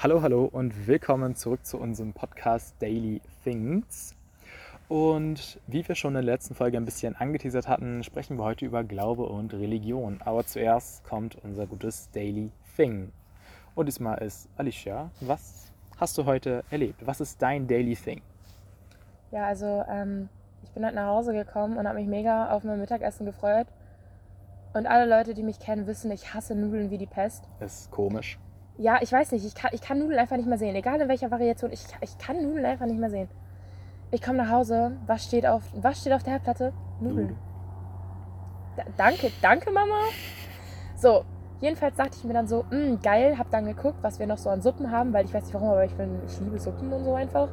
Hallo, 0.00 0.22
hallo 0.22 0.44
und 0.44 0.86
willkommen 0.86 1.34
zurück 1.34 1.66
zu 1.66 1.76
unserem 1.76 2.12
Podcast 2.12 2.76
Daily 2.78 3.20
Things. 3.42 4.14
Und 4.86 5.58
wie 5.66 5.88
wir 5.88 5.96
schon 5.96 6.10
in 6.10 6.24
der 6.24 6.34
letzten 6.34 6.54
Folge 6.54 6.76
ein 6.76 6.84
bisschen 6.84 7.16
angeteasert 7.16 7.66
hatten, 7.66 8.04
sprechen 8.04 8.36
wir 8.38 8.44
heute 8.44 8.64
über 8.64 8.84
Glaube 8.84 9.24
und 9.24 9.52
Religion. 9.54 10.20
Aber 10.24 10.46
zuerst 10.46 11.02
kommt 11.02 11.36
unser 11.42 11.66
gutes 11.66 12.12
Daily 12.12 12.52
Thing. 12.76 13.10
Und 13.74 13.86
diesmal 13.86 14.18
ist 14.18 14.48
Alicia. 14.56 15.10
Was 15.20 15.72
hast 15.96 16.16
du 16.16 16.26
heute 16.26 16.62
erlebt? 16.70 17.04
Was 17.04 17.20
ist 17.20 17.42
dein 17.42 17.66
Daily 17.66 17.96
Thing? 17.96 18.22
Ja, 19.32 19.46
also 19.46 19.82
ähm, 19.90 20.28
ich 20.62 20.70
bin 20.70 20.86
heute 20.86 20.94
nach 20.94 21.08
Hause 21.08 21.32
gekommen 21.32 21.76
und 21.76 21.88
habe 21.88 21.98
mich 21.98 22.06
mega 22.06 22.52
auf 22.52 22.62
mein 22.62 22.78
Mittagessen 22.78 23.26
gefreut. 23.26 23.66
Und 24.74 24.86
alle 24.86 25.10
Leute, 25.10 25.34
die 25.34 25.42
mich 25.42 25.58
kennen, 25.58 25.88
wissen, 25.88 26.12
ich 26.12 26.34
hasse 26.34 26.54
Nudeln 26.54 26.92
wie 26.92 26.98
die 26.98 27.06
Pest. 27.06 27.48
Das 27.58 27.80
ist 27.80 27.90
komisch. 27.90 28.38
Ja, 28.78 28.98
ich 29.00 29.12
weiß 29.12 29.32
nicht, 29.32 29.44
ich 29.44 29.54
kann, 29.54 29.70
ich 29.74 29.80
kann 29.80 29.98
Nudeln 29.98 30.18
einfach 30.18 30.36
nicht 30.36 30.48
mehr 30.48 30.56
sehen. 30.58 30.74
Egal 30.76 31.00
in 31.00 31.08
welcher 31.08 31.30
Variation, 31.30 31.72
ich, 31.72 31.84
ich 32.00 32.16
kann 32.18 32.40
Nudeln 32.42 32.64
einfach 32.64 32.86
nicht 32.86 32.98
mehr 33.00 33.10
sehen. 33.10 33.28
Ich 34.12 34.22
komme 34.22 34.38
nach 34.38 34.50
Hause, 34.50 34.92
was 35.06 35.24
steht 35.24 35.46
auf, 35.46 35.62
was 35.74 36.00
steht 36.00 36.12
auf 36.12 36.22
der 36.22 36.34
Herdplatte? 36.34 36.72
Nudeln. 37.00 37.36
Da, 38.76 38.84
danke, 38.96 39.30
danke 39.42 39.70
Mama. 39.72 39.96
So, 40.96 41.24
jedenfalls 41.60 41.96
dachte 41.96 42.12
ich 42.16 42.24
mir 42.24 42.32
dann 42.34 42.46
so, 42.46 42.64
"Mm, 42.70 43.00
geil, 43.02 43.36
hab 43.36 43.50
dann 43.50 43.66
geguckt, 43.66 43.98
was 44.02 44.20
wir 44.20 44.26
noch 44.28 44.38
so 44.38 44.48
an 44.48 44.62
Suppen 44.62 44.90
haben, 44.92 45.12
weil 45.12 45.24
ich 45.24 45.34
weiß 45.34 45.42
nicht 45.44 45.54
warum, 45.54 45.70
aber 45.70 45.84
ich, 45.84 45.94
bin, 45.94 46.20
ich 46.26 46.38
liebe 46.40 46.58
Suppen 46.60 46.92
und 46.92 47.02
so 47.04 47.14
einfach. 47.14 47.48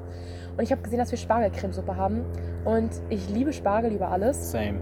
Und 0.56 0.64
ich 0.64 0.72
habe 0.72 0.84
gesehen, 0.84 1.00
dass 1.00 1.10
wir 1.12 1.18
Spargelcremesuppe 1.18 1.98
haben. 1.98 2.24
Und 2.64 2.92
ich 3.10 3.28
liebe 3.30 3.52
Spargel 3.52 3.92
über 3.92 4.10
alles, 4.12 4.52
Same. 4.52 4.80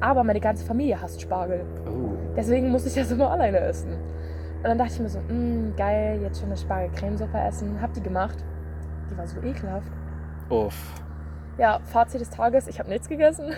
aber 0.00 0.22
meine 0.22 0.40
ganze 0.40 0.64
Familie 0.64 1.02
hasst 1.02 1.20
Spargel. 1.20 1.64
Oh, 1.86 2.16
Deswegen 2.36 2.70
muss 2.70 2.86
ich 2.86 2.94
das 2.94 3.10
immer 3.10 3.30
alleine 3.30 3.58
essen. 3.58 3.98
Und 4.62 4.64
dann 4.64 4.78
dachte 4.78 4.92
ich 4.94 5.00
mir 5.00 5.08
so, 5.08 5.20
"Mm, 5.20 5.74
geil, 5.76 6.20
jetzt 6.22 6.38
schon 6.38 6.48
eine 6.48 6.56
Spargelcremesuppe 6.56 7.38
essen. 7.38 7.80
Hab 7.80 7.92
die 7.94 8.02
gemacht. 8.02 8.36
Die 9.10 9.16
war 9.16 9.26
so 9.26 9.40
ekelhaft. 9.42 9.90
uff. 10.50 11.02
Ja, 11.58 11.78
Fazit 11.84 12.20
des 12.20 12.30
Tages, 12.30 12.66
ich 12.68 12.78
habe 12.78 12.88
nichts 12.88 13.08
gegessen. 13.08 13.52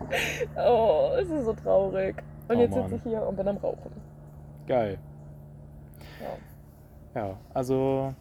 oh, 0.56 1.10
es 1.20 1.28
ist 1.30 1.44
so 1.44 1.52
traurig. 1.52 2.16
Und 2.48 2.56
Oh 2.56 2.60
jetzt 2.60 2.74
sitze 2.74 2.94
ich 2.96 3.02
hier 3.02 3.26
und 3.26 3.36
bin 3.36 3.46
am 3.48 3.56
Rauchen. 3.56 3.90
Geil. 4.66 4.98
Ja. 7.14 7.20
Ja, 7.20 7.36
also 7.54 8.12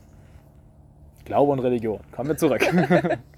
Glaube 1.26 1.52
und 1.52 1.60
Religion. 1.60 2.00
Kommen 2.12 2.30
wir 2.30 2.38
zurück. 2.38 2.62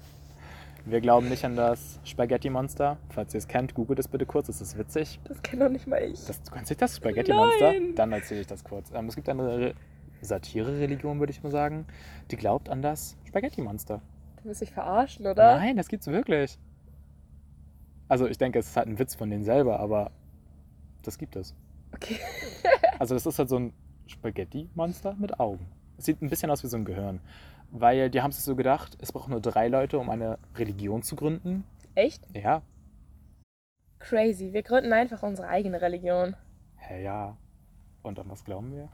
wir 0.86 1.00
glauben 1.00 1.28
nicht 1.28 1.44
an 1.44 1.56
das 1.56 2.00
Spaghetti-Monster. 2.04 2.96
Falls 3.10 3.34
ihr 3.34 3.38
es 3.38 3.48
kennt, 3.48 3.74
googelt 3.74 3.98
es 3.98 4.08
bitte 4.08 4.24
kurz, 4.24 4.48
es 4.48 4.60
ist 4.60 4.78
witzig. 4.78 5.20
Das 5.24 5.42
kenne 5.42 5.64
doch 5.64 5.70
nicht 5.70 5.86
mal 5.86 6.00
ich. 6.02 6.24
Das, 6.26 6.42
du 6.42 6.52
kennst 6.52 6.70
nicht 6.70 6.80
das 6.80 6.96
Spaghetti-Monster? 6.96 7.72
Nein. 7.72 7.94
Dann 7.96 8.12
erzähle 8.12 8.42
ich 8.42 8.46
das 8.46 8.62
kurz. 8.62 8.92
Ähm, 8.94 9.06
es 9.06 9.16
gibt 9.16 9.28
eine 9.28 9.58
Re 9.58 9.74
Satire-Religion, 10.22 11.18
würde 11.18 11.30
ich 11.30 11.42
mal 11.42 11.50
sagen, 11.50 11.86
die 12.30 12.36
glaubt 12.36 12.68
an 12.68 12.80
das 12.82 13.16
Spaghetti-Monster. 13.24 14.00
Du 14.38 14.44
willst 14.44 14.62
dich 14.62 14.72
verarschen, 14.72 15.26
oder? 15.26 15.56
Nein, 15.56 15.76
das 15.76 15.88
gibt's 15.88 16.06
wirklich. 16.06 16.58
Also 18.08 18.26
ich 18.26 18.38
denke, 18.38 18.58
es 18.58 18.68
ist 18.68 18.76
halt 18.76 18.88
ein 18.88 18.98
Witz 18.98 19.14
von 19.14 19.28
denen 19.28 19.44
selber, 19.44 19.78
aber 19.80 20.12
das 21.02 21.18
gibt 21.18 21.36
es. 21.36 21.54
Okay. 21.92 22.16
Also 22.98 23.14
das 23.14 23.26
ist 23.26 23.38
halt 23.38 23.48
so 23.48 23.58
ein 23.58 23.72
Spaghetti-Monster 24.06 25.16
mit 25.18 25.38
Augen. 25.38 25.66
Es 25.98 26.06
sieht 26.06 26.22
ein 26.22 26.30
bisschen 26.30 26.50
aus 26.50 26.62
wie 26.62 26.68
so 26.68 26.76
ein 26.76 26.84
Gehirn. 26.84 27.20
Weil 27.70 28.10
die 28.10 28.22
haben 28.22 28.32
sich 28.32 28.44
so 28.44 28.56
gedacht, 28.56 28.96
es 29.00 29.12
braucht 29.12 29.28
nur 29.28 29.40
drei 29.40 29.68
Leute, 29.68 29.98
um 29.98 30.08
eine 30.10 30.38
Religion 30.54 31.02
zu 31.02 31.16
gründen. 31.16 31.64
Echt? 31.94 32.22
Ja, 32.34 32.62
Crazy. 33.98 34.52
Wir 34.52 34.62
gründen 34.62 34.92
einfach 34.92 35.22
unsere 35.22 35.48
eigene 35.48 35.80
Religion. 35.80 36.36
hä, 36.76 37.02
ja. 37.02 37.36
Und 38.02 38.18
an 38.20 38.30
was 38.30 38.44
glauben 38.44 38.72
wir? 38.72 38.88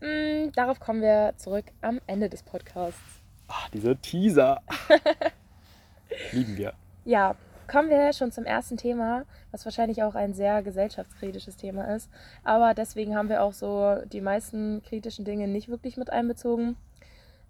Mm, 0.00 0.52
darauf 0.52 0.80
kommen 0.80 1.02
wir 1.02 1.34
zurück 1.36 1.66
am 1.82 2.00
Ende 2.06 2.30
des 2.30 2.42
Podcasts. 2.42 3.20
Ach, 3.48 3.68
diese 3.68 3.96
Teaser. 3.96 4.62
Lieben 6.32 6.56
wir. 6.56 6.72
Ja, 7.04 7.34
kommen 7.70 7.90
wir 7.90 8.12
schon 8.14 8.32
zum 8.32 8.44
ersten 8.44 8.78
Thema, 8.78 9.26
was 9.50 9.66
wahrscheinlich 9.66 10.02
auch 10.02 10.14
ein 10.14 10.32
sehr 10.32 10.62
gesellschaftskritisches 10.62 11.56
Thema 11.56 11.94
ist. 11.94 12.10
Aber 12.42 12.72
deswegen 12.72 13.14
haben 13.14 13.28
wir 13.28 13.42
auch 13.42 13.52
so 13.52 13.96
die 14.06 14.22
meisten 14.22 14.82
kritischen 14.82 15.26
Dinge 15.26 15.46
nicht 15.46 15.68
wirklich 15.68 15.98
mit 15.98 16.08
einbezogen. 16.08 16.76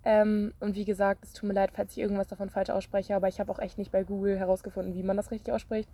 Ähm, 0.04 0.52
und 0.60 0.74
wie 0.74 0.84
gesagt, 0.84 1.24
es 1.24 1.32
tut 1.32 1.48
mir 1.48 1.54
leid, 1.54 1.70
falls 1.72 1.92
ich 1.92 1.98
irgendwas 1.98 2.28
davon 2.28 2.50
falsch 2.50 2.70
ausspreche, 2.70 3.14
aber 3.14 3.28
ich 3.28 3.38
habe 3.40 3.52
auch 3.52 3.58
echt 3.58 3.78
nicht 3.78 3.92
bei 3.92 4.02
Google 4.02 4.38
herausgefunden, 4.38 4.94
wie 4.94 5.02
man 5.02 5.16
das 5.16 5.30
richtig 5.30 5.52
ausspricht. 5.52 5.88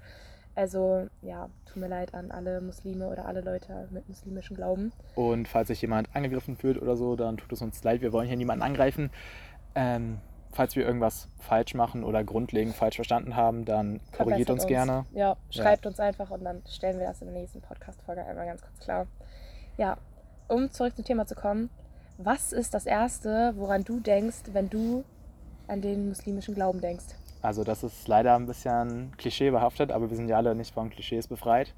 Also 0.55 1.07
ja, 1.23 1.49
tut 1.67 1.77
mir 1.77 1.89
leid 1.89 2.15
an 2.15 2.31
alle 2.31 2.61
Muslime 2.61 3.09
oder 3.09 3.27
alle 3.27 3.43
Leute 3.43 3.87
mit 3.91 4.09
muslimischem 4.09 4.57
Glauben. 4.57 4.93
Und 5.15 5.47
falls 5.47 5.69
sich 5.69 5.81
jemand 5.83 6.15
angegriffen 6.17 6.57
fühlt 6.57 6.81
oder 6.81 6.97
so, 6.97 7.15
dann 7.17 7.37
tut 7.37 7.53
es 7.53 7.63
uns 7.63 7.85
leid. 7.85 8.01
Wir 8.01 8.13
wollen 8.13 8.27
hier 8.27 8.37
niemanden 8.37 8.65
angreifen. 8.65 9.11
Ähm, 9.77 10.19
falls 10.51 10.75
wir 10.75 10.85
irgendwas 10.85 11.29
falsch 11.39 11.75
machen 11.75 12.03
oder 12.03 12.25
grundlegend 12.25 12.75
falsch 12.75 12.97
verstanden 12.97 13.37
haben, 13.37 13.65
dann 13.65 14.01
korrigiert 14.11 14.49
Verbessert 14.49 14.51
uns, 14.51 14.67
gerne. 14.67 15.07
Ja, 15.13 15.37
schreibt 15.51 15.87
uns 15.87 16.01
einfach 16.01 16.31
und 16.31 16.43
dann 16.43 16.63
stellen 16.67 16.99
wir 16.99 17.07
das 17.07 17.21
in 17.21 17.29
der 17.29 17.37
nächsten 17.37 17.61
Podcast-Folge 17.61 18.25
einmal 18.25 18.47
ganz 18.47 18.63
kurz 18.63 18.81
klar. 18.81 19.07
Ja, 19.77 19.99
um 20.49 20.71
zurück 20.73 20.97
zum 20.97 21.05
Thema 21.05 21.27
zu 21.27 21.37
kommen. 21.37 21.71
Was 22.21 22.53
ist 22.53 22.75
das 22.75 22.85
Erste, 22.85 23.53
woran 23.57 23.85
du 23.85 24.01
denkst, 24.01 24.51
wenn 24.53 24.69
du 24.69 25.05
an 25.69 25.81
den 25.81 26.09
muslimischen 26.09 26.53
Glauben 26.53 26.81
denkst? 26.81 27.05
Also 27.43 27.63
das 27.63 27.85
ist 27.85 28.09
leider 28.09 28.35
ein 28.35 28.47
bisschen 28.47 29.13
klischeebehaftet, 29.19 29.93
aber 29.93 30.11
wir 30.11 30.17
sind 30.17 30.27
ja 30.29 30.37
alle 30.37 30.57
nicht 30.57 30.75
von 30.75 30.91
Klischees 30.91 31.29
befreit. 31.29 31.75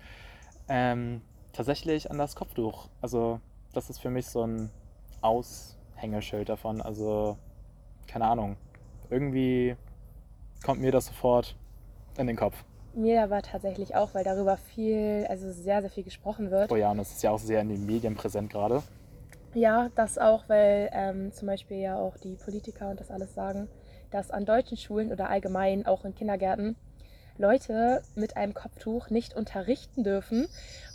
Ähm, 0.67 1.21
tatsächlich 1.53 2.11
an 2.11 2.17
das 2.17 2.37
Kopftuch. 2.37 2.89
Also 3.03 3.39
das 3.75 3.91
ist 3.91 3.99
für 3.99 4.09
mich 4.09 4.29
so 4.29 4.47
ein 4.47 4.71
Aushängeschild 5.21 6.49
davon. 6.49 6.81
Also 6.81 7.37
keine 8.06 8.25
Ahnung. 8.25 8.56
Irgendwie 9.11 9.77
kommt 10.65 10.81
mir 10.81 10.91
das 10.91 11.05
sofort 11.05 11.55
in 12.17 12.27
den 12.27 12.37
Kopf. 12.37 12.65
Mir 12.95 13.25
aber 13.25 13.43
tatsächlich 13.43 13.95
auch, 13.95 14.15
weil 14.15 14.25
darüber 14.25 14.56
viel, 14.56 15.27
also 15.29 15.53
sehr, 15.53 15.83
sehr 15.83 15.91
viel 15.91 16.03
gesprochen 16.03 16.50
wird. 16.50 16.73
Oh 16.73 16.77
ja, 16.77 16.91
und 16.91 16.97
das 16.97 17.12
ist 17.12 17.23
ja 17.23 17.31
auch 17.31 17.39
sehr 17.39 17.61
in 17.61 17.69
den 17.69 17.84
Medien 17.84 18.15
präsent 18.15 18.50
gerade. 18.50 18.83
Ja, 19.55 19.91
das 19.97 20.19
auch, 20.19 20.44
weil 20.49 20.91
ähm, 20.93 21.33
zum 21.33 21.49
Beispiel 21.49 21.78
ja 21.78 21.97
auch 21.97 22.16
die 22.16 22.37
Politiker 22.37 22.91
und 22.91 23.00
das 23.00 23.11
alles 23.11 23.34
sagen, 23.34 23.69
dass 24.11 24.31
an 24.31 24.44
deutschen 24.44 24.77
Schulen 24.77 25.12
oder 25.12 25.28
allgemein 25.28 25.87
auch 25.87 26.05
in 26.05 26.15
Kindergärten 26.15 26.77
Leute 27.37 28.03
mit 28.15 28.37
einem 28.37 28.55
Kopftuch 28.55 29.11
nicht 29.11 29.34
unterrichten 29.34 30.05
dürfen, 30.05 30.47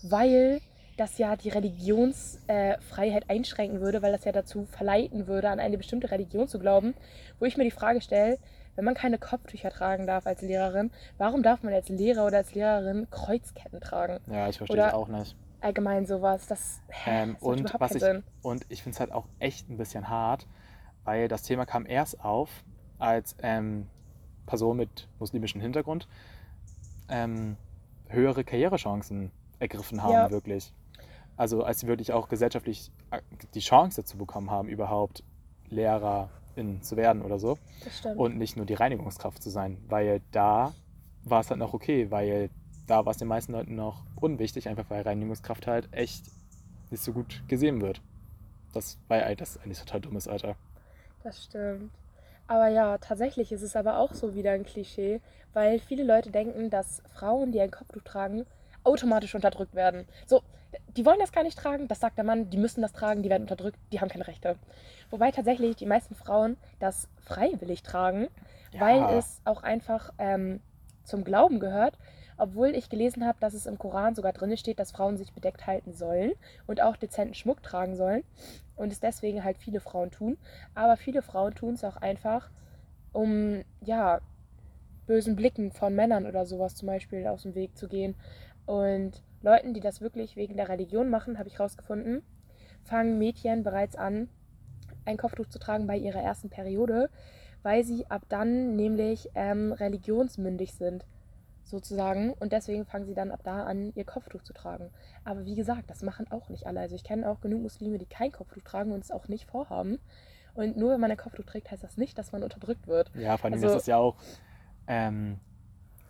weil 0.03 0.61
das 0.97 1.17
ja 1.17 1.35
die 1.35 1.49
Religionsfreiheit 1.49 3.23
äh, 3.27 3.33
einschränken 3.33 3.81
würde, 3.81 4.01
weil 4.01 4.13
das 4.13 4.23
ja 4.23 4.31
dazu 4.31 4.65
verleiten 4.65 5.27
würde, 5.27 5.49
an 5.49 5.59
eine 5.59 5.77
bestimmte 5.77 6.11
Religion 6.11 6.47
zu 6.47 6.59
glauben. 6.59 6.93
Wo 7.39 7.45
ich 7.45 7.57
mir 7.57 7.65
die 7.65 7.71
Frage 7.71 7.99
stelle, 7.99 8.37
wenn 8.75 8.85
man 8.85 8.93
keine 8.93 9.17
Kopftücher 9.17 9.71
tragen 9.71 10.07
darf 10.07 10.25
als 10.27 10.41
Lehrerin, 10.41 10.91
warum 11.17 11.43
darf 11.43 11.63
man 11.63 11.73
als 11.73 11.89
Lehrer 11.89 12.25
oder 12.25 12.37
als 12.37 12.53
Lehrerin 12.53 13.07
Kreuzketten 13.09 13.81
tragen? 13.81 14.19
Ja, 14.31 14.47
ich 14.47 14.57
verstehe 14.57 14.77
Oder- 14.77 14.87
es 14.89 14.93
auch 14.93 15.07
nicht. 15.09 15.35
Allgemein 15.65 16.05
sowas, 16.05 16.45
das, 16.45 16.79
Ähm, 17.07 17.33
das 17.33 17.41
und 17.41 17.73
was 17.79 17.95
ich, 17.95 18.01
Sinn. 18.03 18.23
und 18.43 18.65
ich 18.69 18.83
finde 18.83 18.93
es 18.95 18.99
halt 18.99 19.11
auch 19.11 19.25
echt 19.39 19.67
ein 19.67 19.77
bisschen 19.77 20.09
hart, 20.09 20.45
weil 21.03 21.27
das 21.27 21.41
Thema 21.41 21.65
kam 21.65 21.87
erst 21.87 22.23
auf, 22.23 22.63
als 22.99 23.35
ähm, 23.41 23.87
Personen 24.45 24.77
mit 24.77 25.09
muslimischem 25.17 25.59
Hintergrund 25.59 26.07
ähm, 27.09 27.57
höhere 28.09 28.43
Karrierechancen 28.43 29.31
ergriffen 29.57 30.03
haben, 30.03 30.11
Ja. 30.13 30.29
wirklich. 30.29 30.71
Also 31.35 31.63
als 31.63 31.79
sie 31.79 31.87
wirklich 31.87 32.13
auch 32.13 32.27
gesellschaftlich 32.29 32.91
äh, 33.09 33.21
die 33.55 33.59
Chance 33.59 34.01
dazu 34.01 34.17
bekommen 34.17 34.51
haben, 34.51 34.69
überhaupt 34.69 35.23
Lehrerin 35.67 36.83
zu 36.83 36.95
werden 36.95 37.23
oder 37.23 37.39
so. 37.39 37.57
Das 37.83 37.97
stimmt. 37.97 38.17
Und 38.17 38.37
nicht 38.37 38.55
nur 38.55 38.67
die 38.67 38.75
Reinigungskraft 38.75 39.41
zu 39.41 39.49
sein, 39.49 39.79
weil 39.87 40.21
da 40.31 40.73
war 41.23 41.39
es 41.41 41.49
halt 41.49 41.59
noch 41.59 41.73
okay, 41.73 42.11
weil 42.11 42.51
da 42.87 43.05
war 43.05 43.11
es 43.11 43.17
den 43.17 43.27
meisten 43.27 43.51
Leuten 43.53 43.75
noch 43.75 44.03
unwichtig, 44.15 44.67
einfach 44.67 44.89
weil 44.89 45.01
Reinigungskraft 45.01 45.67
halt 45.67 45.87
echt 45.91 46.25
nicht 46.91 47.03
so 47.03 47.13
gut 47.13 47.43
gesehen 47.47 47.81
wird. 47.81 48.01
Das 48.73 48.97
war 49.07 49.17
ja 49.17 49.35
das 49.35 49.55
ist 49.55 49.63
eigentlich 49.63 49.79
total 49.79 50.01
dummes, 50.01 50.27
Alter. 50.27 50.55
Das 51.23 51.43
stimmt. 51.43 51.91
Aber 52.47 52.67
ja, 52.67 52.97
tatsächlich 52.99 53.51
ist 53.51 53.63
es 53.63 53.75
aber 53.75 53.97
auch 53.97 54.13
so 54.13 54.35
wieder 54.35 54.51
ein 54.51 54.65
Klischee, 54.65 55.19
weil 55.53 55.79
viele 55.79 56.03
Leute 56.03 56.29
denken, 56.29 56.69
dass 56.69 57.01
Frauen, 57.13 57.51
die 57.51 57.59
ein 57.59 57.71
Kopftuch 57.71 58.03
tragen, 58.03 58.45
automatisch 58.83 59.33
unterdrückt 59.33 59.73
werden. 59.73 60.05
So, 60.27 60.43
die 60.95 61.05
wollen 61.05 61.19
das 61.19 61.31
gar 61.31 61.43
nicht 61.43 61.57
tragen, 61.57 61.87
das 61.87 61.99
sagt 61.99 62.17
der 62.17 62.25
Mann, 62.25 62.49
die 62.51 62.57
müssen 62.57 62.81
das 62.81 62.93
tragen, 62.93 63.23
die 63.23 63.29
werden 63.29 63.43
unterdrückt, 63.43 63.79
die 63.91 63.99
haben 63.99 64.09
keine 64.09 64.27
Rechte. 64.27 64.57
Wobei 65.09 65.31
tatsächlich 65.31 65.75
die 65.75 65.85
meisten 65.87 66.13
Frauen 66.13 66.57
das 66.79 67.07
freiwillig 67.23 67.81
tragen, 67.81 68.27
Ja. 68.73 68.81
weil 68.81 69.17
es 69.17 69.41
auch 69.45 69.63
einfach 69.63 70.13
ähm, 70.19 70.59
zum 71.03 71.23
Glauben 71.23 71.59
gehört. 71.59 71.97
Obwohl 72.37 72.69
ich 72.69 72.89
gelesen 72.89 73.25
habe, 73.25 73.37
dass 73.39 73.53
es 73.53 73.65
im 73.65 73.77
Koran 73.77 74.15
sogar 74.15 74.33
drin 74.33 74.55
steht, 74.57 74.79
dass 74.79 74.91
Frauen 74.91 75.17
sich 75.17 75.33
bedeckt 75.33 75.67
halten 75.67 75.93
sollen 75.93 76.33
und 76.67 76.81
auch 76.81 76.97
dezenten 76.97 77.33
Schmuck 77.33 77.63
tragen 77.63 77.95
sollen. 77.95 78.23
Und 78.75 78.91
es 78.91 78.99
deswegen 78.99 79.43
halt 79.43 79.57
viele 79.57 79.79
Frauen 79.79 80.11
tun. 80.11 80.37
Aber 80.73 80.97
viele 80.97 81.21
Frauen 81.21 81.55
tun 81.55 81.75
es 81.75 81.83
auch 81.83 81.97
einfach, 81.97 82.49
um 83.13 83.63
ja 83.81 84.19
bösen 85.07 85.35
Blicken 85.35 85.71
von 85.71 85.95
Männern 85.95 86.25
oder 86.25 86.45
sowas 86.45 86.75
zum 86.75 86.87
Beispiel 86.87 87.27
aus 87.27 87.43
dem 87.43 87.55
Weg 87.55 87.77
zu 87.77 87.87
gehen. 87.87 88.15
Und 88.65 89.21
Leuten, 89.41 89.73
die 89.73 89.79
das 89.79 90.01
wirklich 90.01 90.35
wegen 90.35 90.57
der 90.57 90.69
Religion 90.69 91.09
machen, 91.09 91.37
habe 91.37 91.47
ich 91.47 91.59
rausgefunden, 91.59 92.23
fangen 92.83 93.17
Mädchen 93.17 93.63
bereits 93.63 93.95
an, 93.95 94.27
ein 95.05 95.17
Kopftuch 95.17 95.47
zu 95.47 95.59
tragen 95.59 95.87
bei 95.87 95.97
ihrer 95.97 96.21
ersten 96.21 96.49
Periode, 96.49 97.09
weil 97.61 97.83
sie 97.83 98.09
ab 98.09 98.23
dann 98.27 98.75
nämlich 98.75 99.29
ähm, 99.35 99.71
religionsmündig 99.71 100.73
sind, 100.73 101.05
sozusagen. 101.69 102.33
Und 102.33 102.51
deswegen 102.53 102.85
fangen 102.85 103.05
sie 103.05 103.13
dann 103.13 103.31
ab 103.31 103.41
da 103.43 103.63
an, 103.63 103.91
ihr 103.95 104.05
Kopftuch 104.05 104.43
zu 104.43 104.53
tragen. 104.53 104.89
Aber 105.23 105.45
wie 105.45 105.55
gesagt, 105.55 105.89
das 105.89 106.01
machen 106.03 106.31
auch 106.31 106.49
nicht 106.49 106.65
alle. 106.67 106.79
Also 106.79 106.95
ich 106.95 107.03
kenne 107.03 107.29
auch 107.29 107.41
genug 107.41 107.61
Muslime, 107.61 107.97
die 107.97 108.05
kein 108.05 108.31
Kopftuch 108.31 108.63
tragen 108.63 108.91
und 108.91 109.03
es 109.03 109.11
auch 109.11 109.27
nicht 109.27 109.49
vorhaben. 109.49 109.99
Und 110.53 110.77
nur 110.77 110.91
wenn 110.93 111.01
man 111.01 111.11
ein 111.11 111.17
Kopftuch 111.17 111.43
trägt, 111.45 111.69
heißt 111.71 111.83
das 111.83 111.97
nicht, 111.97 112.17
dass 112.17 112.31
man 112.31 112.41
unterdrückt 112.43 112.87
wird. 112.87 113.11
Ja, 113.15 113.35
vor 113.37 113.45
allem 113.45 113.55
Also- 113.55 113.67
ist 113.67 113.73
es 113.81 113.85
ja 113.87 113.97
auch 113.97 114.15
ähm, 114.87 115.39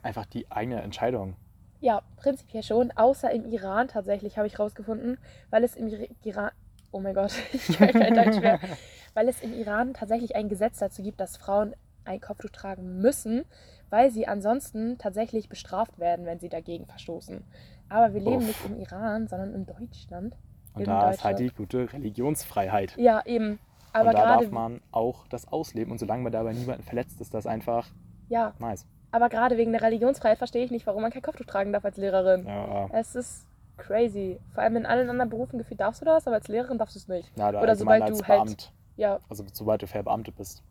einfach 0.04 0.26
die 0.26 0.52
eigene 0.52 0.82
Entscheidung. 0.82 1.36
Ja, 1.82 2.02
prinzipiell 2.18 2.64
schon, 2.64 2.92
außer 2.92 3.32
im 3.32 3.46
Iran 3.46 3.88
tatsächlich, 3.88 4.38
habe 4.38 4.48
ich 4.48 4.58
rausgefunden, 4.60 5.18
weil 5.50 5.64
es 5.64 5.76
im 5.76 5.88
Ira- 5.88 6.08
Iran, 6.24 6.52
oh 6.92 7.00
mein 7.00 7.14
Gott, 7.14 7.32
ich 7.54 7.78
kann 7.78 7.92
kein 7.92 8.14
Deutsch 8.14 8.40
mehr, 8.40 8.60
weil 9.14 9.28
es 9.30 9.42
im 9.42 9.54
Iran 9.54 9.94
tatsächlich 9.94 10.36
ein 10.36 10.50
Gesetz 10.50 10.80
dazu 10.80 11.02
gibt, 11.04 11.20
dass 11.20 11.38
Frauen 11.38 11.76
ein 12.06 12.22
Kopftuch 12.22 12.50
tragen 12.52 13.00
müssen, 13.02 13.46
weil 13.96 14.12
sie 14.12 14.28
ansonsten 14.28 14.98
tatsächlich 14.98 15.48
bestraft 15.48 16.00
werden, 16.00 16.26
wenn 16.26 16.38
sie 16.38 16.50
dagegen 16.50 16.86
verstoßen. 16.86 17.46
Aber 17.88 18.14
wir 18.14 18.20
leben 18.20 18.38
Uff. 18.42 18.48
nicht 18.48 18.66
im 18.66 18.76
Iran, 18.76 19.28
sondern 19.30 19.54
in 19.54 19.66
Deutschland. 19.66 20.36
Und 20.74 20.82
in 20.82 20.86
da 20.88 21.12
ist 21.12 21.24
halt 21.24 21.40
die 21.40 21.48
gute 21.48 21.94
Religionsfreiheit. 21.94 22.94
Ja, 22.98 23.26
eben. 23.26 23.58
Aber 23.94 24.10
und 24.10 24.18
da 24.18 24.40
darf 24.42 24.52
man 24.52 24.82
auch 24.92 25.26
das 25.30 25.48
ausleben. 25.48 25.94
Und 25.94 26.00
solange 26.00 26.24
man 26.24 26.34
dabei 26.34 26.52
niemanden 26.52 26.84
verletzt, 26.84 27.22
ist 27.22 27.34
das 27.34 27.48
einfach 27.48 27.88
ja, 28.28 28.54
nice. 28.60 28.86
aber 29.12 29.30
gerade 29.30 29.56
wegen 29.56 29.72
der 29.72 29.82
Religionsfreiheit 29.82 30.40
verstehe 30.40 30.66
ich 30.66 30.72
nicht, 30.72 30.86
warum 30.88 31.02
man 31.02 31.12
kein 31.12 31.22
Kopftuch 31.22 31.46
tragen 31.46 31.72
darf 31.72 31.86
als 31.86 31.96
Lehrerin. 31.96 32.46
Ja, 32.46 32.90
Es 32.92 33.16
ist 33.16 33.48
crazy. 33.78 34.42
Vor 34.54 34.64
allem 34.64 34.76
in 34.76 34.86
allen 34.86 35.10
anderen 35.10 35.30
Berufen 35.30 35.58
gefühlt 35.58 35.80
darfst 35.80 36.02
du 36.02 36.06
das, 36.06 36.28
aber 36.28 36.36
als 36.36 36.50
Lehrerin 36.50 36.78
darfst 36.78 36.96
du 36.96 37.00
es 37.00 37.08
nicht. 37.08 37.32
ja 37.38 37.50
da 37.54 37.62
Oder 37.62 37.78
sobald 37.78 38.02
als 38.02 38.18
du 38.18 38.28
halt- 38.28 38.44
Beamt, 38.44 38.74
Ja, 38.98 39.20
also 39.30 39.46
sobald 39.54 39.82
du 39.84 39.88
verbeamtet 39.88 40.36
bist. 40.36 40.64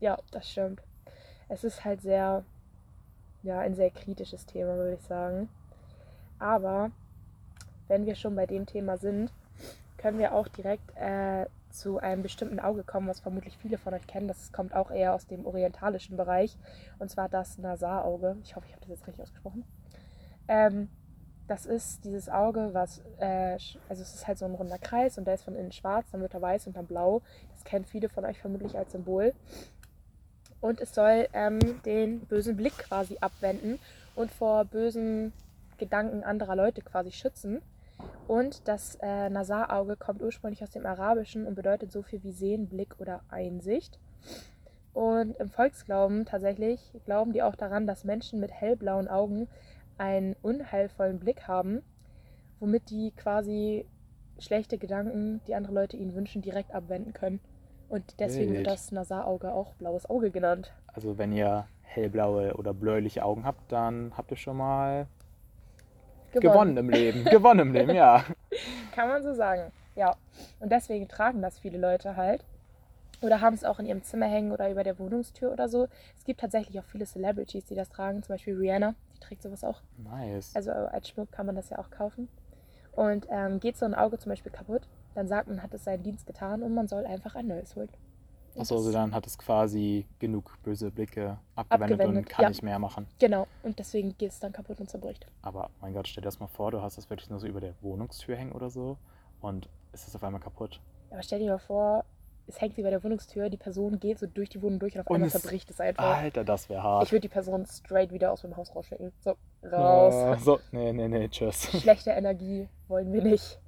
Ja, 0.00 0.18
das 0.32 0.50
stimmt. 0.50 0.82
Es 1.48 1.64
ist 1.64 1.84
halt 1.84 2.00
sehr, 2.02 2.44
ja, 3.42 3.60
ein 3.60 3.74
sehr 3.74 3.90
kritisches 3.90 4.46
Thema, 4.46 4.76
würde 4.76 4.94
ich 4.94 5.02
sagen. 5.02 5.48
Aber 6.38 6.90
wenn 7.88 8.06
wir 8.06 8.14
schon 8.14 8.34
bei 8.34 8.46
dem 8.46 8.66
Thema 8.66 8.96
sind, 8.96 9.30
können 9.96 10.18
wir 10.18 10.34
auch 10.34 10.48
direkt 10.48 10.96
äh, 10.96 11.46
zu 11.70 11.98
einem 11.98 12.22
bestimmten 12.22 12.60
Auge 12.60 12.82
kommen, 12.84 13.08
was 13.08 13.20
vermutlich 13.20 13.56
viele 13.58 13.78
von 13.78 13.94
euch 13.94 14.06
kennen. 14.06 14.28
Das 14.28 14.52
kommt 14.52 14.74
auch 14.74 14.90
eher 14.90 15.14
aus 15.14 15.26
dem 15.26 15.46
orientalischen 15.46 16.16
Bereich. 16.16 16.56
Und 16.98 17.10
zwar 17.10 17.28
das 17.28 17.58
Nasar-Auge. 17.58 18.36
Ich 18.42 18.56
hoffe, 18.56 18.66
ich 18.66 18.72
habe 18.72 18.80
das 18.82 18.90
jetzt 18.90 19.06
richtig 19.06 19.22
ausgesprochen. 19.22 19.64
Ähm, 20.48 20.88
das 21.48 21.66
ist 21.66 22.04
dieses 22.04 22.28
Auge, 22.28 22.70
was, 22.72 23.02
äh, 23.18 23.58
also 23.88 24.02
es 24.02 24.14
ist 24.14 24.26
halt 24.26 24.38
so 24.38 24.44
ein 24.44 24.54
runder 24.54 24.78
Kreis 24.78 25.18
und 25.18 25.26
der 25.26 25.34
ist 25.34 25.44
von 25.44 25.54
innen 25.54 25.72
schwarz, 25.72 26.10
dann 26.10 26.20
wird 26.20 26.34
er 26.34 26.40
weiß 26.42 26.66
und 26.66 26.76
dann 26.76 26.86
blau. 26.86 27.22
Das 27.52 27.64
kennen 27.64 27.84
viele 27.84 28.08
von 28.08 28.24
euch 28.24 28.40
vermutlich 28.40 28.76
als 28.76 28.92
Symbol. 28.92 29.34
Und 30.62 30.80
es 30.80 30.94
soll 30.94 31.28
ähm, 31.34 31.58
den 31.84 32.20
bösen 32.20 32.56
Blick 32.56 32.78
quasi 32.78 33.18
abwenden 33.20 33.78
und 34.14 34.30
vor 34.30 34.64
bösen 34.64 35.32
Gedanken 35.76 36.22
anderer 36.22 36.56
Leute 36.56 36.80
quasi 36.80 37.10
schützen. 37.10 37.60
Und 38.28 38.66
das 38.68 38.96
äh, 39.02 39.28
Nasar-Auge 39.28 39.96
kommt 39.96 40.22
ursprünglich 40.22 40.62
aus 40.62 40.70
dem 40.70 40.86
Arabischen 40.86 41.46
und 41.46 41.56
bedeutet 41.56 41.90
so 41.90 42.02
viel 42.02 42.22
wie 42.22 42.32
Sehen, 42.32 42.68
Blick 42.68 42.94
oder 43.00 43.22
Einsicht. 43.28 43.98
Und 44.92 45.36
im 45.38 45.50
Volksglauben 45.50 46.26
tatsächlich 46.26 46.80
glauben 47.04 47.32
die 47.32 47.42
auch 47.42 47.56
daran, 47.56 47.86
dass 47.86 48.04
Menschen 48.04 48.38
mit 48.38 48.52
hellblauen 48.52 49.08
Augen 49.08 49.48
einen 49.98 50.36
unheilvollen 50.42 51.18
Blick 51.18 51.48
haben, 51.48 51.82
womit 52.60 52.90
die 52.90 53.10
quasi 53.10 53.84
schlechte 54.38 54.78
Gedanken, 54.78 55.40
die 55.48 55.56
andere 55.56 55.74
Leute 55.74 55.96
ihnen 55.96 56.14
wünschen, 56.14 56.40
direkt 56.40 56.72
abwenden 56.72 57.12
können. 57.12 57.40
Und 57.92 58.20
deswegen 58.20 58.52
wird 58.54 58.64
Wild. 58.64 58.66
das 58.68 58.90
Nasar-Auge 58.90 59.52
auch 59.52 59.74
blaues 59.74 60.08
Auge 60.08 60.30
genannt. 60.30 60.72
Also 60.94 61.18
wenn 61.18 61.30
ihr 61.30 61.66
hellblaue 61.82 62.54
oder 62.54 62.72
bläuliche 62.72 63.22
Augen 63.22 63.44
habt, 63.44 63.70
dann 63.70 64.14
habt 64.16 64.30
ihr 64.30 64.38
schon 64.38 64.56
mal 64.56 65.06
gewonnen, 66.32 66.78
im 66.78 66.88
Leben. 66.88 67.24
gewonnen 67.30 67.60
im 67.60 67.74
Leben, 67.74 67.94
ja. 67.94 68.24
Kann 68.94 69.08
man 69.08 69.22
so 69.22 69.34
sagen. 69.34 69.72
Ja. 69.94 70.16
Und 70.58 70.72
deswegen 70.72 71.06
tragen 71.06 71.42
das 71.42 71.58
viele 71.58 71.76
Leute 71.76 72.16
halt. 72.16 72.46
Oder 73.20 73.42
haben 73.42 73.52
es 73.52 73.62
auch 73.62 73.78
in 73.78 73.84
ihrem 73.84 74.02
Zimmer 74.02 74.24
hängen 74.24 74.52
oder 74.52 74.70
über 74.70 74.84
der 74.84 74.98
Wohnungstür 74.98 75.52
oder 75.52 75.68
so. 75.68 75.86
Es 76.16 76.24
gibt 76.24 76.40
tatsächlich 76.40 76.80
auch 76.80 76.86
viele 76.86 77.04
Celebrities, 77.04 77.66
die 77.66 77.74
das 77.74 77.90
tragen. 77.90 78.22
Zum 78.22 78.36
Beispiel 78.36 78.56
Rihanna, 78.56 78.94
die 79.14 79.20
trägt 79.20 79.42
sowas 79.42 79.64
auch. 79.64 79.82
Nice. 79.98 80.56
Also 80.56 80.70
als 80.70 81.10
Schmuck 81.10 81.30
kann 81.30 81.44
man 81.44 81.56
das 81.56 81.68
ja 81.68 81.78
auch 81.78 81.90
kaufen. 81.90 82.30
Und 82.92 83.26
ähm, 83.30 83.60
geht 83.60 83.76
so 83.76 83.84
ein 83.84 83.94
Auge 83.94 84.18
zum 84.18 84.30
Beispiel 84.30 84.50
kaputt, 84.50 84.88
dann 85.14 85.28
sagt 85.28 85.48
man, 85.48 85.62
hat 85.62 85.72
es 85.74 85.84
seinen 85.84 86.02
Dienst 86.02 86.26
getan 86.26 86.62
und 86.62 86.74
man 86.74 86.88
soll 86.88 87.04
einfach 87.06 87.34
ein 87.34 87.46
neues 87.46 87.74
holen. 87.76 87.88
Und 88.54 88.60
Achso, 88.62 88.76
also 88.76 88.92
dann 88.92 89.14
hat 89.14 89.26
es 89.26 89.38
quasi 89.38 90.06
genug 90.18 90.58
böse 90.62 90.90
Blicke 90.90 91.38
abgewendet, 91.54 91.92
und 91.94 92.00
Abgewendet, 92.02 92.28
kann 92.28 92.42
ja. 92.42 92.48
nicht 92.50 92.62
mehr 92.62 92.78
machen. 92.78 93.06
Genau. 93.18 93.46
Und 93.62 93.78
deswegen 93.78 94.16
geht 94.18 94.30
es 94.30 94.40
dann 94.40 94.52
kaputt 94.52 94.78
und 94.78 94.90
zerbricht. 94.90 95.26
Aber 95.40 95.70
mein 95.80 95.94
Gott, 95.94 96.06
stell 96.06 96.20
dir 96.20 96.26
das 96.26 96.38
mal 96.38 96.48
vor, 96.48 96.70
du 96.70 96.82
hast 96.82 96.98
das 96.98 97.08
wirklich 97.08 97.30
nur 97.30 97.38
so 97.40 97.46
über 97.46 97.60
der 97.60 97.72
Wohnungstür 97.80 98.36
hängen 98.36 98.52
oder 98.52 98.68
so 98.68 98.98
und 99.40 99.68
es 99.92 100.06
ist 100.06 100.14
auf 100.14 100.22
einmal 100.22 100.40
kaputt. 100.42 100.80
Aber 101.10 101.22
stell 101.22 101.38
dir 101.38 101.50
mal 101.50 101.58
vor, 101.58 102.04
es 102.46 102.60
hängt 102.60 102.74
sie 102.74 102.82
bei 102.82 102.90
der 102.90 103.02
Wohnungstür, 103.02 103.48
die 103.48 103.56
Person 103.56 103.98
geht 104.00 104.18
so 104.18 104.26
durch 104.26 104.50
die 104.50 104.60
Wohnung 104.60 104.80
durch 104.80 104.96
und 104.96 105.00
auf 105.02 105.06
Und 105.06 105.14
einmal 105.16 105.28
es- 105.28 105.32
zerbricht 105.40 105.70
es 105.70 105.80
einfach. 105.80 106.04
Alter, 106.18 106.44
das 106.44 106.68
wäre 106.68 106.82
hart. 106.82 107.04
Ich 107.06 107.12
würde 107.12 107.20
die 107.22 107.28
Person 107.28 107.64
straight 107.64 108.12
wieder 108.12 108.32
aus 108.32 108.42
dem 108.42 108.54
Haus 108.56 108.74
rausschicken. 108.76 109.12
So, 109.20 109.34
raus. 109.66 110.14
Oh, 110.14 110.44
so, 110.44 110.60
nee, 110.72 110.92
nee, 110.92 111.08
nee, 111.08 111.28
tschüss. 111.30 111.70
Schlechte 111.80 112.10
Energie 112.10 112.68
wollen 112.88 113.10
wir 113.14 113.22
nicht. 113.22 113.58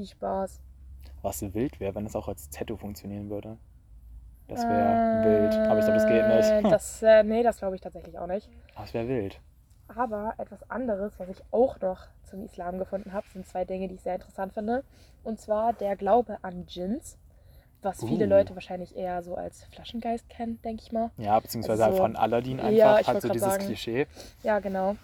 Viel 0.00 0.06
Spaß. 0.08 0.60
Was 1.20 1.42
wild 1.52 1.78
wäre, 1.78 1.94
wenn 1.94 2.06
es 2.06 2.16
auch 2.16 2.26
als 2.26 2.48
Tattoo 2.48 2.78
funktionieren 2.78 3.28
würde. 3.28 3.58
Das 4.48 4.62
wäre 4.62 5.22
wild. 5.26 5.52
Aber 5.68 5.78
ich 5.78 5.84
glaube, 5.84 6.00
das 6.00 6.06
geht 6.06 6.22
Äh, 6.22 6.62
nicht. 6.62 6.72
Das, 6.72 7.02
äh, 7.02 7.22
nee, 7.22 7.42
das 7.42 7.58
glaube 7.58 7.74
ich 7.74 7.82
tatsächlich 7.82 8.18
auch 8.18 8.26
nicht. 8.26 8.48
Aber 8.74 8.84
es 8.86 8.94
wäre 8.94 9.06
wild. 9.08 9.38
Aber 9.88 10.32
etwas 10.38 10.70
anderes, 10.70 11.12
was 11.18 11.28
ich 11.28 11.42
auch 11.50 11.78
noch 11.82 12.06
zum 12.24 12.42
Islam 12.46 12.78
gefunden 12.78 13.12
habe, 13.12 13.26
sind 13.30 13.46
zwei 13.46 13.66
Dinge, 13.66 13.88
die 13.88 13.96
ich 13.96 14.00
sehr 14.00 14.14
interessant 14.14 14.54
finde. 14.54 14.84
Und 15.22 15.38
zwar 15.38 15.74
der 15.74 15.96
Glaube 15.96 16.38
an 16.40 16.64
Djinns, 16.64 17.18
was 17.82 18.02
viele 18.02 18.24
Uh. 18.24 18.28
Leute 18.30 18.54
wahrscheinlich 18.54 18.96
eher 18.96 19.22
so 19.22 19.34
als 19.34 19.64
Flaschengeist 19.64 20.30
kennen, 20.30 20.62
denke 20.62 20.82
ich 20.82 20.92
mal. 20.92 21.10
Ja, 21.18 21.38
beziehungsweise 21.38 21.84
Also- 21.84 21.98
halt 22.02 22.14
von 22.14 22.16
Aladdin 22.16 22.58
einfach, 22.58 22.72
Ja, 22.72 23.06
wollt 23.06 23.20
so 23.20 23.28
dieses 23.28 23.46
sagen. 23.50 23.66
Klischee. 23.66 24.06
Ja, 24.44 24.60
genau. 24.60 24.96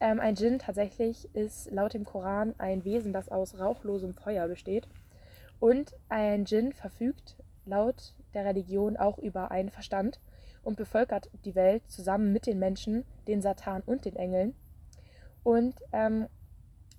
Ähm, 0.00 0.18
ein 0.18 0.34
Djinn 0.34 0.58
tatsächlich 0.58 1.32
ist 1.34 1.70
laut 1.70 1.92
dem 1.92 2.04
Koran 2.04 2.54
ein 2.58 2.84
Wesen, 2.84 3.12
das 3.12 3.28
aus 3.28 3.58
rauchlosem 3.58 4.14
Feuer 4.14 4.48
besteht. 4.48 4.88
Und 5.60 5.94
ein 6.08 6.46
Djinn 6.46 6.72
verfügt 6.72 7.36
laut 7.66 8.14
der 8.32 8.46
Religion 8.46 8.96
auch 8.96 9.18
über 9.18 9.50
einen 9.50 9.70
Verstand 9.70 10.18
und 10.62 10.76
bevölkert 10.76 11.30
die 11.44 11.54
Welt 11.54 11.82
zusammen 11.88 12.32
mit 12.32 12.46
den 12.46 12.58
Menschen, 12.58 13.04
den 13.28 13.42
Satan 13.42 13.82
und 13.84 14.06
den 14.06 14.16
Engeln. 14.16 14.54
Und 15.42 15.74
ähm, 15.92 16.26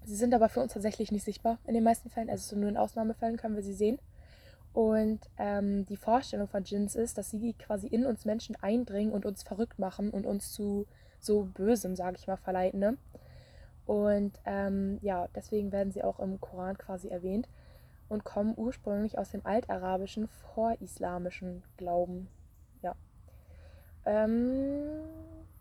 sie 0.03 0.15
sind 0.15 0.33
aber 0.33 0.49
für 0.49 0.61
uns 0.61 0.73
tatsächlich 0.73 1.11
nicht 1.11 1.23
sichtbar 1.23 1.57
in 1.65 1.73
den 1.73 1.83
meisten 1.83 2.09
Fällen. 2.09 2.29
Also 2.29 2.55
so 2.55 2.59
nur 2.59 2.69
in 2.69 2.77
Ausnahmefällen 2.77 3.37
können 3.37 3.55
wir 3.55 3.63
sie 3.63 3.73
sehen. 3.73 3.99
Und 4.73 5.19
ähm, 5.37 5.85
die 5.87 5.97
Vorstellung 5.97 6.47
von 6.47 6.63
Djinns 6.63 6.95
ist, 6.95 7.17
dass 7.17 7.31
sie 7.31 7.53
quasi 7.53 7.87
in 7.87 8.05
uns 8.05 8.25
Menschen 8.25 8.55
eindringen 8.61 9.11
und 9.11 9.25
uns 9.25 9.43
verrückt 9.43 9.79
machen 9.79 10.11
und 10.11 10.25
uns 10.25 10.53
zu 10.53 10.87
so 11.21 11.43
Bösem, 11.53 11.95
sage 11.95 12.17
ich 12.17 12.27
mal, 12.27 12.37
verleiten. 12.37 12.79
Ne? 12.79 12.97
Und 13.85 14.39
ähm, 14.45 14.99
ja, 15.01 15.27
deswegen 15.35 15.71
werden 15.71 15.91
sie 15.91 16.03
auch 16.03 16.19
im 16.19 16.39
Koran 16.39 16.77
quasi 16.77 17.09
erwähnt 17.09 17.47
und 18.09 18.23
kommen 18.23 18.53
ursprünglich 18.57 19.17
aus 19.17 19.31
dem 19.31 19.45
altarabischen, 19.45 20.27
vorislamischen 20.53 21.63
Glauben. 21.77 22.27
Ja. 22.81 22.95
Ähm, 24.05 25.01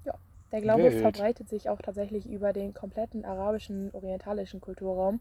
ja. 0.05 0.14
Der 0.50 0.61
Glaube 0.61 0.85
Wild. 0.85 1.00
verbreitet 1.00 1.49
sich 1.49 1.69
auch 1.69 1.81
tatsächlich 1.81 2.29
über 2.29 2.52
den 2.52 2.75
kompletten 2.75 3.25
arabischen, 3.25 3.90
orientalischen 3.93 4.61
Kulturraum. 4.61 5.21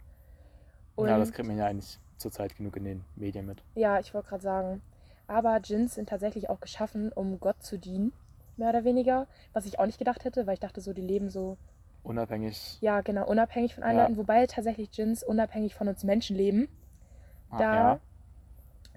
ja, 0.97 1.17
das 1.17 1.31
kriegt 1.31 1.47
man 1.47 1.57
ja 1.57 1.67
eigentlich 1.67 1.99
zurzeit 2.17 2.55
genug 2.57 2.75
in 2.77 2.83
den 2.83 3.05
Medien 3.15 3.45
mit. 3.45 3.63
Ja, 3.75 3.99
ich 3.99 4.13
wollte 4.13 4.29
gerade 4.29 4.43
sagen. 4.43 4.81
Aber 5.27 5.59
Djinns 5.59 5.95
sind 5.95 6.09
tatsächlich 6.09 6.49
auch 6.49 6.59
geschaffen, 6.59 7.11
um 7.13 7.39
Gott 7.39 7.61
zu 7.61 7.77
dienen, 7.77 8.11
mehr 8.59 8.69
oder 8.69 8.83
weniger. 8.83 9.27
Was 9.53 9.65
ich 9.65 9.79
auch 9.79 9.85
nicht 9.85 9.97
gedacht 9.99 10.23
hätte, 10.25 10.45
weil 10.45 10.53
ich 10.55 10.59
dachte 10.59 10.81
so, 10.81 10.93
die 10.93 11.01
leben 11.01 11.29
so, 11.29 11.57
Unabhängig. 12.03 12.77
ja 12.81 13.01
genau, 13.01 13.27
unabhängig 13.27 13.75
von 13.75 13.83
allen 13.83 13.97
Ja. 13.97 14.17
Wobei 14.17 14.45
tatsächlich 14.47 14.89
Djinns 14.91 15.23
unabhängig 15.23 15.75
von 15.75 15.87
uns 15.87 16.03
Menschen 16.03 16.35
leben. 16.35 16.67
Ah, 17.49 17.57
Da 17.57 17.73
ja. 17.73 17.99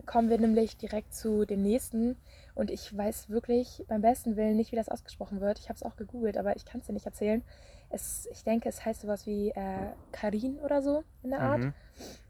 kommen 0.06 0.28
wir 0.30 0.38
nämlich 0.38 0.76
direkt 0.76 1.14
zu 1.14 1.44
dem 1.44 1.62
nächsten. 1.62 2.16
Und 2.54 2.70
ich 2.70 2.94
weiß 2.96 3.30
wirklich 3.30 3.82
beim 3.88 4.02
besten 4.02 4.36
Willen 4.36 4.56
nicht, 4.56 4.72
wie 4.72 4.76
das 4.76 4.88
ausgesprochen 4.90 5.40
wird. 5.40 5.58
Ich 5.58 5.68
habe 5.68 5.76
es 5.76 5.82
auch 5.82 5.96
gegoogelt, 5.96 6.36
aber 6.36 6.54
ich 6.54 6.64
kann 6.66 6.80
es 6.80 6.86
dir 6.86 6.92
nicht 6.92 7.06
erzählen. 7.06 7.42
Es, 7.90 8.26
ich 8.30 8.44
denke, 8.44 8.68
es 8.68 8.84
heißt 8.84 9.00
sowas 9.02 9.26
wie 9.26 9.50
äh, 9.50 9.90
Karin 10.12 10.58
oder 10.58 10.82
so 10.82 11.02
in 11.22 11.30
der 11.30 11.40
Art. 11.40 11.60
Mhm. 11.60 11.74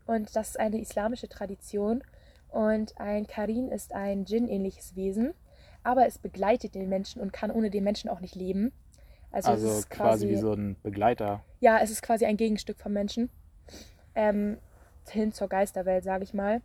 Und 0.07 0.35
das 0.37 0.51
ist 0.51 0.61
eine 0.61 0.81
islamische 0.81 1.29
Tradition. 1.29 2.03
Und 2.51 2.99
ein 3.01 3.27
Karin 3.27 3.69
ist 3.71 3.95
ein 3.95 4.25
Djinn-ähnliches 4.25 4.95
Wesen, 4.97 5.35
aber 5.85 6.07
es 6.07 6.19
begleitet 6.19 6.75
den 6.75 6.89
Menschen 6.89 7.21
und 7.21 7.33
kann 7.33 7.51
ohne 7.51 7.71
den 7.71 7.85
Menschen 7.85 8.11
auch 8.11 8.21
nicht 8.21 8.35
leben. 8.35 8.73
Also, 9.31 9.51
Also, 9.51 9.69
es 9.69 9.79
ist 9.81 9.91
quasi 9.91 10.27
quasi, 10.27 10.29
wie 10.29 10.37
so 10.37 10.53
ein 10.53 10.77
Begleiter. 10.83 11.43
ja, 11.61 11.79
es 11.81 11.91
ist 11.91 12.03
quasi 12.03 12.25
ein 12.27 12.37
Gegenstück 12.37 12.79
vom 12.79 12.93
Menschen. 12.93 13.31
Ähm, 14.15 14.59
hin 15.09 15.33
zur 15.33 15.49
Geisterwelt, 15.49 16.05
sage 16.05 16.25
ich 16.25 16.35
mal. 16.35 16.61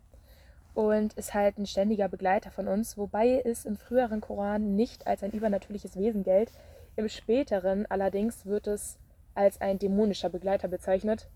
und 0.74 1.14
ist 1.14 1.34
halt 1.34 1.58
ein 1.58 1.66
ständiger 1.66 2.08
Begleiter 2.08 2.52
von 2.52 2.68
uns, 2.68 2.96
wobei 2.96 3.42
es 3.44 3.64
im 3.64 3.76
früheren 3.76 4.20
Koran 4.20 4.76
nicht 4.76 5.08
als 5.08 5.24
ein 5.24 5.32
übernatürliches 5.32 5.96
Wesen 5.96 6.22
gilt. 6.22 6.52
Im 6.94 7.08
späteren 7.08 7.84
allerdings 7.86 8.46
wird 8.46 8.68
es 8.68 8.96
als 9.34 9.60
ein 9.60 9.80
dämonischer 9.80 10.28
Begleiter 10.28 10.68
bezeichnet. 10.68 11.26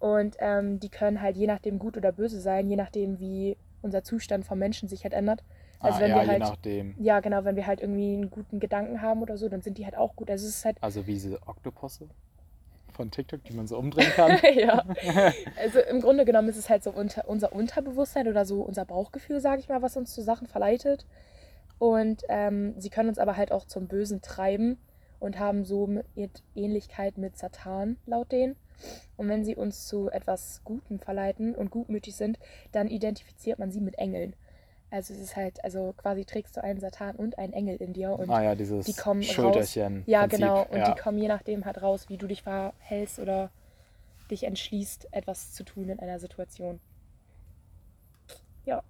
Und 0.00 0.36
ähm, 0.40 0.80
die 0.80 0.90
können 0.90 1.22
halt 1.22 1.36
je 1.38 1.46
nachdem 1.46 1.78
gut 1.78 1.96
oder 1.96 2.12
böse 2.12 2.40
sein, 2.42 2.68
je 2.68 2.76
nachdem, 2.76 3.18
wie 3.20 3.56
unser 3.80 4.02
Zustand 4.04 4.44
vom 4.44 4.58
Menschen 4.58 4.86
sich 4.88 5.02
halt 5.04 5.14
ändert. 5.14 5.42
Also 5.80 5.98
ah, 5.98 6.00
wenn 6.00 6.10
ja, 6.10 6.16
wir 6.16 6.22
je 6.22 6.28
halt, 6.28 6.40
nachdem. 6.40 6.94
ja 6.98 7.20
genau, 7.20 7.44
wenn 7.44 7.56
wir 7.56 7.66
halt 7.66 7.80
irgendwie 7.80 8.14
einen 8.14 8.30
guten 8.30 8.58
Gedanken 8.58 9.00
haben 9.00 9.22
oder 9.22 9.36
so, 9.36 9.48
dann 9.48 9.62
sind 9.62 9.78
die 9.78 9.84
halt 9.84 9.96
auch 9.96 10.16
gut. 10.16 10.30
Also 10.30 10.46
es 10.46 10.56
ist 10.56 10.64
halt, 10.64 10.76
Also 10.80 11.06
wie 11.06 11.12
diese 11.12 11.40
Oktoposse 11.46 12.08
von 12.92 13.10
TikTok, 13.12 13.44
die 13.44 13.52
man 13.52 13.68
so 13.68 13.78
umdrehen 13.78 14.10
kann. 14.10 14.38
ja. 14.54 14.84
Also 15.56 15.78
im 15.78 16.00
Grunde 16.00 16.24
genommen 16.24 16.48
ist 16.48 16.56
es 16.56 16.68
halt 16.68 16.82
so 16.82 16.90
unter, 16.90 17.28
unser 17.28 17.52
Unterbewusstsein 17.52 18.26
oder 18.26 18.44
so 18.44 18.60
unser 18.62 18.84
Bauchgefühl, 18.84 19.40
sage 19.40 19.60
ich 19.60 19.68
mal, 19.68 19.82
was 19.82 19.96
uns 19.96 20.12
zu 20.12 20.20
Sachen 20.22 20.48
verleitet. 20.48 21.06
Und 21.78 22.24
ähm, 22.28 22.74
sie 22.78 22.90
können 22.90 23.08
uns 23.08 23.20
aber 23.20 23.36
halt 23.36 23.52
auch 23.52 23.64
zum 23.64 23.86
Bösen 23.86 24.20
treiben 24.20 24.78
und 25.20 25.38
haben 25.38 25.64
somit 25.64 26.42
Ähnlichkeit 26.56 27.18
mit 27.18 27.38
Satan, 27.38 27.96
laut 28.06 28.32
denen. 28.32 28.56
Und 29.16 29.28
wenn 29.28 29.44
sie 29.44 29.54
uns 29.56 29.86
zu 29.86 30.10
etwas 30.10 30.62
Gutem 30.64 30.98
verleiten 30.98 31.54
und 31.54 31.70
gutmütig 31.70 32.16
sind, 32.16 32.38
dann 32.72 32.88
identifiziert 32.88 33.58
man 33.58 33.70
sie 33.70 33.80
mit 33.80 33.98
Engeln. 33.98 34.34
Also 34.90 35.12
es 35.12 35.20
ist 35.20 35.36
halt, 35.36 35.62
also 35.64 35.92
quasi 35.96 36.24
trägst 36.24 36.56
du 36.56 36.64
einen 36.64 36.80
Satan 36.80 37.16
und 37.16 37.38
einen 37.38 37.52
Engel 37.52 37.76
in 37.76 37.92
dir 37.92 38.18
und 38.18 38.30
ah 38.30 38.42
ja, 38.42 38.54
dieses 38.54 38.86
die 38.86 38.94
kommen 38.94 39.20
raus. 39.20 39.30
Schulterchen. 39.30 40.02
ja, 40.06 40.20
Prinzip. 40.20 40.38
genau. 40.38 40.62
Und 40.62 40.78
ja. 40.78 40.94
die 40.94 41.00
kommen 41.00 41.18
je 41.18 41.28
nachdem 41.28 41.66
halt 41.66 41.82
raus, 41.82 42.08
wie 42.08 42.16
du 42.16 42.26
dich 42.26 42.42
verhältst 42.42 43.18
oder 43.18 43.50
dich 44.30 44.44
entschließt, 44.44 45.08
etwas 45.12 45.52
zu 45.52 45.64
tun 45.64 45.90
in 45.90 46.00
einer 46.00 46.18
Situation. 46.18 46.80
Ja, 48.64 48.82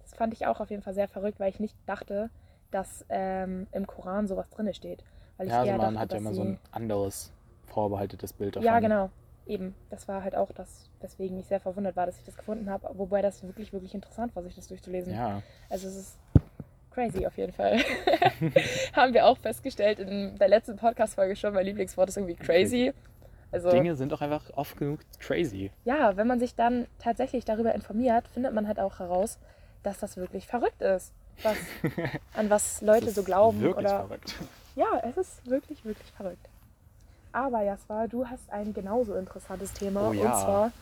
das 0.00 0.14
fand 0.14 0.34
ich 0.34 0.46
auch 0.46 0.60
auf 0.60 0.70
jeden 0.70 0.82
Fall 0.82 0.94
sehr 0.94 1.08
verrückt, 1.08 1.38
weil 1.38 1.50
ich 1.50 1.60
nicht 1.60 1.76
dachte, 1.86 2.30
dass 2.72 3.04
ähm, 3.08 3.68
im 3.70 3.86
Koran 3.86 4.26
sowas 4.26 4.50
drin 4.50 4.72
steht. 4.74 5.04
Weil 5.36 5.46
ich 5.46 5.52
ja, 5.52 5.60
also 5.60 5.72
man 5.72 5.80
dachte, 5.80 5.98
hat 5.98 6.12
ja 6.12 6.18
immer 6.18 6.34
so 6.34 6.42
ein 6.42 6.58
anderes 6.72 7.32
vorbehaltetes 7.66 8.32
Bild 8.32 8.56
davon. 8.56 8.66
Ja, 8.66 8.80
genau. 8.80 9.10
Eben. 9.46 9.74
Das 9.90 10.06
war 10.08 10.22
halt 10.22 10.36
auch 10.36 10.52
das, 10.52 10.88
weswegen 11.00 11.38
ich 11.38 11.46
sehr 11.46 11.60
verwundert 11.60 11.96
war, 11.96 12.06
dass 12.06 12.18
ich 12.18 12.24
das 12.24 12.36
gefunden 12.36 12.70
habe. 12.70 12.88
Wobei 12.94 13.22
das 13.22 13.42
wirklich, 13.42 13.72
wirklich 13.72 13.94
interessant 13.94 14.34
war, 14.36 14.42
sich 14.42 14.54
das 14.54 14.68
durchzulesen. 14.68 15.12
Ja, 15.14 15.42
Also 15.68 15.88
es 15.88 15.96
ist 15.96 16.18
crazy 16.92 17.26
auf 17.26 17.36
jeden 17.36 17.52
Fall. 17.52 17.78
Haben 18.92 19.14
wir 19.14 19.26
auch 19.26 19.38
festgestellt 19.38 19.98
in 19.98 20.36
der 20.38 20.48
letzten 20.48 20.76
Podcast-Folge 20.76 21.36
schon. 21.36 21.54
Mein 21.54 21.66
Lieblingswort 21.66 22.08
ist 22.08 22.16
irgendwie 22.16 22.36
crazy. 22.36 22.92
Also 23.50 23.70
Dinge 23.70 23.94
sind 23.96 24.12
auch 24.14 24.22
einfach 24.22 24.50
oft 24.54 24.78
genug 24.78 25.00
crazy. 25.18 25.70
ja, 25.84 26.16
wenn 26.16 26.26
man 26.26 26.40
sich 26.40 26.54
dann 26.54 26.86
tatsächlich 26.98 27.44
darüber 27.44 27.74
informiert, 27.74 28.26
findet 28.28 28.54
man 28.54 28.66
halt 28.66 28.80
auch 28.80 28.98
heraus, 28.98 29.38
dass 29.82 29.98
das 29.98 30.16
wirklich 30.16 30.46
verrückt 30.46 30.80
ist. 30.80 31.12
Was, 31.42 31.56
an 32.34 32.48
was 32.48 32.80
Leute 32.80 33.10
so 33.10 33.22
glauben. 33.22 33.60
Wirklich 33.60 33.86
oder 33.86 34.06
verrückt. 34.06 34.36
Ja, 34.74 35.02
es 35.04 35.16
ist 35.16 35.46
wirklich, 35.50 35.84
wirklich 35.84 36.10
verrückt. 36.12 36.48
Aber 37.32 37.62
Jasper, 37.62 38.08
du 38.08 38.26
hast 38.26 38.50
ein 38.50 38.74
genauso 38.74 39.14
interessantes 39.14 39.72
Thema 39.72 40.10
Oh 40.10 40.12
ja. 40.12 40.22
und 40.22 40.40
zwar 40.40 40.72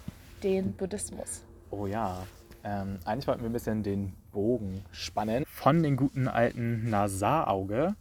den 0.43 0.73
Buddhismus. 0.73 1.43
Oh 1.71 1.87
ja. 1.87 2.27
Ähm, 2.65 2.99
eigentlich 3.05 3.27
wollten 3.27 3.43
wir 3.43 3.49
ein 3.49 3.55
bisschen 3.55 3.83
den 3.83 4.15
Bogen 4.33 4.85
spannen 4.93 5.45
von 5.47 5.83
den 5.83 5.97
guten 5.97 6.29
alten 6.29 6.91
Nasarauge, 6.91 7.95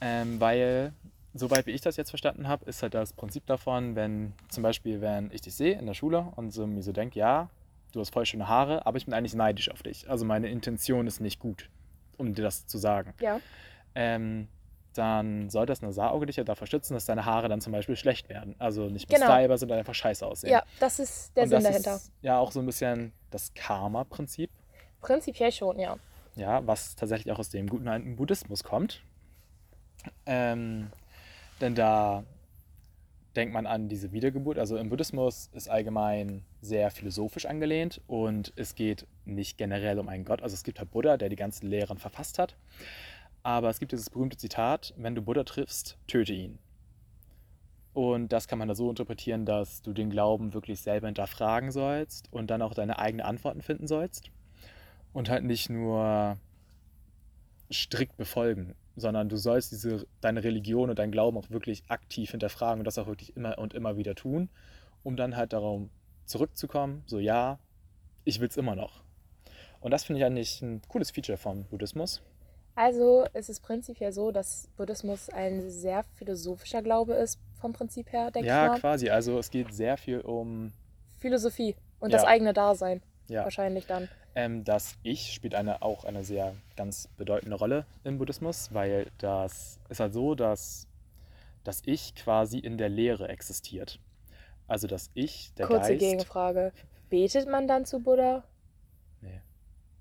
ähm, 0.00 0.40
weil, 0.40 0.92
soweit 1.34 1.66
wie 1.66 1.70
ich 1.70 1.80
das 1.80 1.96
jetzt 1.96 2.10
verstanden 2.10 2.48
habe, 2.48 2.64
ist 2.64 2.82
halt 2.82 2.94
das 2.94 3.12
Prinzip 3.12 3.46
davon, 3.46 3.94
wenn 3.94 4.32
zum 4.48 4.62
Beispiel, 4.62 5.00
wenn 5.00 5.30
ich 5.32 5.42
dich 5.42 5.54
sehe 5.54 5.78
in 5.78 5.86
der 5.86 5.94
Schule 5.94 6.32
und 6.34 6.50
so 6.50 6.66
mir 6.66 6.82
so 6.82 6.92
denke, 6.92 7.18
ja, 7.18 7.48
du 7.92 8.00
hast 8.00 8.12
voll 8.12 8.26
schöne 8.26 8.48
Haare, 8.48 8.86
aber 8.86 8.96
ich 8.96 9.04
bin 9.04 9.14
eigentlich 9.14 9.34
neidisch 9.34 9.70
auf 9.70 9.82
dich. 9.82 10.10
Also 10.10 10.24
meine 10.24 10.48
Intention 10.48 11.06
ist 11.06 11.20
nicht 11.20 11.38
gut, 11.38 11.70
um 12.16 12.34
dir 12.34 12.42
das 12.42 12.66
zu 12.66 12.78
sagen. 12.78 13.14
Ja. 13.20 13.40
Ähm, 13.94 14.48
dann 14.94 15.50
soll 15.50 15.66
das 15.66 15.82
Nasarauge 15.82 16.26
dich 16.26 16.36
ja 16.36 16.44
davor 16.44 16.66
schützen, 16.66 16.94
dass 16.94 17.04
deine 17.04 17.24
Haare 17.24 17.48
dann 17.48 17.60
zum 17.60 17.72
Beispiel 17.72 17.96
schlecht 17.96 18.28
werden. 18.28 18.54
Also 18.58 18.88
nicht 18.88 19.08
mehr 19.08 19.18
Genau. 19.20 19.32
stylbar, 19.32 19.58
sondern 19.58 19.78
einfach 19.78 19.94
scheiße 19.94 20.26
aussehen. 20.26 20.50
Ja, 20.50 20.62
das 20.80 20.98
ist 20.98 21.36
der 21.36 21.44
Und 21.44 21.50
Sinn 21.50 21.62
dahinter. 21.62 21.96
Ist 21.96 22.12
ja 22.22 22.38
auch 22.38 22.52
so 22.52 22.60
ein 22.60 22.66
bisschen 22.66 23.12
das 23.30 23.54
Karma-Prinzip, 23.54 24.50
Prinzipiell 25.00 25.50
schon, 25.50 25.78
ja. 25.78 25.96
ja, 26.36 26.66
was 26.66 26.94
tatsächlich 26.94 27.32
auch 27.32 27.38
aus 27.38 27.48
dem 27.48 27.68
guten 27.68 27.88
alten 27.88 28.16
Buddhismus 28.16 28.62
kommt. 28.64 29.02
Ähm, 30.26 30.90
denn 31.60 31.74
da 31.74 32.24
denkt 33.36 33.54
man 33.54 33.66
an 33.66 33.88
diese 33.88 34.12
Wiedergeburt. 34.12 34.58
Also 34.58 34.76
im 34.76 34.88
Buddhismus 34.88 35.48
ist 35.52 35.68
allgemein 35.70 36.44
sehr 36.60 36.90
philosophisch 36.90 37.46
angelehnt 37.46 38.00
und 38.06 38.52
es 38.56 38.74
geht 38.74 39.06
nicht 39.24 39.56
generell 39.56 39.98
um 39.98 40.08
einen 40.08 40.24
Gott. 40.24 40.42
Also 40.42 40.54
es 40.54 40.64
gibt 40.64 40.78
halt 40.80 40.90
Buddha, 40.90 41.16
der 41.16 41.28
die 41.28 41.36
ganzen 41.36 41.68
Lehren 41.68 41.98
verfasst 41.98 42.38
hat. 42.38 42.56
Aber 43.42 43.70
es 43.70 43.78
gibt 43.78 43.92
dieses 43.92 44.10
berühmte 44.10 44.36
Zitat, 44.36 44.94
wenn 44.96 45.14
du 45.14 45.22
Buddha 45.22 45.44
triffst, 45.44 45.96
töte 46.06 46.32
ihn. 46.32 46.58
Und 47.92 48.32
das 48.32 48.46
kann 48.46 48.58
man 48.58 48.68
da 48.68 48.74
so 48.74 48.88
interpretieren, 48.88 49.46
dass 49.46 49.82
du 49.82 49.92
den 49.92 50.10
Glauben 50.10 50.54
wirklich 50.54 50.80
selber 50.80 51.08
hinterfragen 51.08 51.70
sollst 51.72 52.32
und 52.32 52.48
dann 52.50 52.62
auch 52.62 52.74
deine 52.74 52.98
eigenen 52.98 53.26
Antworten 53.26 53.62
finden 53.62 53.86
sollst. 53.86 54.30
Und 55.12 55.28
halt 55.28 55.44
nicht 55.44 55.70
nur 55.70 56.38
strikt 57.72 58.16
befolgen, 58.16 58.74
sondern 58.96 59.28
du 59.28 59.36
sollst 59.36 59.72
diese, 59.72 60.06
deine 60.20 60.44
Religion 60.44 60.90
und 60.90 60.98
deinen 60.98 61.12
Glauben 61.12 61.36
auch 61.36 61.50
wirklich 61.50 61.82
aktiv 61.88 62.30
hinterfragen 62.30 62.80
und 62.80 62.84
das 62.84 62.98
auch 62.98 63.06
wirklich 63.06 63.36
immer 63.36 63.58
und 63.58 63.74
immer 63.74 63.96
wieder 63.96 64.14
tun, 64.14 64.50
um 65.02 65.16
dann 65.16 65.36
halt 65.36 65.52
darum 65.52 65.90
zurückzukommen, 66.26 67.02
so 67.06 67.18
ja, 67.18 67.58
ich 68.24 68.40
will 68.40 68.48
es 68.48 68.56
immer 68.56 68.76
noch. 68.76 69.02
Und 69.80 69.90
das 69.90 70.04
finde 70.04 70.20
ich 70.20 70.26
eigentlich 70.26 70.62
ein 70.62 70.82
cooles 70.88 71.10
Feature 71.10 71.38
vom 71.38 71.64
Buddhismus. 71.64 72.22
Also 72.74 73.26
es 73.32 73.48
ist 73.48 73.60
prinzipiell 73.60 74.12
so, 74.12 74.32
dass 74.32 74.68
Buddhismus 74.76 75.28
ein 75.30 75.70
sehr 75.70 76.02
philosophischer 76.14 76.82
Glaube 76.82 77.14
ist, 77.14 77.38
vom 77.60 77.72
Prinzip 77.72 78.12
her, 78.12 78.30
denke 78.32 78.46
Ja, 78.46 78.56
ich 78.56 78.62
mal. 78.62 78.80
quasi. 78.80 79.10
Also 79.10 79.38
es 79.38 79.50
geht 79.50 79.72
sehr 79.72 79.96
viel 79.96 80.20
um 80.20 80.72
Philosophie 81.18 81.76
und 82.00 82.10
Ja. 82.10 82.16
das 82.16 82.24
eigene 82.24 82.52
Dasein 82.52 83.00
ja, 83.28 83.44
wahrscheinlich 83.44 83.86
dann. 83.86 84.08
ähm, 84.34 84.64
das 84.64 84.96
Ich 85.02 85.32
spielt 85.32 85.54
eine, 85.54 85.82
auch 85.82 86.04
eine 86.04 86.24
sehr 86.24 86.54
ganz 86.76 87.08
bedeutende 87.16 87.56
Rolle 87.56 87.86
im 88.04 88.18
Buddhismus, 88.18 88.72
weil 88.72 89.10
das 89.18 89.78
ist 89.88 90.00
halt 90.00 90.14
so, 90.14 90.34
dass 90.34 90.86
das 91.64 91.82
Ich 91.86 92.14
quasi 92.14 92.58
in 92.58 92.78
der 92.78 92.88
Lehre 92.88 93.28
existiert. 93.28 94.00
Also 94.68 94.86
das 94.86 95.10
Ich, 95.14 95.52
der 95.54 95.66
Kurze 95.66 95.92
Geist, 95.92 95.98
Gegenfrage. 95.98 96.72
Betet 97.08 97.48
man 97.48 97.68
dann 97.68 97.84
zu 97.86 98.00
Buddha? 98.00 98.44
nee, 99.22 99.40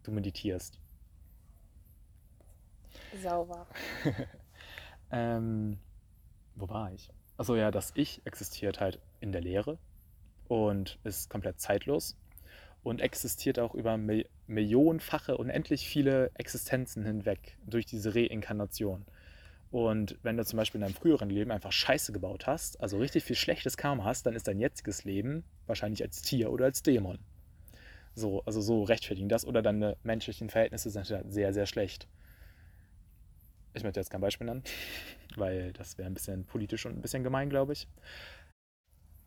du 0.04 0.12
meditierst. 0.12 0.80
Sauber. 3.22 3.68
Ähm, 5.12 5.80
wo 6.56 6.70
war 6.70 6.92
ich? 6.94 7.10
Achso, 7.38 7.56
ja, 7.56 7.72
das 7.72 7.92
Ich 7.96 8.22
existiert 8.26 8.80
halt 8.80 9.00
in 9.22 9.32
der 9.32 9.42
Lehre 9.42 9.78
und 10.48 11.00
ist 11.04 11.30
komplett 11.30 11.60
zeitlos 11.60 12.18
und 12.84 13.02
existiert 13.02 13.60
auch 13.60 13.74
über 13.76 13.98
Mil 13.98 14.28
millionenfache, 14.48 15.38
unendlich 15.38 15.88
viele 15.88 16.32
Existenzen 16.34 17.06
hinweg 17.06 17.58
durch 17.68 17.86
diese 17.86 18.16
Reinkarnation. 18.16 19.06
Und 19.70 20.18
wenn 20.24 20.38
du 20.38 20.44
zum 20.44 20.58
Beispiel 20.58 20.82
in 20.82 20.88
deinem 20.88 20.96
früheren 20.96 21.30
Leben 21.30 21.52
einfach 21.52 21.72
Scheiße 21.72 22.12
gebaut 22.12 22.48
hast, 22.48 22.82
also 22.82 22.98
richtig 22.98 23.24
viel 23.24 23.36
schlechtes 23.36 23.78
Karma 23.78 24.06
hast, 24.06 24.26
dann 24.26 24.36
ist 24.36 24.48
dein 24.48 24.60
jetziges 24.60 25.04
Leben 25.04 25.44
wahrscheinlich 25.68 26.02
als 26.02 26.24
Tier 26.24 26.52
oder 26.52 26.66
als 26.66 26.82
Dämon. 26.82 27.20
So, 28.16 28.44
also 28.46 28.60
so 28.60 28.82
rechtfertigen 28.84 29.30
das 29.30 29.46
oder 29.46 29.62
deine 29.62 29.98
menschlichen 30.02 30.50
Verhältnisse 30.50 30.90
sind 30.90 31.08
halt 31.12 31.32
sehr, 31.32 31.54
sehr 31.54 31.68
schlecht. 31.68 32.08
Ich 33.74 33.84
möchte 33.84 34.00
jetzt 34.00 34.10
kein 34.10 34.22
Beispiel 34.22 34.46
nennen, 34.46 34.64
weil 35.36 35.74
das 35.74 35.98
wäre 35.98 36.08
ein 36.10 36.14
bisschen 36.14 36.46
politisch 36.46 36.86
und 36.86 36.98
ein 36.98 37.02
bisschen 37.02 37.24
gemein, 37.24 37.50
glaube 37.50 37.74
ich. 37.74 37.88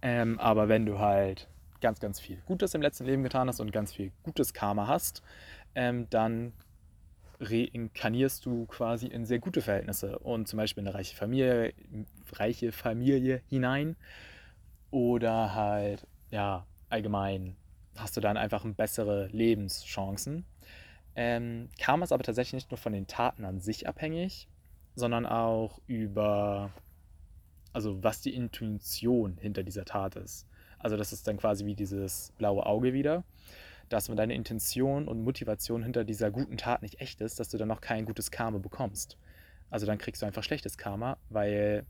Ähm, 0.02 0.38
aber 0.40 0.68
wenn 0.68 0.84
du 0.84 0.98
halt 0.98 1.48
ganz, 1.80 2.00
ganz 2.00 2.20
viel 2.20 2.38
Gutes 2.46 2.74
im 2.74 2.82
letzten 2.82 3.04
Leben 3.04 3.22
getan 3.22 3.48
hast 3.48 3.60
und 3.60 3.72
ganz 3.72 3.92
viel 3.92 4.12
gutes 4.22 4.52
Karma 4.52 4.86
hast, 4.86 5.22
ähm, 5.74 6.08
dann 6.10 6.52
reinkarnierst 7.40 8.46
du 8.46 8.66
quasi 8.66 9.06
in 9.06 9.26
sehr 9.26 9.38
gute 9.38 9.62
Verhältnisse 9.62 10.18
und 10.20 10.48
zum 10.48 10.58
Beispiel 10.58 10.82
in 10.82 10.88
eine 10.88 10.96
reiche 10.96 11.16
Familie, 11.16 11.72
reiche 12.32 12.72
Familie 12.72 13.42
hinein 13.48 13.96
oder 14.90 15.54
halt, 15.54 16.06
ja, 16.30 16.66
allgemein 16.88 17.56
hast 17.96 18.16
du 18.16 18.20
dann 18.20 18.36
einfach 18.36 18.64
bessere 18.64 19.26
Lebenschancen. 19.28 20.44
Ähm, 21.14 21.68
Karma 21.78 22.04
ist 22.04 22.12
aber 22.12 22.22
tatsächlich 22.22 22.54
nicht 22.54 22.70
nur 22.70 22.78
von 22.78 22.92
den 22.92 23.06
Taten 23.06 23.44
an 23.44 23.60
sich 23.60 23.86
abhängig, 23.86 24.48
sondern 24.94 25.26
auch 25.26 25.80
über, 25.86 26.70
also 27.72 28.02
was 28.02 28.20
die 28.20 28.34
Intuition 28.34 29.36
hinter 29.38 29.62
dieser 29.62 29.84
Tat 29.84 30.16
ist. 30.16 30.46
Also 30.78 30.96
das 30.96 31.12
ist 31.12 31.26
dann 31.28 31.36
quasi 31.36 31.64
wie 31.66 31.74
dieses 31.74 32.32
blaue 32.38 32.66
Auge 32.66 32.92
wieder, 32.92 33.24
dass 33.88 34.08
wenn 34.08 34.16
deine 34.16 34.34
Intention 34.34 35.06
und 35.06 35.22
Motivation 35.22 35.82
hinter 35.82 36.04
dieser 36.04 36.30
guten 36.30 36.56
Tat 36.56 36.82
nicht 36.82 37.00
echt 37.00 37.20
ist, 37.20 37.38
dass 37.38 37.50
du 37.50 37.58
dann 37.58 37.68
noch 37.68 37.80
kein 37.80 38.04
gutes 38.04 38.30
Karma 38.30 38.58
bekommst. 38.58 39.16
Also 39.70 39.86
dann 39.86 39.98
kriegst 39.98 40.22
du 40.22 40.26
einfach 40.26 40.42
schlechtes 40.42 40.76
Karma, 40.78 41.18
weil 41.28 41.86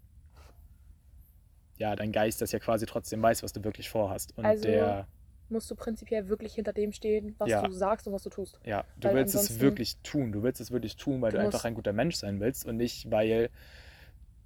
ja, 1.78 1.96
dein 1.96 2.12
Geist 2.12 2.40
das 2.42 2.52
ja 2.52 2.58
quasi 2.58 2.86
trotzdem 2.86 3.22
weiß, 3.22 3.42
was 3.42 3.52
du 3.52 3.64
wirklich 3.64 3.88
vorhast. 3.88 4.36
Und 4.36 4.44
Also- 4.44 4.64
der, 4.64 5.06
musst 5.52 5.70
du 5.70 5.74
prinzipiell 5.76 6.28
wirklich 6.28 6.54
hinter 6.54 6.72
dem 6.72 6.92
stehen, 6.92 7.34
was 7.38 7.48
Ja. 7.48 7.62
du 7.62 7.72
sagst 7.72 8.06
und 8.06 8.12
was 8.12 8.22
du 8.22 8.30
tust. 8.30 8.58
Ja, 8.64 8.84
du 8.98 9.08
Weil 9.08 9.16
willst 9.16 9.34
es 9.34 9.60
wirklich 9.60 9.96
tun. 10.02 10.32
Du 10.32 10.42
willst 10.42 10.60
es 10.60 10.70
wirklich 10.70 10.96
tun, 10.96 11.20
weil 11.22 11.30
Du 11.30 11.38
du, 11.38 11.44
einfach 11.44 11.64
ein 11.64 11.74
guter 11.74 11.92
Mensch 11.92 12.16
sein 12.16 12.40
willst 12.40 12.66
und 12.66 12.76
nicht, 12.76 13.10
weil 13.10 13.50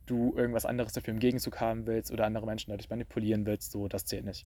du 0.07 0.35
irgendwas 0.37 0.67
anderes 0.67 0.93
dafür 0.93 1.15
im 1.15 1.21
Gegenzug 1.21 1.61
haben 1.61 1.87
willst 1.87 2.11
oder 2.13 2.25
andere 2.27 2.47
Menschen 2.47 2.71
dadurch 2.71 2.91
manipulieren 2.91 3.47
willst. 3.47 3.73
So, 3.73 3.89
das 3.89 4.05
zählt 4.05 4.25
nicht. 4.25 4.45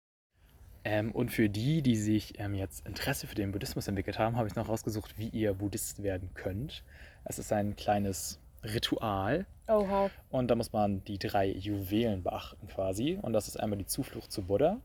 Ähm, 0.85 1.11
und 1.11 1.29
für 1.31 1.49
die, 1.49 1.81
die 1.81 1.97
sich 1.97 2.39
ähm, 2.39 2.53
jetzt 2.53 2.85
Interesse 2.87 3.27
für 3.27 3.35
den 3.35 3.51
Buddhismus 3.51 3.87
entwickelt 3.87 4.17
haben, 4.17 4.37
habe 4.37 4.47
ich 4.47 4.55
noch 4.55 4.69
rausgesucht, 4.69 5.17
wie 5.17 5.27
ihr 5.27 5.53
Buddhist 5.53 6.03
werden 6.03 6.29
könnt. 6.33 6.83
Es 7.25 7.37
ist 7.37 7.51
ein 7.51 7.75
kleines 7.75 8.39
Ritual 8.63 9.45
Oha. 9.67 10.09
und 10.29 10.47
da 10.49 10.55
muss 10.55 10.71
man 10.71 11.03
die 11.03 11.17
drei 11.19 11.47
Juwelen 11.49 12.23
beachten 12.23 12.67
quasi. 12.67 13.19
Und 13.21 13.33
das 13.33 13.47
ist 13.49 13.59
einmal 13.59 13.77
die 13.77 13.85
Zuflucht 13.85 14.31
zu 14.31 14.43
Buddha, 14.43 14.79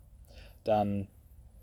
dann 0.64 1.06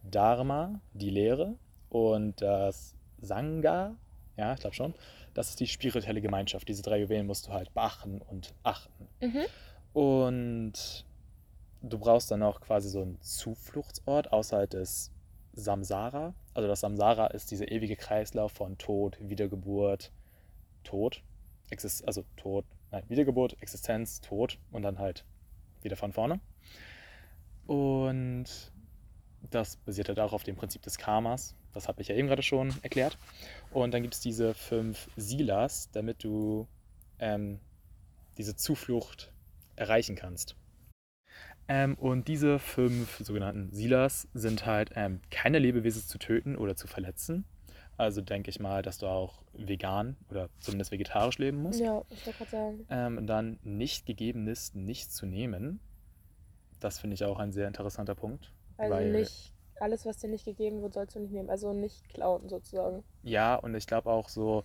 Dharma, 0.03 0.79
die 0.93 1.09
Lehre 1.09 1.55
und 1.89 2.41
das 2.41 2.95
Sangha, 3.19 3.95
ja, 4.37 4.53
ich 4.53 4.59
glaube 4.59 4.75
schon. 4.75 4.93
Das 5.33 5.49
ist 5.49 5.59
die 5.59 5.67
spirituelle 5.67 6.21
Gemeinschaft. 6.21 6.67
Diese 6.67 6.81
drei 6.81 7.01
Juwelen 7.01 7.27
musst 7.27 7.47
du 7.47 7.51
halt 7.51 7.73
beachten 7.73 8.21
und 8.21 8.53
achten. 8.63 9.07
Mhm. 9.21 9.45
Und 9.93 11.05
du 11.81 11.99
brauchst 11.99 12.31
dann 12.31 12.43
auch 12.43 12.61
quasi 12.61 12.89
so 12.89 13.01
einen 13.01 13.21
Zufluchtsort 13.21 14.31
außerhalb 14.31 14.69
des 14.69 15.11
Samsara. 15.53 16.33
Also 16.53 16.67
das 16.67 16.81
Samsara 16.81 17.27
ist 17.27 17.51
dieser 17.51 17.71
ewige 17.71 17.95
Kreislauf 17.95 18.51
von 18.51 18.77
Tod, 18.77 19.17
Wiedergeburt, 19.21 20.11
Tod, 20.83 21.21
Exist 21.69 22.05
also 22.07 22.23
Tod, 22.35 22.65
nein, 22.91 23.03
Wiedergeburt, 23.07 23.61
Existenz, 23.61 24.21
Tod 24.21 24.57
und 24.71 24.81
dann 24.81 24.99
halt 24.99 25.25
wieder 25.81 25.95
von 25.95 26.11
vorne. 26.11 26.39
Und 27.67 28.70
das 29.51 29.77
basiert 29.77 30.07
halt 30.07 30.19
auch 30.19 30.33
auf 30.33 30.43
dem 30.43 30.55
Prinzip 30.55 30.81
des 30.81 30.97
Karmas. 30.97 31.55
Das 31.73 31.87
habe 31.87 32.01
ich 32.01 32.07
ja 32.07 32.15
eben 32.15 32.27
gerade 32.27 32.43
schon 32.43 32.73
erklärt. 32.81 33.17
Und 33.71 33.93
dann 33.93 34.01
gibt 34.01 34.15
es 34.15 34.19
diese 34.19 34.53
fünf 34.53 35.09
Silas, 35.15 35.89
damit 35.91 36.23
du 36.23 36.67
ähm, 37.19 37.59
diese 38.37 38.55
Zuflucht 38.55 39.31
erreichen 39.75 40.15
kannst. 40.15 40.55
Ähm, 41.67 41.95
und 41.95 42.27
diese 42.27 42.59
fünf 42.59 43.19
sogenannten 43.19 43.71
Silas 43.71 44.27
sind 44.33 44.65
halt 44.65 44.91
ähm, 44.95 45.21
keine 45.29 45.59
Lebewesen 45.59 46.01
zu 46.01 46.17
töten 46.17 46.57
oder 46.57 46.75
zu 46.75 46.87
verletzen. 46.87 47.45
Also 47.97 48.21
denke 48.21 48.49
ich 48.49 48.59
mal, 48.59 48.81
dass 48.81 48.97
du 48.97 49.07
auch 49.07 49.43
vegan 49.53 50.17
oder 50.29 50.49
zumindest 50.59 50.91
vegetarisch 50.91 51.37
leben 51.37 51.61
musst. 51.61 51.79
Ja, 51.79 52.01
ich 52.09 52.25
wollte 52.25 52.37
gerade 52.39 52.51
sagen. 52.51 52.85
Ähm, 52.89 53.17
und 53.19 53.27
dann 53.27 53.59
nicht 53.63 54.05
gegebenes 54.05 54.73
nicht 54.73 55.13
zu 55.13 55.25
nehmen. 55.25 55.79
Das 56.79 56.99
finde 56.99 57.13
ich 57.13 57.23
auch 57.25 57.37
ein 57.37 57.51
sehr 57.51 57.67
interessanter 57.67 58.15
Punkt. 58.15 58.51
Also 58.81 58.93
weil- 58.95 59.11
nicht 59.11 59.53
alles, 59.79 60.05
was 60.05 60.17
dir 60.17 60.27
nicht 60.29 60.45
gegeben 60.45 60.81
wird, 60.81 60.93
sollst 60.93 61.15
du 61.15 61.19
nicht 61.19 61.31
nehmen. 61.31 61.49
Also 61.49 61.73
nicht 61.73 62.07
klauen 62.09 62.49
sozusagen. 62.49 63.03
Ja, 63.23 63.55
und 63.55 63.73
ich 63.75 63.87
glaube 63.87 64.11
auch 64.11 64.29
so, 64.29 64.63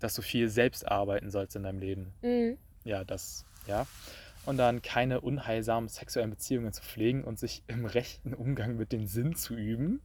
dass 0.00 0.14
du 0.14 0.22
viel 0.22 0.48
selbst 0.48 0.86
arbeiten 0.88 1.30
sollst 1.30 1.54
in 1.56 1.62
deinem 1.62 1.78
Leben. 1.78 2.12
Mhm. 2.22 2.58
Ja, 2.84 3.04
das, 3.04 3.44
ja. 3.66 3.86
Und 4.44 4.56
dann 4.58 4.82
keine 4.82 5.20
unheilsamen 5.20 5.88
sexuellen 5.88 6.30
Beziehungen 6.30 6.72
zu 6.72 6.82
pflegen 6.82 7.24
und 7.24 7.38
sich 7.38 7.62
im 7.68 7.84
rechten 7.86 8.34
Umgang 8.34 8.76
mit 8.76 8.92
dem 8.92 9.06
Sinn 9.06 9.36
zu 9.36 9.54
üben. 9.54 10.00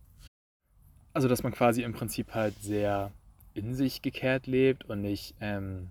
Also, 1.14 1.28
dass 1.28 1.42
man 1.44 1.52
quasi 1.52 1.82
im 1.82 1.94
Prinzip 1.94 2.34
halt 2.36 2.54
sehr 2.62 3.12
in 3.56 3.74
sich 3.74 4.02
gekehrt 4.04 4.46
lebt 4.46 4.86
und 4.86 5.02
nicht 5.02 5.36
ähm, 5.42 5.90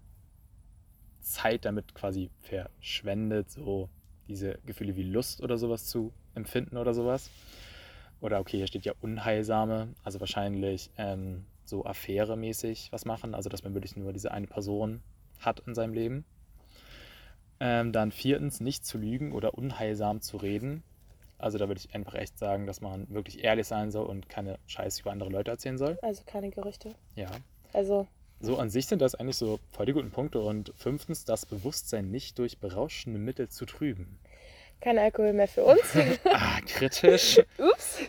Zeit 1.21 1.65
damit 1.65 1.95
quasi 1.95 2.31
verschwendet, 2.39 3.51
so 3.51 3.89
diese 4.29 4.59
Gefühle 4.65 4.95
wie 4.97 5.03
Lust 5.03 5.43
oder 5.43 5.59
sowas 5.59 5.87
zu 5.87 6.13
empfinden 6.39 6.77
oder 6.79 6.95
sowas. 6.95 7.31
Oder 8.21 8.41
okay, 8.41 8.57
hier 8.57 8.67
steht 8.67 8.85
ja 8.85 8.95
unheilsame, 9.01 9.89
also 10.03 10.19
wahrscheinlich 10.21 10.91
ähm, 10.97 11.45
so 11.65 11.85
affäremäßig 11.85 12.89
was 12.91 13.05
machen, 13.05 13.35
also 13.35 13.49
dass 13.49 13.63
man 13.63 13.75
wirklich 13.75 13.97
nur 13.97 14.13
diese 14.13 14.33
eine 14.33 14.47
Person 14.47 15.03
hat 15.39 15.61
in 15.67 15.75
seinem 15.75 15.93
Leben. 15.95 16.25
Ähm, 17.61 17.93
dann 17.93 18.11
viertens, 18.11 18.61
nicht 18.61 18.85
zu 18.85 18.99
lügen 18.99 19.33
oder 19.33 19.55
unheilsam 19.55 20.21
zu 20.21 20.37
reden. 20.37 20.83
Also 21.39 21.59
da 21.59 21.69
würde 21.69 21.81
ich 21.81 21.95
einfach 21.95 22.15
echt 22.15 22.39
sagen, 22.39 22.67
dass 22.67 22.81
man 22.81 23.09
wirklich 23.11 23.45
ehrlich 23.45 23.67
sein 23.67 23.91
soll 23.93 24.07
und 24.07 24.29
keine 24.29 24.59
Scheiße 24.67 25.03
über 25.03 25.13
andere 25.13 25.31
Leute 25.31 25.53
erzählen 25.53 25.79
soll. 25.79 25.99
Also 26.03 26.23
keine 26.27 26.51
Gerüchte. 26.51 26.95
Ja. 27.15 27.31
Also, 27.73 28.09
So 28.41 28.59
an 28.59 28.71
sich 28.71 28.87
sind 28.87 29.03
das 29.03 29.15
eigentlich 29.15 29.37
so 29.37 29.61
voll 29.71 29.87
die 29.87 29.93
guten 29.93 30.11
Punkte. 30.11 30.41
Und 30.41 30.73
fünftens, 30.77 31.25
das 31.25 31.47
Bewusstsein 31.47 32.11
nicht 32.11 32.39
durch 32.39 32.59
berauschende 32.59 33.21
Mittel 33.21 33.49
zu 33.49 33.67
trüben. 33.67 34.19
Kein 34.81 34.99
Alkohol 34.99 35.33
mehr 35.33 35.49
für 35.49 35.65
uns. 35.65 35.81
Ah, 36.25 36.61
kritisch. 36.67 37.41
Ups. 37.59 38.01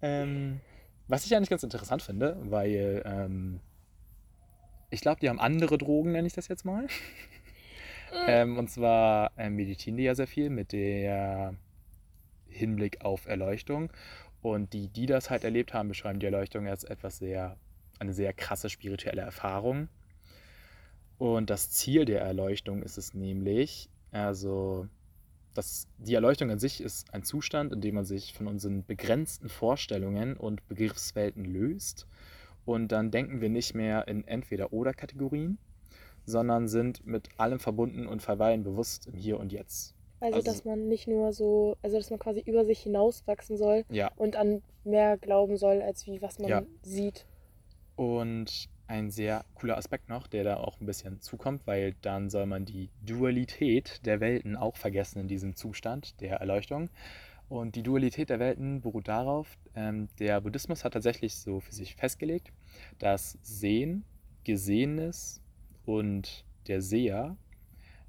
Ähm, 0.00 0.60
was 1.08 1.26
ich 1.26 1.34
eigentlich 1.34 1.50
ganz 1.50 1.62
interessant 1.62 2.02
finde, 2.02 2.36
weil 2.44 3.02
ähm, 3.04 3.60
ich 4.90 5.00
glaube, 5.00 5.20
die 5.20 5.28
haben 5.28 5.40
andere 5.40 5.78
Drogen, 5.78 6.12
nenne 6.12 6.26
ich 6.26 6.34
das 6.34 6.48
jetzt 6.48 6.64
mal. 6.64 6.86
ähm, 8.26 8.58
und 8.58 8.70
zwar 8.70 9.32
ähm, 9.36 9.56
meditieren 9.56 9.96
die 9.96 10.04
ja 10.04 10.14
sehr 10.14 10.26
viel 10.26 10.50
mit 10.50 10.72
der 10.72 11.54
Hinblick 12.48 13.04
auf 13.04 13.26
Erleuchtung. 13.26 13.90
Und 14.42 14.72
die, 14.72 14.88
die 14.88 15.06
das 15.06 15.30
halt 15.30 15.44
erlebt 15.44 15.72
haben, 15.72 15.88
beschreiben 15.88 16.18
die 16.18 16.26
Erleuchtung 16.26 16.66
als 16.66 16.84
etwas 16.84 17.18
sehr, 17.18 17.56
eine 17.98 18.12
sehr 18.12 18.32
krasse 18.32 18.68
spirituelle 18.68 19.22
Erfahrung. 19.22 19.88
Und 21.18 21.50
das 21.50 21.70
Ziel 21.70 22.04
der 22.04 22.20
Erleuchtung 22.20 22.82
ist 22.82 22.98
es 22.98 23.14
nämlich, 23.14 23.88
also 24.10 24.88
das, 25.54 25.86
die 25.98 26.14
Erleuchtung 26.14 26.50
an 26.50 26.58
sich 26.58 26.80
ist 26.80 27.12
ein 27.14 27.22
Zustand, 27.22 27.72
in 27.72 27.80
dem 27.80 27.94
man 27.94 28.04
sich 28.04 28.32
von 28.34 28.46
unseren 28.46 28.84
begrenzten 28.84 29.48
Vorstellungen 29.48 30.36
und 30.36 30.66
Begriffswelten 30.68 31.44
löst. 31.44 32.06
Und 32.64 32.92
dann 32.92 33.10
denken 33.10 33.40
wir 33.40 33.48
nicht 33.50 33.74
mehr 33.74 34.06
in 34.08 34.24
Entweder-Oder-Kategorien, 34.26 35.58
sondern 36.24 36.68
sind 36.68 37.04
mit 37.06 37.28
allem 37.38 37.58
verbunden 37.58 38.06
und 38.06 38.22
verweilen 38.22 38.62
bewusst 38.62 39.06
im 39.06 39.14
Hier 39.14 39.38
und 39.40 39.52
Jetzt. 39.52 39.94
Also, 40.20 40.36
Also- 40.36 40.50
dass 40.52 40.64
man 40.64 40.86
nicht 40.86 41.08
nur 41.08 41.32
so, 41.32 41.76
also 41.82 41.96
dass 41.96 42.10
man 42.10 42.20
quasi 42.20 42.40
über 42.46 42.64
sich 42.64 42.78
hinauswachsen 42.80 43.56
soll 43.56 43.84
Ja. 43.90 44.12
und 44.16 44.36
an 44.36 44.62
mehr 44.84 45.18
glauben 45.18 45.56
soll, 45.56 45.82
als 45.82 46.06
wie 46.06 46.22
was 46.22 46.38
man 46.38 46.48
Ja. 46.48 46.62
sieht. 46.82 47.26
Und 47.96 48.68
ein 48.86 49.10
sehr 49.10 49.44
cooler 49.54 49.76
Aspekt 49.76 50.08
noch, 50.08 50.26
der 50.26 50.44
da 50.44 50.56
auch 50.56 50.80
ein 50.80 50.86
bisschen 50.86 51.20
zukommt, 51.20 51.66
weil 51.66 51.94
dann 52.02 52.30
soll 52.30 52.46
man 52.46 52.64
die 52.64 52.90
Dualität 53.02 54.04
der 54.04 54.20
Welten 54.20 54.56
auch 54.56 54.76
vergessen 54.76 55.20
in 55.20 55.28
diesem 55.28 55.56
Zustand 55.56 56.20
der 56.20 56.36
Erleuchtung. 56.36 56.90
Und 57.48 57.74
die 57.74 57.82
Dualität 57.82 58.30
der 58.30 58.38
Welten 58.38 58.80
beruht 58.80 59.08
darauf, 59.08 59.58
ähm, 59.74 60.08
der 60.18 60.40
Buddhismus 60.40 60.84
hat 60.84 60.94
tatsächlich 60.94 61.36
so 61.36 61.60
für 61.60 61.72
sich 61.72 61.96
festgelegt, 61.96 62.52
dass 62.98 63.38
Sehen, 63.42 64.04
Gesehenes 64.44 65.42
und 65.84 66.46
der 66.66 66.80
Seher 66.80 67.36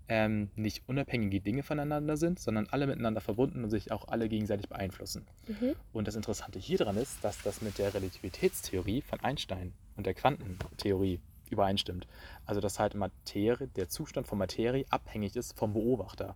ähm, 0.08 0.50
nicht 0.56 0.84
unabhängige 0.88 1.42
Dinge 1.42 1.64
voneinander 1.64 2.18
sind, 2.18 2.40
sondern 2.40 2.68
alle 2.68 2.88
miteinander 2.88 3.22
verbunden 3.22 3.64
und 3.64 3.70
sich 3.70 3.92
auch 3.92 4.08
alle 4.08 4.30
gegenseitig 4.30 4.70
beeinflussen. 4.70 5.26
Mhm. 5.48 5.76
Und 5.92 6.08
das 6.08 6.16
Interessante 6.16 6.60
hier 6.60 6.78
dran 6.78 6.98
ist, 6.98 7.24
dass 7.24 7.42
das 7.42 7.62
mit 7.62 7.78
der 7.78 7.94
Relativitätstheorie 7.94 9.02
von 9.02 9.20
Einstein 9.22 9.74
und 9.96 10.06
der 10.06 10.14
Quantentheorie 10.14 11.20
übereinstimmt. 11.50 12.08
Also 12.46 12.62
dass 12.62 12.80
halt 12.80 12.96
Materie, 12.96 13.68
der 13.68 13.90
Zustand 13.90 14.28
von 14.28 14.38
Materie 14.38 14.86
abhängig 14.90 15.36
ist 15.36 15.58
vom 15.58 15.74
Beobachter. 15.74 16.36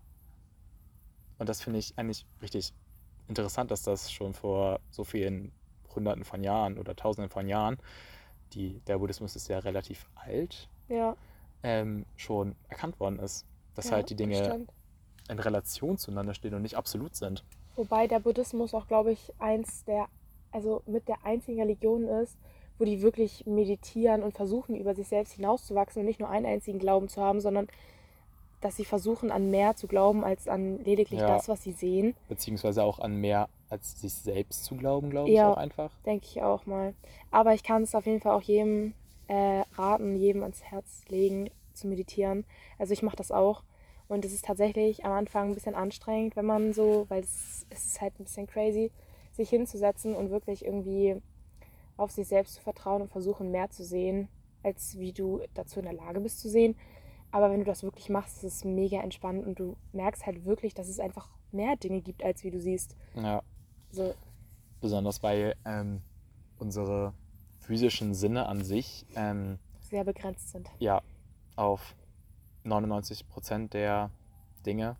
Und 1.40 1.50
das 1.50 1.62
finde 1.62 1.80
ich 1.80 1.98
eigentlich 1.98 2.26
richtig 2.42 2.74
interessant, 3.28 3.72
dass 3.72 3.84
das 3.84 4.12
schon 4.12 4.34
vor 4.34 4.80
so 4.90 5.04
vielen 5.04 5.52
Hunderten 5.94 6.24
von 6.24 6.44
Jahren 6.44 6.78
oder 6.78 6.96
Tausenden 6.96 7.30
von 7.30 7.48
Jahren, 7.48 7.78
die, 8.54 8.80
der 8.88 9.00
Buddhismus 9.00 9.36
ist 9.36 9.48
ja 9.50 9.60
relativ 9.60 10.08
alt, 10.16 10.70
Ja, 10.88 11.16
ähm, 11.64 12.06
schon 12.16 12.56
erkannt 12.70 13.00
worden 13.00 13.20
ist. 13.20 13.46
Dass 13.76 13.90
ja, 13.90 13.94
halt 13.94 14.10
die 14.10 14.16
Dinge 14.16 14.44
stimmt. 14.44 14.72
in 15.30 15.40
Relation 15.40 15.98
zueinander 15.98 16.34
stehen 16.34 16.54
und 16.54 16.62
nicht 16.62 16.76
absolut 16.76 17.16
sind. 17.16 17.44
Wobei 17.76 18.08
der 18.08 18.20
Buddhismus 18.20 18.74
auch, 18.74 18.88
glaube 18.88 19.12
ich, 19.12 19.32
eins 19.40 19.84
der, 19.86 20.08
also 20.52 20.82
mit 20.88 21.08
der 21.08 21.24
einzigen 21.26 21.60
Religion 21.60 22.06
ist, 22.06 22.38
wo 22.80 22.86
die 22.86 23.02
wirklich 23.02 23.46
meditieren 23.46 24.24
und 24.24 24.34
versuchen, 24.34 24.76
über 24.76 24.94
sich 24.96 25.08
selbst 25.08 25.34
hinauszuwachsen 25.34 26.02
und 26.02 26.06
nicht 26.06 26.20
nur 26.20 26.30
einen 26.30 26.46
einzigen 26.46 26.80
Glauben 26.80 27.08
zu 27.10 27.22
haben, 27.22 27.40
sondern 27.42 27.68
dass 28.62 28.76
sie 28.76 28.86
versuchen, 28.86 29.32
an 29.32 29.52
mehr 29.52 29.76
zu 29.76 29.88
glauben, 29.88 30.24
als 30.24 30.48
an 30.48 30.80
lediglich 30.84 31.20
Ja. 31.22 31.28
das, 31.28 31.48
was 31.48 31.62
sie 31.62 31.74
sehen. 31.74 32.16
Beziehungsweise 32.28 32.84
auch 32.84 33.00
an 33.00 33.16
mehr 33.16 33.50
als 33.70 34.00
sich 34.02 34.14
selbst 34.14 34.64
zu 34.66 34.76
glauben, 34.76 35.10
glaube 35.10 35.30
Ja. 35.30 35.50
ich 35.50 35.54
auch 35.54 35.62
einfach. 35.62 35.92
Denke 36.06 36.26
ich 36.26 36.42
auch 36.42 36.66
mal. 36.66 36.94
Aber 37.30 37.54
ich 37.54 37.64
kann 37.64 37.84
es 37.84 37.94
auf 37.94 38.06
jeden 38.06 38.20
Fall 38.22 38.34
auch 38.34 38.42
jedem 38.42 38.94
äh, 39.28 39.62
raten, 39.74 40.16
jedem 40.16 40.42
ans 40.44 40.64
Herz 40.64 41.04
legen, 41.10 41.50
zu 41.74 41.88
meditieren. 41.88 42.46
Also 42.80 42.94
ich 42.94 43.04
mache 43.04 43.18
das 43.18 43.32
auch. 43.32 43.64
Und 44.08 44.24
es 44.24 44.34
ist 44.34 44.46
tatsächlich 44.46 45.04
am 45.06 45.12
Anfang 45.12 45.50
ein 45.50 45.54
bisschen 45.54 45.76
anstrengend, 45.76 46.36
wenn 46.36 46.46
man 46.46 46.74
so, 46.74 47.06
weil 47.10 47.22
es, 47.22 47.66
es 47.70 47.86
ist 47.88 48.02
halt 48.02 48.18
ein 48.20 48.24
bisschen 48.24 48.48
crazy, 48.48 48.90
sich 49.34 49.50
hinzusetzen 49.50 50.16
und 50.16 50.32
wirklich 50.32 50.64
irgendwie 50.66 51.22
auf 51.98 52.12
sich 52.12 52.28
selbst 52.28 52.56
zu 52.56 52.62
vertrauen 52.62 53.02
und 53.02 53.12
versuchen, 53.12 53.52
mehr 53.52 53.70
zu 53.70 53.84
sehen, 53.84 54.30
als 54.64 54.98
wie 54.98 55.14
du 55.14 55.42
dazu 55.54 55.80
in 55.80 55.86
der 55.86 55.94
Lage 55.94 56.20
bist 56.20 56.40
zu 56.40 56.50
sehen. 56.50 56.76
Aber 57.32 57.52
wenn 57.52 57.60
du 57.60 57.66
das 57.66 57.84
wirklich 57.84 58.10
machst, 58.10 58.38
ist 58.38 58.56
es 58.58 58.64
mega 58.64 59.02
entspannt 59.02 59.46
und 59.46 59.60
du 59.60 59.76
merkst 59.92 60.26
halt 60.26 60.46
wirklich, 60.46 60.74
dass 60.74 60.88
es 60.88 61.00
einfach 61.00 61.30
mehr 61.52 61.76
Dinge 61.76 62.02
gibt, 62.02 62.24
als 62.24 62.44
wie 62.44 62.52
du 62.52 62.60
siehst. 62.60 62.96
Ja. 63.16 63.42
So, 63.92 64.14
besonders 64.80 65.24
weil 65.24 65.56
ähm, 65.66 66.02
unsere 66.58 67.14
physischen 67.60 68.14
Sinne 68.14 68.48
an 68.48 68.64
sich 68.64 69.06
ähm, 69.16 69.60
Sehr 69.82 70.04
begrenzt 70.04 70.50
sind. 70.50 70.70
ja 70.80 71.02
auf 71.56 71.96
99 72.64 73.28
Prozent 73.28 73.74
der 73.74 74.12
Dinge, 74.66 74.96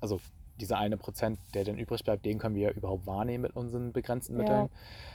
also 0.00 0.20
dieser 0.62 0.78
eine 0.78 0.96
Prozent, 0.96 1.38
der 1.54 1.64
dann 1.64 1.78
übrig 1.78 2.02
bleibt, 2.04 2.24
den 2.24 2.38
können 2.38 2.54
wir 2.54 2.72
überhaupt 2.74 3.06
wahrnehmen 3.06 3.42
mit 3.42 3.56
unseren 3.56 3.92
begrenzten 3.92 4.34
Ja. 4.34 4.38
Mitteln. 4.38 4.68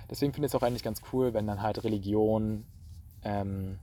Deswegen 0.09 0.33
finde 0.33 0.45
ich 0.47 0.51
es 0.51 0.55
auch 0.55 0.61
eigentlich 0.63 0.83
ganz 0.83 1.01
cool, 1.11 1.33
wenn 1.33 1.47
dann 1.47 1.61
halt 1.61 1.83
Religionen 1.83 2.65
ähm, 3.23 3.79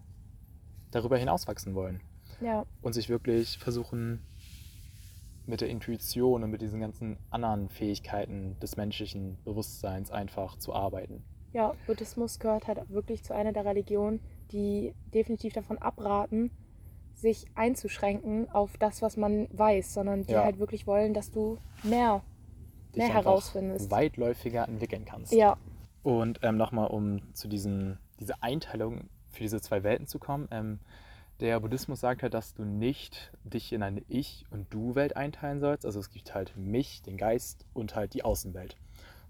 darüber 0.92 1.16
hinauswachsen 1.18 1.74
wollen 1.74 2.00
Ja, 2.40 2.64
und 2.83 2.92
sich 2.92 3.09
wirklich 3.09 3.59
versuchen, 3.59 4.22
mit 5.46 5.61
der 5.61 5.68
Intuition 5.68 6.42
und 6.42 6.50
mit 6.50 6.62
diesen 6.62 6.81
ganzen 6.81 7.18
anderen 7.31 7.68
Fähigkeiten 7.68 8.57
des 8.61 8.77
menschlichen 8.77 9.37
Bewusstseins 9.44 10.11
einfach 10.11 10.57
zu 10.57 10.72
arbeiten. 10.72 11.22
ja, 11.53 11.74
Buddhismus 11.87 12.38
gehört 12.38 12.66
halt 12.66 12.88
wirklich 12.88 13.22
zu 13.24 13.35
einer 13.35 13.53
der 13.53 13.64
Religionen, 13.64 14.20
die 14.53 14.94
definitiv 15.12 15.53
davon 15.53 15.79
abraten, 15.79 16.50
sich 17.24 17.46
einzuschränken 17.56 18.48
auf 18.50 18.76
das, 18.78 19.02
was 19.02 19.16
man 19.16 19.48
weiß, 19.50 19.92
sondern 19.94 20.22
die 20.24 20.32
Ja. 20.34 20.44
halt 20.44 20.58
wirklich 20.60 20.87
wollen, 20.87 21.12
dass 21.14 21.32
du 21.32 21.58
mehr. 21.82 22.22
Dich 22.94 23.02
Mehr 23.02 23.14
herausfindest. 23.14 23.90
weitläufiger 23.90 24.68
entwickeln 24.68 25.04
kannst. 25.04 25.32
Ja, 25.32 25.56
Und 26.04 26.38
ähm, 26.42 26.56
nochmal, 26.56 26.87
um 26.88 27.20
zu 27.34 27.48
diesen, 27.48 27.98
diese 28.20 28.40
Einteilung 28.42 29.08
für 29.30 29.40
diese 29.42 29.60
zwei 29.60 29.82
Welten 29.82 30.06
zu 30.06 30.18
kommen. 30.20 30.46
Ähm, 30.52 30.78
der 31.40 31.58
Buddhismus 31.58 31.98
sagt 32.00 32.22
halt, 32.22 32.34
dass 32.34 32.54
du 32.54 32.62
nicht 32.64 33.32
dich 33.42 33.72
in 33.72 33.82
eine 33.82 34.02
Ich- 34.06 34.44
und 34.50 34.72
Du-Welt 34.72 35.16
einteilen 35.16 35.58
sollst. 35.60 35.84
Also 35.84 35.98
es 35.98 36.10
gibt 36.10 36.32
halt 36.34 36.56
mich, 36.56 37.02
den 37.02 37.16
Geist 37.16 37.66
und 37.72 37.96
halt 37.96 38.14
die 38.14 38.22
Außenwelt. 38.22 38.76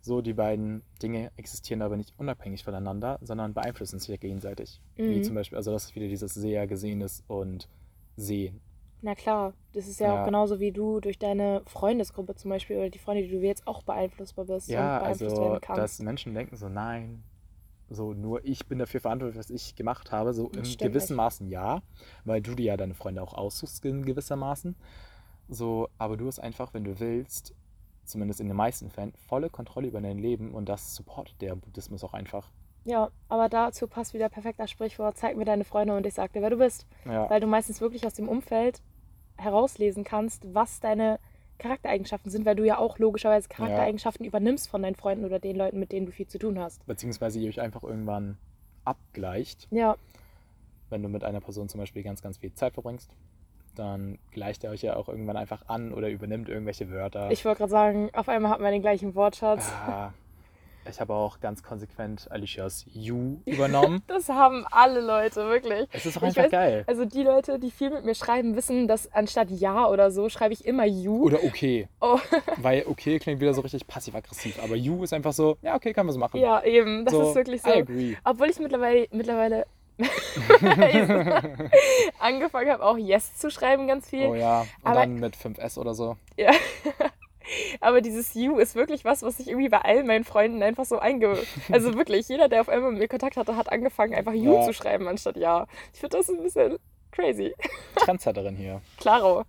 So, 0.03 0.21
die 0.21 0.35
beiden 0.35 0.83
Dinge 1.03 1.31
existieren 1.39 1.81
aber 1.81 1.97
nicht 1.97 2.13
unabhängig 2.19 2.63
voneinander, 2.65 3.19
sondern 3.23 3.55
beeinflussen 3.55 3.99
sich 4.01 4.09
ja 4.11 4.17
gegenseitig. 4.19 4.83
Wie 4.97 5.21
Mhm. 5.21 5.23
zum 5.25 5.35
Beispiel, 5.37 5.57
also 5.57 5.73
das 5.73 5.85
ist 5.85 5.95
wieder 5.95 6.09
dieses 6.09 6.35
Seher, 6.35 6.67
Gesehenes 6.67 7.23
und 7.29 7.69
Sehen. 8.17 8.61
na 9.03 9.15
klar. 9.15 9.53
Das 9.73 9.87
ist 9.89 10.01
ja, 10.01 10.15
Ja. 10.15 10.23
auch 10.23 10.25
genauso 10.27 10.61
wie 10.61 10.73
du 10.73 11.01
durch 11.01 11.19
deine 11.19 11.63
Freundesgruppe 11.67 12.35
zum 12.37 12.49
Beispiel 12.51 12.77
oder 12.79 12.89
die 12.91 12.99
Freunde, 12.99 13.23
die 13.23 13.31
du 13.31 13.41
wählst, 13.43 13.67
auch 13.67 13.83
beeinflussbar 13.83 14.45
bist 14.47 14.69
Ja, 14.69 14.95
und 14.97 15.01
beeinflusst 15.03 15.33
also, 15.37 15.43
werden 15.43 15.61
kannst. 15.61 15.79
dass 15.83 15.99
Menschen 15.99 16.33
denken 16.35 16.57
so, 16.57 16.69
nein, 16.69 17.23
so 17.91 18.15
nur 18.15 18.45
ich 18.47 18.67
bin 18.67 18.79
dafür 18.79 19.01
verantwortlich, 19.01 19.39
was 19.39 19.51
ich 19.51 19.75
gemacht 19.75 20.11
habe. 20.13 20.33
So 20.33 20.49
Das 20.49 20.59
in 20.59 20.65
stimmt 20.65 20.93
gewissem 20.93 21.17
nicht. 21.17 21.19
Maßen 21.19 21.49
ja, 21.49 21.83
weil 22.25 22.41
du 22.41 22.55
dir 22.55 22.67
ja 22.67 22.77
deine 22.79 22.95
Freunde 22.95 23.21
auch 23.23 23.35
aussuchst 23.35 23.85
in 23.85 24.07
gewissermaßen. 24.07 24.75
So, 25.49 25.89
aber 25.99 26.17
du 26.17 26.27
hast 26.27 26.39
einfach, 26.39 26.73
wenn 26.73 26.85
du 26.85 26.99
willst, 26.99 27.53
zumindest 28.05 28.41
in 28.41 28.47
den 28.49 28.57
meisten 28.57 28.89
Fällen, 28.91 29.13
volle 29.29 29.51
Kontrolle 29.51 29.89
über 29.89 30.01
dein 30.01 30.19
Leben 30.19 30.55
und 30.55 30.67
das 30.69 30.95
supportet 30.95 31.35
der 31.43 31.57
Buddhismus 31.57 32.03
auch 32.05 32.15
einfach. 32.15 32.51
Ja, 32.85 33.11
aber 33.29 33.49
dazu 33.49 33.87
passt 33.87 34.13
wieder 34.15 34.29
perfekter 34.29 34.67
Sprichwort, 34.69 35.17
zeig 35.17 35.37
mir 35.37 35.45
deine 35.45 35.65
Freunde 35.65 35.97
und 35.97 36.07
ich 36.07 36.15
sag 36.15 36.33
dir, 36.33 36.43
wer 36.43 36.51
du 36.51 36.59
bist. 36.59 36.87
Ja, 37.07 37.29
Weil 37.31 37.41
du 37.41 37.47
meistens 37.47 37.81
wirklich 37.81 38.07
aus 38.07 38.15
dem 38.15 38.29
Umfeld 38.29 38.83
herauslesen 39.37 40.05
kannst, 40.05 40.55
was 40.55 40.81
deine 40.81 41.19
Charaktereigenschaften 41.59 42.31
sind, 42.31 42.45
weil 42.47 42.57
du 42.57 42.65
ja 42.65 42.79
auch 42.79 42.99
logischerweise 42.99 43.49
Charaktereigenschaften 43.49 44.27
übernimmst 44.27 44.69
von 44.69 44.83
deinen 44.83 44.97
Freunden 44.97 45.25
oder 45.25 45.39
den 45.39 45.57
Leuten, 45.57 45.79
mit 45.79 45.93
denen 45.93 46.07
du 46.07 46.13
viel 46.13 46.27
zu 46.27 46.39
tun 46.39 46.59
hast. 46.59 46.85
beziehungsweise 46.87 47.39
ihr 47.39 47.49
euch 47.49 47.61
einfach 47.61 47.83
irgendwann 47.83 48.37
abgleicht. 48.85 49.67
Ja, 49.71 49.97
Wenn 50.91 51.03
du 51.03 51.09
mit 51.09 51.25
einer 51.25 51.41
Person 51.41 51.69
zum 51.69 51.81
Beispiel 51.81 52.03
ganz, 52.03 52.23
ganz 52.23 52.39
viel 52.39 52.53
Zeit 52.53 52.75
verbringst, 52.75 53.11
dann 53.75 54.19
gleicht 54.31 54.63
er 54.63 54.71
euch 54.71 54.83
ja 54.83 54.97
auch 54.97 55.09
irgendwann 55.09 55.37
einfach 55.37 55.69
an 55.69 55.93
oder 55.93 56.09
übernimmt 56.11 56.49
irgendwelche 56.49 56.91
Wörter. 56.91 57.31
ich 57.31 57.45
wollte 57.45 57.59
gerade 57.59 57.71
sagen, 57.71 58.11
auf 58.13 58.29
einmal 58.29 58.53
hat 58.53 58.61
man 58.61 58.71
den 58.73 58.83
gleichen 58.83 59.15
Wortschatz. 59.15 59.73
Ah, 59.87 60.13
ich 60.91 61.01
habe 61.01 61.13
auch 61.15 61.41
ganz 61.41 61.63
konsequent 61.63 62.31
Alicias 62.31 62.85
You 62.93 63.39
übernommen. 63.45 64.03
Das 64.09 64.29
haben 64.29 64.65
alle 64.71 65.01
Leute, 65.01 65.49
wirklich. 65.49 65.89
Es 65.93 66.07
ist 66.07 66.19
auch 66.19 66.23
einfach 66.23 66.45
weiß- 66.45 66.51
geil. 66.51 66.85
Also 66.87 67.05
die 67.05 67.23
Leute, 67.23 67.59
die 67.59 67.71
viel 67.71 67.91
mit 67.91 68.05
mir 68.05 68.15
schreiben, 68.15 68.55
wissen, 68.57 68.87
dass 68.89 69.11
anstatt 69.13 69.51
Ja 69.51 69.87
oder 69.89 70.11
so 70.11 70.29
schreibe 70.29 70.55
ich 70.55 70.65
immer 70.65 70.85
You. 70.87 71.25
Oder 71.25 71.43
okay. 71.45 71.89
Oh, 72.01 72.19
Weil 72.59 72.85
okay 72.87 73.19
klingt 73.19 73.41
wieder 73.41 73.55
so 73.55 73.61
richtig 73.63 73.87
passiv-aggressiv. 73.87 74.63
Aber 74.63 74.77
You 74.77 75.03
ist 75.05 75.13
einfach 75.13 75.33
so, 75.33 75.57
ja, 75.63 75.75
okay, 75.75 75.93
können 75.93 76.09
wir 76.09 76.13
so 76.13 76.19
machen. 76.19 76.41
ja, 76.41 76.63
eben. 76.65 77.05
Das 77.05 77.13
so, 77.15 77.29
ist 77.29 77.35
wirklich 77.35 77.63
so. 77.63 77.71
I 77.71 77.81
agree. 77.81 78.17
Obwohl 78.25 78.51
ich 78.51 78.59
mittlerweile, 78.59 79.07
mittlerweile 79.11 79.67
angefangen 82.19 82.71
habe, 82.71 82.83
auch 82.85 82.97
Yes 82.99 83.37
zu 83.37 83.51
schreiben, 83.51 83.87
ganz 83.87 84.09
viel. 84.09 84.27
Oh 84.27 84.35
ja. 84.35 84.61
Und 84.63 84.67
Aber- 84.83 85.01
dann 85.01 85.15
mit 85.15 85.37
5S 85.37 85.79
oder 85.79 85.95
so. 85.95 86.17
Ja. 86.37 86.51
Aber 87.81 88.01
dieses 88.01 88.35
You 88.35 88.59
ist 88.59 88.75
wirklich 88.75 89.05
was, 89.05 89.23
was 89.23 89.39
ich 89.41 89.49
irgendwie 89.49 89.69
bei 89.69 89.81
all 89.81 90.05
meinen 90.05 90.25
Freunden 90.25 90.63
einfach 90.63 90.85
so 90.85 90.99
einge... 90.99 91.39
Also 91.71 91.95
wirklich, 91.99 92.29
jeder, 92.29 92.49
der 92.49 92.61
auf 92.61 92.69
einmal 92.69 92.91
mit 92.91 93.01
mir 93.01 93.09
Kontakt 93.09 93.37
hatte, 93.37 93.57
hat 93.57 93.71
angefangen, 93.71 94.15
einfach 94.15 94.33
You 94.33 94.55
Ja. 94.55 94.63
zu 94.63 94.73
schreiben 94.73 95.09
anstatt 95.09 95.37
Ja. 95.37 95.67
Ich 95.93 96.01
finde 96.01 96.17
das 96.19 96.29
ein 96.29 96.43
bisschen 96.43 96.79
crazy. 97.13 97.55
Trendsetterin 97.97 98.57
hier. 98.57 98.81
Klaro. 98.99 99.45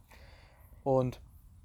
Und 0.83 1.19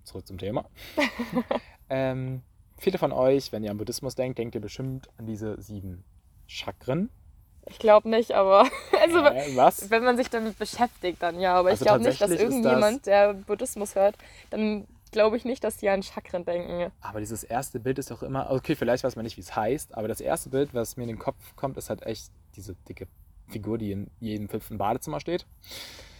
zurück 0.05 0.27
zum 0.27 0.39
Thema. 0.39 0.65
ähm, 1.91 2.43
viele 2.79 2.99
von 2.99 3.13
euch, 3.13 3.53
wenn 3.53 3.63
ihr 3.63 3.71
an 3.71 3.79
Buddhismus 3.79 4.15
denkt, 4.15 4.39
denkt 4.39 4.55
ihr 4.55 4.61
bestimmt 4.61 5.09
an 5.19 5.27
diese 5.27 5.61
sieben 5.61 6.05
Chakren. 6.47 7.11
Ich 7.67 7.79
glaube 7.79 8.09
nicht, 8.09 8.33
aber... 8.33 8.69
Also 9.01 9.19
äh, 9.19 9.55
was? 9.55 9.91
wenn 9.91 10.03
man 10.03 10.17
sich 10.17 10.31
damit 10.31 10.59
beschäftigt, 10.59 11.23
dann 11.23 11.39
ja. 11.41 11.55
Aber 11.55 11.69
Also 11.69 11.83
ich 11.83 11.87
glaube 11.87 12.03
nicht, 12.03 12.21
dass 12.21 12.31
irgendjemand, 12.31 13.07
der 13.07 13.35
Buddhismus 13.35 13.95
hört, 13.95 14.17
dann 14.49 14.87
glaube 15.11 15.37
ich 15.37 15.45
nicht, 15.45 15.63
dass 15.65 15.77
die 15.77 15.89
an 15.89 16.03
Chakren 16.03 16.45
denken. 16.45 16.93
Aber 17.01 17.21
dieses 17.21 17.43
erste 17.45 17.81
Bild 17.81 17.99
ist 17.99 18.11
doch 18.11 18.23
immer, 18.23 18.51
okay, 18.51 18.75
vielleicht 18.77 19.05
weiß 19.05 19.17
man 19.17 19.25
nicht, 19.25 19.37
wie 19.37 19.41
es 19.43 19.55
heißt, 19.57 19.95
aber 19.97 20.09
das 20.09 20.21
erste 20.21 20.51
Bild, 20.51 20.75
was 20.75 20.97
mir 20.97 21.03
in 21.05 21.09
den 21.09 21.19
Kopf 21.19 21.57
kommt, 21.57 21.77
ist 21.77 21.91
halt 21.91 22.03
echt 22.05 22.31
diese 22.57 22.75
dicke 22.89 23.07
Figur, 23.49 23.79
die 23.79 23.91
in 23.93 24.11
jedem 24.21 24.49
fünften 24.49 24.79
Badezimmer 24.79 25.19
steht. 25.21 25.45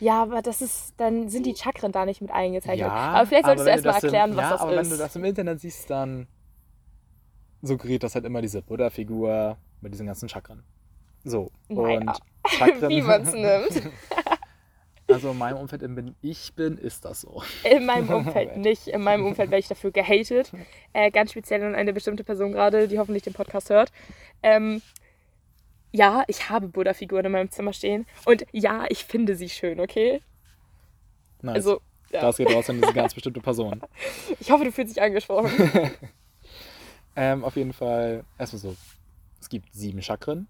Ja, 0.01 0.23
aber 0.23 0.43
das 0.43 0.63
ist, 0.63 0.95
dann 0.97 1.29
sind 1.29 1.47
die 1.47 1.55
Chakren 1.55 1.93
da 1.93 2.05
nicht 2.05 2.21
mit 2.21 2.31
eingezeichnet. 2.33 2.79
Ja, 2.89 2.89
aber 2.91 3.27
vielleicht 3.27 3.45
solltest 3.47 3.67
du 3.67 3.67
wenn 3.67 3.75
erstmal 3.85 3.95
das 3.95 4.03
im- 4.03 4.07
erklären, 4.15 4.37
was 4.37 4.43
ja, 4.45 4.51
das 4.51 4.61
aber 4.63 4.73
ist. 4.73 4.77
wenn 4.79 4.91
du 4.91 4.97
das 4.97 5.17
im 5.17 5.25
Internet 5.25 5.61
siehst, 5.61 5.91
dann 5.91 6.27
suggeriert 7.63 8.03
das 8.03 8.15
halt 8.15 8.25
immer 8.25 8.41
diese 8.43 8.63
Buddha-Figur 8.63 9.57
mit 9.81 9.93
diesen 9.93 10.07
ganzen 10.07 10.29
Chakren. 10.29 10.65
So, 11.25 11.51
Naja, 11.69 11.99
und 12.01 12.11
Chakren... 12.49 12.89
Wie 12.89 13.03
man 13.03 13.23
es 13.23 13.33
nimmt. 13.81 13.93
Also 15.13 15.31
in 15.31 15.39
meinem 15.39 15.59
Umfeld, 15.59 15.83
in 15.83 15.97
dem 15.97 16.15
ich 16.23 16.53
bin, 16.55 16.79
ist 16.79 17.05
das 17.05 17.23
so. 17.23 17.43
In 17.65 17.87
meinem 17.87 18.09
Umfeld 18.15 18.57
nicht. 18.57 18.89
In 18.89 19.03
meinem 19.03 19.27
Umfeld 19.27 19.51
werde 19.51 19.61
ich 19.61 19.69
dafür 19.69 19.91
gehatet. 19.91 20.53
Äh, 20.93 21.11
ganz 21.11 21.33
speziell 21.33 21.63
an 21.63 21.75
eine 21.75 21.93
bestimmte 21.93 22.25
Person 22.25 22.53
gerade, 22.53 22.89
die 22.89 22.99
hoffentlich 22.99 23.23
den 23.23 23.33
Podcast 23.33 23.71
hört. 23.71 23.93
Ähm, 24.43 24.83
ja, 25.93 26.25
ich 26.29 26.51
habe 26.51 26.69
Buddha-Figuren 26.69 27.27
in 27.27 27.33
meinem 27.33 27.51
Zimmer 27.51 27.73
stehen. 27.73 28.07
Und 28.25 28.47
ja, 28.53 28.85
ich 28.89 29.05
finde 29.05 29.35
sie 29.35 29.49
schön, 29.49 29.81
okay? 29.81 30.21
Nice. 31.43 31.57
Also, 31.57 31.81
ja. 32.11 32.21
Das 32.23 32.37
geht 32.37 32.53
raus 32.53 32.69
an 32.71 32.81
diese 32.81 32.93
ganz 32.93 33.15
bestimmte 33.15 33.41
Person. 33.41 33.83
ich 34.41 34.51
hoffe, 34.51 34.65
du 34.65 34.73
fühlst 34.73 34.97
dich 34.97 35.03
angesprochen. 35.03 35.51
Ähm, 37.17 37.45
auf 37.45 37.57
jeden 37.57 37.73
Fall, 37.73 38.25
erstmal 38.39 38.61
so, 38.61 38.77
es 39.41 39.49
gibt 39.49 39.75
sieben 39.75 40.01
Chakren. 40.01 40.47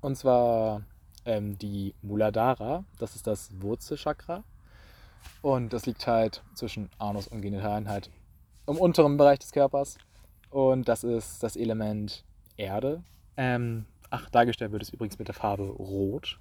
Und 0.00 0.16
zwar 0.16 0.82
ähm, 1.24 1.58
die 1.58 1.94
Muladhara, 2.02 2.84
das 2.98 3.16
ist 3.16 3.26
das 3.26 3.50
Wurzelchakra. 3.60 4.44
Und 5.42 5.72
das 5.72 5.86
liegt 5.86 6.06
halt 6.06 6.42
zwischen 6.54 6.90
Anus 6.98 7.28
und 7.28 7.40
Genitalen, 7.40 7.88
halt 7.88 8.10
im 8.66 8.76
unteren 8.76 9.16
Bereich 9.16 9.38
des 9.38 9.52
Körpers. 9.52 9.98
Und 10.50 10.88
das 10.88 11.04
ist 11.04 11.42
das 11.42 11.56
Element 11.56 12.24
Erde. 12.56 13.02
Ähm, 13.36 13.86
ach, 14.10 14.30
dargestellt 14.30 14.72
wird 14.72 14.82
es 14.82 14.90
übrigens 14.90 15.18
mit 15.18 15.28
der 15.28 15.34
Farbe 15.34 15.64
Rot. 15.64 16.38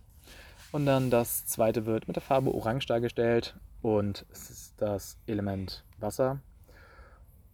Und 0.72 0.86
dann 0.86 1.10
das 1.10 1.46
zweite 1.46 1.86
wird 1.86 2.08
mit 2.08 2.16
der 2.16 2.24
Farbe 2.24 2.54
Orange 2.54 2.86
dargestellt. 2.88 3.56
Und 3.82 4.26
es 4.32 4.50
ist 4.50 4.82
das 4.82 5.18
Element 5.28 5.84
Wasser. 6.00 6.40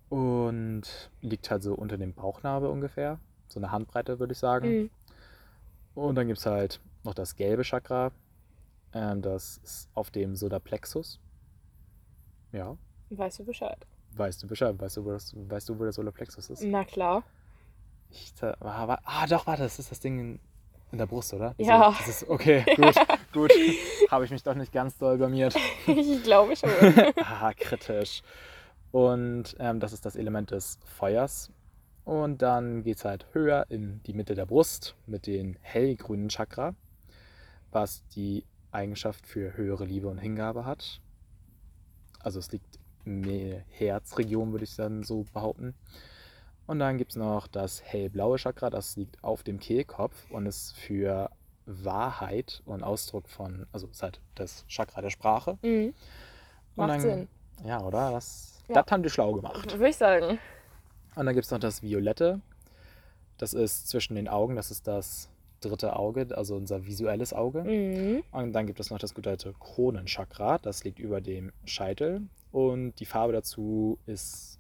Und 0.10 0.84
liegt 1.22 1.50
halt 1.52 1.64
so 1.64 1.74
unter 1.74 1.98
dem 1.98 2.14
Bauchnabel 2.14 2.70
ungefähr. 2.70 3.20
So 3.48 3.60
eine 3.60 3.72
Handbreite, 3.72 4.20
würde 4.20 4.34
ich 4.34 4.40
sagen. 4.40 4.70
Mhm. 4.70 4.90
Und 5.96 6.16
dann 6.16 6.28
gibt 6.28 6.40
es 6.40 6.46
halt 6.46 6.80
noch 7.04 7.14
das 7.14 7.36
gelbe 7.36 7.64
Chakra. 7.64 8.12
Ähm, 8.94 9.22
das 9.22 9.58
ist 9.64 9.90
auf 9.94 10.10
dem 10.12 10.36
Solarplexus. 10.36 11.20
Ja, 12.52 12.78
Weißt 13.12 13.40
du 13.40 13.46
Bescheid? 13.46 13.86
weißt 14.16 14.42
du 14.44 14.48
Bescheid. 14.48 14.80
Weißt 14.80 14.98
du, 14.98 15.06
wo, 15.06 15.12
das, 15.12 15.34
weißt 15.36 15.70
du, 15.70 15.78
wo 15.80 15.84
der 15.84 15.92
Solarplexus 15.94 16.50
ist? 16.50 16.64
Na 16.64 16.84
klar. 16.84 17.24
Ich, 18.10 18.34
ah, 18.42 18.88
wa- 18.88 19.00
ah, 19.04 19.28
doch, 19.28 19.46
warte, 19.46 19.62
das 19.64 19.78
ist 19.78 19.92
das 19.92 20.00
Ding 20.00 20.20
in, 20.20 20.40
in 20.92 20.98
der 20.98 21.06
Brust, 21.06 21.32
oder? 21.34 21.54
Ja. 21.60 21.92
Das 21.98 22.08
ist, 22.08 22.28
okay, 22.30 22.64
gut, 22.76 22.96
gut. 23.32 23.52
Habe 24.10 24.26
ich 24.26 24.32
mich 24.32 24.42
doch 24.42 24.56
nicht 24.56 24.72
ganz 24.74 24.98
doll 24.98 25.18
blamiert. 25.18 25.56
ich 25.88 26.24
glaube 26.24 26.56
schon. 26.56 26.70
Ah, 27.18 27.52
kritisch. 27.56 28.24
Und 28.92 29.56
ähm, 29.60 29.80
das 29.80 29.94
ist 29.94 30.06
das 30.06 30.16
Element 30.16 30.50
des 30.52 30.80
Feuers. 30.86 31.52
Und 32.06 32.42
dann 32.42 32.82
geht 32.82 32.98
es 32.98 33.06
halt 33.06 33.28
höher 33.34 33.68
in 33.70 34.02
die 34.04 34.14
Mitte 34.14 34.34
der 34.34 34.48
Brust 34.48 34.96
mit 35.06 35.28
den 35.28 35.58
hellgrünen 35.62 36.30
Chakra, 36.30 36.74
was 37.72 38.06
die 38.10 38.46
Eigenschaft 38.72 39.26
für 39.26 39.56
höhere 39.58 39.86
Liebe 39.86 40.08
und 40.08 40.18
Hingabe 40.18 40.66
hat. 40.66 41.02
Also 42.20 42.40
es 42.40 42.52
liegt 42.52 42.80
in 43.06 43.24
der 43.24 43.64
Herzregion, 43.70 44.52
würde 44.52 44.66
ich 44.66 44.76
dann 44.76 45.04
so 45.04 45.26
behaupten. 45.34 45.74
Und 46.68 46.80
dann 46.80 46.98
gibt 46.98 47.12
es 47.12 47.18
noch 47.18 47.48
das 47.48 47.82
hellblaue 47.82 48.38
Chakra, 48.38 48.70
das 48.70 48.96
liegt 48.96 49.24
auf 49.24 49.42
dem 49.42 49.60
Kehlkopf 49.60 50.30
und 50.30 50.46
ist 50.46 50.76
für 50.78 51.32
Wahrheit 51.66 52.62
und 52.66 52.84
Ausdruck 52.84 53.28
von, 53.28 53.66
also 53.72 53.88
ist 53.88 54.04
halt 54.04 54.22
das 54.36 54.66
Chakra 54.68 55.02
der 55.02 55.10
Sprache. 55.10 55.58
Mhm. 55.64 55.88
Und 55.88 55.96
Macht 56.76 56.90
dann, 56.90 57.02
Sinn. 57.02 57.28
Ja, 57.64 57.82
oder? 57.82 58.12
Das, 58.12 58.62
Ja. 58.68 58.82
das 58.84 58.92
haben 58.92 59.02
die 59.04 59.10
schlau 59.10 59.34
gemacht. 59.34 59.72
Würde 59.74 59.90
ich 59.90 59.98
sagen. 59.98 60.38
Und 61.16 61.26
dann 61.26 61.34
gibt 61.34 61.46
es 61.46 61.52
noch 61.52 61.60
das 61.60 61.82
Violette. 61.82 62.40
Das 63.38 63.54
ist 63.54 63.88
zwischen 63.90 64.16
den 64.16 64.28
Augen, 64.28 64.56
das 64.56 64.70
ist 64.70 64.88
das 64.88 65.30
dritte 65.60 65.96
Auge, 65.96 66.28
also 66.36 66.56
unser 66.56 66.86
visuelles 66.86 67.34
Auge. 67.34 67.64
Mhm. 67.64 68.24
Und 68.32 68.54
dann 68.54 68.68
gibt 68.68 68.80
es 68.80 68.90
noch 68.90 69.00
das 69.00 69.14
gute 69.14 69.30
alte 69.30 69.54
Kronenchakra, 69.54 70.58
das 70.58 70.84
liegt 70.84 71.00
über 71.00 71.22
dem 71.22 71.52
Scheitel. 71.66 72.22
Und 72.52 73.00
die 73.00 73.06
Farbe 73.06 73.34
dazu 73.34 74.00
ist 74.06 74.60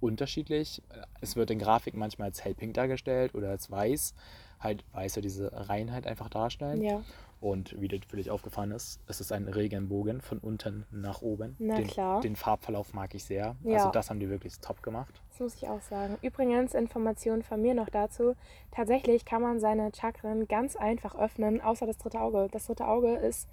unterschiedlich. 0.00 0.82
Es 1.20 1.36
wird 1.36 1.50
in 1.50 1.58
Grafiken 1.58 1.98
manchmal 1.98 2.28
als 2.28 2.44
hellpink 2.44 2.74
dargestellt 2.74 3.34
oder 3.34 3.50
als 3.50 3.70
weiß. 3.70 4.14
Halt 4.60 4.84
weiß 4.92 5.14
soll 5.14 5.22
diese 5.22 5.50
Reinheit 5.68 6.06
einfach 6.06 6.28
darstellen. 6.28 6.82
Ja. 6.82 7.02
Und 7.44 7.78
wie 7.78 7.88
dir 7.88 7.98
natürlich 7.98 8.30
aufgefallen 8.30 8.70
ist, 8.70 9.00
es 9.06 9.20
ist 9.20 9.30
ein 9.30 9.46
Regenbogen 9.46 10.22
von 10.22 10.38
unten 10.38 10.86
nach 10.90 11.20
oben. 11.20 11.56
Na 11.58 11.76
den, 11.76 11.86
klar. 11.86 12.22
Den 12.22 12.36
Farbverlauf 12.36 12.94
mag 12.94 13.14
ich 13.14 13.24
sehr. 13.24 13.54
Ja. 13.64 13.76
Also 13.76 13.90
das 13.90 14.08
haben 14.08 14.18
die 14.18 14.30
wirklich 14.30 14.58
top 14.60 14.82
gemacht. 14.82 15.20
Das 15.28 15.40
muss 15.40 15.54
ich 15.56 15.68
auch 15.68 15.82
sagen. 15.82 16.16
Übrigens, 16.22 16.72
Informationen 16.72 17.42
von 17.42 17.60
mir 17.60 17.74
noch 17.74 17.90
dazu. 17.90 18.34
Tatsächlich 18.70 19.26
kann 19.26 19.42
man 19.42 19.60
seine 19.60 19.92
Chakren 19.94 20.48
ganz 20.48 20.74
einfach 20.74 21.14
öffnen, 21.16 21.60
außer 21.60 21.84
das 21.84 21.98
dritte 21.98 22.18
Auge. 22.18 22.48
Das 22.50 22.64
dritte 22.64 22.88
Auge 22.88 23.14
ist 23.14 23.46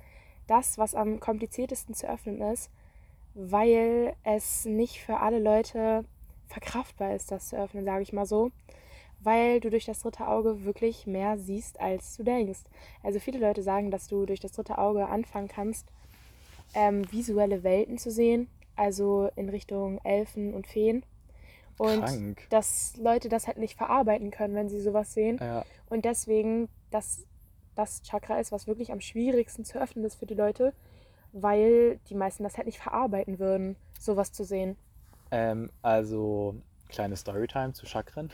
das, 0.48 0.78
was 0.78 0.96
am 0.96 1.20
kompliziertesten 1.20 1.94
zu 1.94 2.10
öffnen 2.10 2.40
ist, 2.40 2.72
weil 3.34 4.14
es 4.24 4.64
nicht 4.64 5.02
für 5.02 5.18
alle 5.18 5.40
Leute 5.40 6.06
verkraftbar 6.48 7.14
ist, 7.14 7.30
das 7.30 7.50
zu 7.50 7.58
öffnen, 7.58 7.84
sage 7.84 8.04
ich 8.04 8.14
mal 8.14 8.26
so. 8.26 8.52
Weil 9.24 9.60
du 9.60 9.70
durch 9.70 9.86
das 9.86 10.00
dritte 10.00 10.28
Auge 10.28 10.64
wirklich 10.66 11.06
mehr 11.06 11.38
siehst, 11.38 11.80
als 11.80 12.18
du 12.18 12.24
denkst. 12.24 12.62
Also 13.04 13.20
viele 13.20 13.40
Leute 13.40 13.62
sagen, 13.62 13.92
dass 13.92 14.08
du 14.08 14.26
durch 14.26 14.40
das 14.40 14.54
dritte 14.54 14.78
Auge 14.78 15.08
anfangen 15.08 15.48
kannst, 15.48 15.88
ähm, 16.74 17.10
visuelle 17.12 17.64
Welten 17.64 17.98
zu 17.98 18.10
sehen, 18.10 18.48
also 18.76 19.30
in 19.36 19.50
Richtung 19.50 20.00
Elfen 20.04 20.54
und 20.54 20.66
Feen. 20.68 21.04
Und 21.78 22.02
Krank. 22.04 22.48
dass 22.50 22.96
Leute 22.98 23.30
das 23.30 23.48
halt 23.48 23.58
nicht 23.58 23.78
verarbeiten 23.78 24.32
können, 24.32 24.56
wenn 24.56 24.70
sie 24.70 24.82
sowas 24.82 25.14
sehen. 25.14 25.38
Ja, 25.40 25.64
Und 25.90 26.06
deswegen, 26.06 26.70
dass 26.92 27.26
das 27.76 28.02
Chakra 28.04 28.40
ist, 28.40 28.52
was 28.52 28.68
wirklich 28.68 28.92
am 28.92 29.02
schwierigsten 29.02 29.66
zu 29.66 29.80
öffnen 29.80 30.04
ist 30.06 30.16
für 30.16 30.26
die 30.26 30.34
Leute, 30.36 30.74
weil 31.32 32.00
die 32.10 32.16
meisten 32.16 32.44
das 32.44 32.58
halt 32.58 32.68
nicht 32.68 32.80
verarbeiten 32.80 33.40
würden, 33.40 33.76
sowas 34.00 34.32
zu 34.32 34.44
sehen. 34.44 34.78
ähm, 35.32 35.72
also 35.82 36.56
kleine 36.90 37.16
Storytime 37.16 37.74
zu 37.74 37.86
Chakren. 37.86 38.32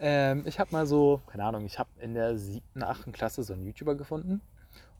Ähm, 0.00 0.44
ich 0.46 0.58
habe 0.60 0.70
mal 0.72 0.86
so, 0.86 1.20
keine 1.26 1.44
Ahnung, 1.44 1.64
ich 1.64 1.78
habe 1.78 1.90
in 2.00 2.14
der 2.14 2.36
siebten, 2.38 2.82
achten 2.82 3.12
Klasse 3.12 3.42
so 3.42 3.52
einen 3.52 3.64
YouTuber 3.64 3.94
gefunden 3.96 4.40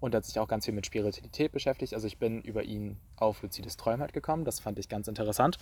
und 0.01 0.15
hat 0.15 0.25
sich 0.25 0.39
auch 0.39 0.49
ganz 0.49 0.65
viel 0.65 0.75
mit 0.75 0.87
Spiritualität 0.87 1.53
beschäftigt. 1.53 1.95
Also 1.95 2.07
ich 2.07 2.19
bin 2.19 2.41
über 2.43 2.63
ihn 2.65 2.99
auf 3.17 3.43
luzides 3.43 3.77
Träumen 3.77 4.01
halt 4.01 4.13
gekommen, 4.13 4.45
das 4.45 4.61
fand 4.61 4.79
ich 4.79 4.89
ganz 4.89 5.09
interessant. 5.09 5.59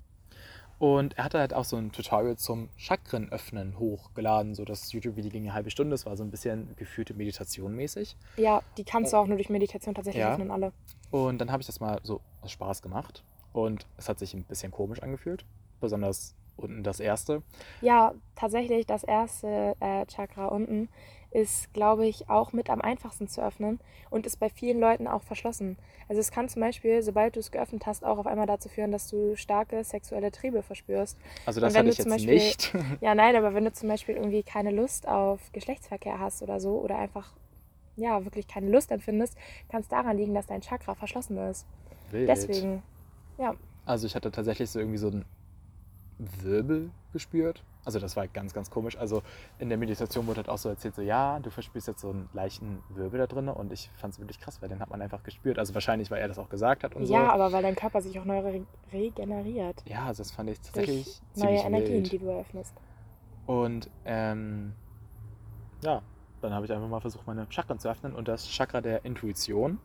Und 0.79 1.17
er 1.17 1.25
hatte 1.25 1.39
halt 1.39 1.55
auch 1.55 1.65
so 1.65 1.77
ein 1.77 1.91
Tutorial 1.91 2.37
zum 2.37 2.69
Chakrenöffnen 2.77 3.79
hochgeladen. 3.79 4.55
So 4.55 4.67
das 4.67 4.93
YouTube-Video 4.93 5.31
ging 5.31 5.45
eine 5.45 5.55
halbe 5.55 5.71
Stunde. 5.71 5.93
Das 5.93 6.05
war 6.05 6.19
so 6.19 6.23
ein 6.23 6.31
bisschen 6.31 6.77
geführte 6.77 7.15
Meditation 7.15 7.75
mäßig. 7.75 8.15
Ja, 8.37 8.63
die 8.77 8.85
kannst 8.85 9.15
du 9.15 9.17
auch 9.17 9.27
nur 9.27 9.37
durch 9.37 9.49
Meditation 9.49 9.95
tatsächlich 9.95 10.21
Ja. 10.21 10.33
öffnen, 10.35 10.51
alle. 10.51 10.73
Und 11.11 11.39
dann 11.39 11.51
habe 11.51 11.63
ich 11.63 11.67
das 11.67 11.81
mal 11.81 11.99
so 12.03 12.21
aus 12.43 12.51
Spaß 12.53 12.83
gemacht. 12.83 13.25
Und 13.55 13.87
es 13.97 14.11
hat 14.11 14.19
sich 14.19 14.35
ein 14.35 14.45
bisschen 14.45 14.71
komisch 14.71 15.01
angefühlt. 15.03 15.47
Besonders 15.81 16.35
unten 16.57 16.83
das 16.83 17.01
erste. 17.01 17.43
Ja, 17.81 18.15
tatsächlich, 18.35 18.87
das 18.87 19.05
erste 19.05 19.77
äh, 19.81 20.07
Chakra 20.07 20.47
unten 20.47 20.89
ist, 21.31 21.73
glaube 21.75 22.07
ich, 22.07 22.31
auch 22.31 22.53
mit 22.53 22.71
am 22.71 22.81
einfachsten 22.81 23.29
zu 23.29 23.43
öffnen 23.43 23.79
und 24.11 24.25
ist 24.27 24.37
bei 24.39 24.49
vielen 24.49 24.81
Leuten 24.81 25.07
auch 25.07 25.23
verschlossen. 25.23 25.77
Also 26.09 26.21
es 26.21 26.31
kann 26.31 26.49
zum 26.49 26.63
Beispiel, 26.63 27.03
sobald 27.03 27.37
du 27.37 27.41
es 27.41 27.51
geöffnet 27.51 27.85
hast, 27.85 28.05
auch 28.05 28.17
auf 28.19 28.27
einmal 28.27 28.47
dazu 28.47 28.69
führen, 28.69 28.93
dass 28.93 29.09
du 29.11 29.37
starke 29.37 29.83
sexuelle 29.85 30.31
Triebe 30.33 30.63
verspürst. 30.63 31.19
Also 31.45 31.61
das 31.61 31.77
hatte 31.77 31.91
ich 31.91 31.99
jetzt 31.99 32.09
Beispiel- 32.09 32.35
nicht. 32.35 32.73
Ja, 33.01 33.15
nein, 33.15 33.37
aber 33.37 33.53
wenn 33.55 33.65
du 33.65 33.73
zum 33.73 33.89
Beispiel 33.89 34.15
irgendwie 34.15 34.43
keine 34.43 34.71
Lust 34.71 35.07
auf 35.07 35.53
Geschlechtsverkehr 35.53 36.19
hast 36.21 36.43
oder 36.43 36.59
so 36.61 36.79
oder 36.81 36.97
einfach 36.99 37.33
ja 37.97 38.25
wirklich 38.25 38.47
keine 38.47 38.71
Lust 38.71 38.91
empfindest, 38.91 39.37
kann 39.69 39.81
es 39.81 39.89
daran 39.89 40.17
liegen, 40.17 40.33
dass 40.35 40.47
dein 40.47 40.61
Chakra 40.63 40.95
verschlossen 40.95 41.37
ist. 41.39 41.67
Wild. 42.11 42.29
Deswegen, 42.29 42.83
ja, 43.37 43.55
Also 43.85 44.07
ich 44.07 44.15
hatte 44.15 44.31
tatsächlich 44.31 44.71
so 44.71 44.79
irgendwie 44.79 44.99
so 44.99 45.09
einen 45.09 45.25
Wirbel 46.19 46.91
gespürt. 47.13 47.63
Also 47.85 48.01
das 48.01 48.17
war 48.17 48.27
ganz, 48.27 48.53
ganz 48.53 48.69
komisch. 48.69 48.97
Also 48.99 49.23
in 49.61 49.69
der 49.69 49.79
Meditation 49.79 50.27
wurde 50.27 50.39
halt 50.39 50.49
auch 50.49 50.59
so 50.59 50.69
erzählt, 50.69 50.97
so 50.97 51.03
ja, 51.03 51.39
du 51.39 51.51
verspürst 51.51 51.87
jetzt 51.87 52.01
so 52.01 52.11
einen 52.11 52.29
leichten 52.33 52.83
Wirbel 52.89 53.21
da 53.21 53.27
drin. 53.27 53.49
Und 53.49 53.73
ich 53.73 53.91
fand 53.95 54.15
es 54.15 54.19
wirklich 54.19 54.41
krass, 54.41 54.61
weil 54.61 54.69
den 54.69 54.81
hat 54.81 54.91
man 54.91 55.01
einfach 55.01 55.23
gespürt. 55.23 55.59
Also 55.59 55.73
wahrscheinlich, 55.73 56.11
weil 56.11 56.21
er 56.21 56.29
das 56.29 56.39
auch 56.39 56.49
gesagt 56.49 56.83
hat 56.83 56.97
und 56.97 57.07
so. 57.07 57.15
ja, 57.15 57.33
aber 57.33 57.53
weil 57.53 57.63
dein 57.63 57.77
Körper 57.77 58.01
sich 58.03 58.19
auch 58.19 58.25
neu 58.25 58.41
re 58.41 58.67
regeneriert 58.93 59.85
Ja, 59.87 60.07
also 60.07 60.23
das 60.23 60.33
fand 60.33 60.51
ich 60.51 60.61
durch 60.61 60.73
tatsächlich 60.73 61.23
neue 61.37 61.47
ziemlich 61.47 61.65
Energien, 61.65 61.95
wild. 61.95 62.13
die 62.13 62.19
du 62.19 62.27
eröffnest. 62.27 62.75
Und 63.47 63.89
ähm, 64.05 64.73
ja, 65.85 66.03
dann 66.41 66.53
habe 66.55 66.67
ich 66.67 66.73
einfach 66.73 66.89
mal 66.89 67.01
versucht, 67.01 67.27
meine 67.27 67.47
Chakren 67.51 67.79
zu 67.79 67.89
öffnen. 67.89 68.15
Und 68.15 68.27
das 68.27 68.49
Chakra 68.49 68.81
der 68.81 69.05
Intuition 69.05 69.79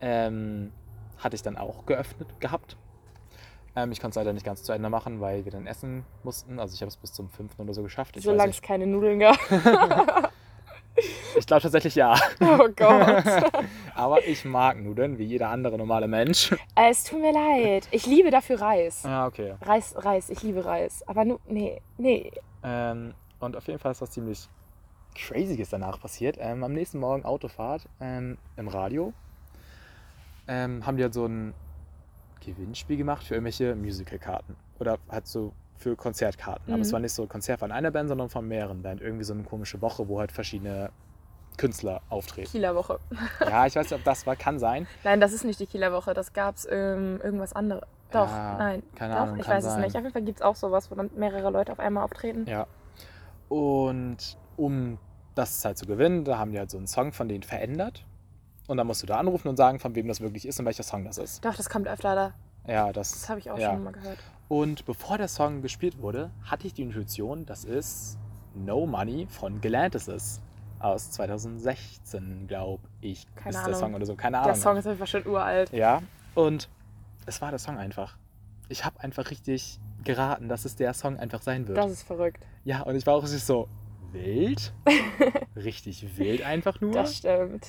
ähm, 0.00 0.72
hatte 1.18 1.36
ich 1.36 1.42
dann 1.42 1.58
auch 1.58 1.84
geöffnet 1.84 2.40
gehabt. 2.40 2.76
Ähm, 3.82 3.92
ich 3.92 4.00
konnte 4.00 4.10
es 4.10 4.16
leider 4.16 4.32
nicht 4.32 4.44
ganz 4.44 4.62
zu 4.62 4.72
Ende 4.72 4.90
machen, 4.90 5.20
weil 5.20 5.44
wir 5.44 5.52
dann 5.52 5.66
essen 5.66 6.04
mussten. 6.22 6.58
Also 6.58 6.74
ich 6.74 6.80
habe 6.82 6.88
es 6.88 6.96
bis 6.96 7.12
zum 7.12 7.28
fünften 7.28 7.62
oder 7.62 7.74
so 7.74 7.82
geschafft. 7.82 8.16
Ich, 8.16 8.24
Solange 8.24 8.50
es 8.50 8.62
keine 8.62 8.86
Nudeln 8.86 9.20
gab. 9.20 9.38
ich 11.38 11.46
glaube 11.46 11.62
tatsächlich 11.62 11.94
ja. 11.94 12.14
oh 12.40 12.68
Gott. 12.76 13.24
Aber 13.94 14.26
ich 14.26 14.44
mag 14.44 14.78
Nudeln, 14.78 15.18
wie 15.18 15.24
jeder 15.24 15.48
andere 15.48 15.78
normale 15.78 16.08
Mensch. 16.08 16.52
Äh, 16.74 16.90
es 16.90 17.04
tut 17.04 17.20
mir 17.20 17.32
leid. 17.32 17.88
Ich 17.90 18.06
liebe 18.06 18.30
dafür 18.30 18.60
Reis. 18.60 19.02
Ja, 19.04 19.26
okay. 19.26 19.54
Reis, 19.62 19.94
Reis, 19.96 20.30
ich 20.30 20.42
liebe 20.42 20.64
Reis. 20.64 21.02
Aber 21.06 21.24
nu, 21.24 21.38
nee, 21.48 21.80
nee. 21.96 22.30
Ähm, 22.62 23.14
und 23.38 23.56
auf 23.56 23.66
jeden 23.66 23.78
Fall 23.78 23.92
ist 23.92 24.02
was 24.02 24.10
ziemlich 24.10 24.48
Crazyes 25.14 25.70
danach 25.70 26.00
passiert. 26.00 26.36
Ähm, 26.38 26.62
am 26.64 26.72
nächsten 26.72 26.98
Morgen 26.98 27.24
Autofahrt 27.24 27.88
ähm, 28.00 28.38
im 28.56 28.68
Radio 28.68 29.12
ähm, 30.46 30.84
haben 30.86 30.96
die 30.96 31.02
halt 31.02 31.14
so 31.14 31.26
ein 31.26 31.54
Gewinnspiel 32.40 32.96
gemacht 32.96 33.24
für 33.24 33.34
irgendwelche 33.34 33.74
Musical-Karten. 33.74 34.56
Oder 34.78 34.98
halt 35.08 35.26
so 35.26 35.52
für 35.76 35.96
Konzertkarten. 35.96 36.72
Aber 36.72 36.82
es 36.82 36.88
Mhm. 36.88 36.92
war 36.92 37.00
nicht 37.00 37.12
so 37.12 37.22
ein 37.22 37.28
Konzert 37.28 37.60
von 37.60 37.72
einer 37.72 37.90
Band, 37.90 38.08
sondern 38.08 38.28
von 38.28 38.46
mehreren 38.46 38.82
Bands. 38.82 39.02
Irgendwie 39.02 39.24
so 39.24 39.32
eine 39.32 39.44
komische 39.44 39.80
Woche, 39.80 40.08
wo 40.08 40.18
halt 40.20 40.32
verschiedene 40.32 40.90
Künstler 41.56 42.00
auftreten. 42.08 42.48
Kieler 42.50 42.74
Woche. 42.74 42.98
ja, 43.40 43.66
ich 43.66 43.76
weiß 43.76 43.90
nicht, 43.90 43.98
ob 43.98 44.04
das 44.04 44.26
war, 44.26 44.36
kann 44.36 44.58
sein. 44.58 44.86
Nein, 45.04 45.20
das 45.20 45.32
ist 45.32 45.44
nicht 45.44 45.58
die 45.60 45.66
Kieler 45.66 45.92
Woche. 45.92 46.14
Das 46.14 46.32
gab's 46.32 46.66
ähm, 46.70 47.20
irgendwas 47.22 47.52
anderes. 47.54 47.82
Doch, 48.10 48.28
Ja, 48.28 48.56
nein. 48.58 48.82
keine 48.96 49.14
Doch, 49.14 49.20
Ahnung, 49.20 49.38
ich 49.38 49.46
weiß 49.48 49.64
es 49.64 49.72
sein. 49.72 49.82
nicht. 49.82 49.94
Auf 49.96 50.02
jeden 50.02 50.12
Fall 50.12 50.22
gibt 50.22 50.38
es 50.40 50.42
auch 50.42 50.56
sowas, 50.56 50.90
wo 50.90 50.94
dann 50.96 51.10
mehrere 51.16 51.50
Leute 51.50 51.72
auf 51.72 51.78
einmal 51.78 52.02
auftreten. 52.04 52.44
Ja. 52.48 52.66
Und 53.48 54.36
um 54.56 54.98
das 55.34 55.64
halt 55.64 55.78
zu 55.78 55.86
gewinnen, 55.86 56.24
da 56.24 56.38
haben 56.38 56.52
die 56.52 56.58
halt 56.58 56.70
so 56.70 56.78
einen 56.78 56.86
Song 56.86 57.12
von 57.12 57.28
denen 57.28 57.42
verändert. 57.42 58.04
Und 58.70 58.76
dann 58.76 58.86
musst 58.86 59.02
du 59.02 59.06
da 59.08 59.18
anrufen 59.18 59.48
und 59.48 59.56
sagen, 59.56 59.80
von 59.80 59.96
wem 59.96 60.06
das 60.06 60.20
wirklich 60.20 60.46
ist 60.46 60.60
und 60.60 60.64
welcher 60.64 60.84
Song 60.84 61.04
das 61.04 61.18
ist. 61.18 61.44
Doch, 61.44 61.56
das 61.56 61.68
kommt 61.68 61.88
öfter 61.88 62.14
da. 62.14 62.34
Ja, 62.72 62.92
das, 62.92 63.10
Das 63.10 63.28
habe 63.28 63.40
ich 63.40 63.50
auch 63.50 63.58
ja. 63.58 63.72
schon 63.72 63.82
mal 63.82 63.90
gehört. 63.92 64.18
Und 64.46 64.84
bevor 64.84 65.18
der 65.18 65.26
Song 65.26 65.60
gespielt 65.60 66.00
wurde, 66.00 66.30
hatte 66.44 66.68
ich 66.68 66.74
die 66.74 66.82
Intuition, 66.82 67.44
das 67.46 67.64
ist 67.64 68.16
No 68.54 68.86
Money 68.86 69.26
von 69.28 69.60
Galantis 69.60 70.06
ist. 70.06 70.40
Aus 70.78 71.10
2016, 71.10 72.46
glaube 72.46 72.84
ich, 73.00 73.26
Keine 73.34 73.48
ist 73.48 73.56
der 73.56 73.64
Ahnung. 73.64 73.80
Song 73.80 73.94
oder 73.94 74.06
so. 74.06 74.14
Keine 74.14 74.38
Ahnung. 74.38 74.52
Der 74.52 74.62
Song 74.62 74.76
ist 74.76 74.84
Fall 74.84 75.06
schon 75.08 75.26
uralt. 75.26 75.72
Ja, 75.72 76.00
und 76.36 76.68
es 77.26 77.42
war 77.42 77.50
der 77.50 77.58
Song 77.58 77.76
einfach. 77.76 78.18
Ich 78.68 78.84
habe 78.84 79.00
einfach 79.00 79.32
richtig 79.32 79.80
geraten, 80.04 80.48
dass 80.48 80.64
es 80.64 80.76
der 80.76 80.94
Song 80.94 81.18
einfach 81.18 81.42
sein 81.42 81.66
wird. 81.66 81.76
Das 81.76 81.90
ist 81.90 82.04
verrückt. 82.04 82.46
Ja, 82.62 82.82
und 82.82 82.94
ich 82.94 83.04
war 83.04 83.14
auch 83.14 83.24
richtig 83.24 83.42
so 83.42 83.66
wild. 84.12 84.72
richtig 85.56 86.16
wild 86.16 86.42
einfach 86.42 86.80
nur. 86.80 86.92
Das 86.92 87.16
stimmt. 87.16 87.66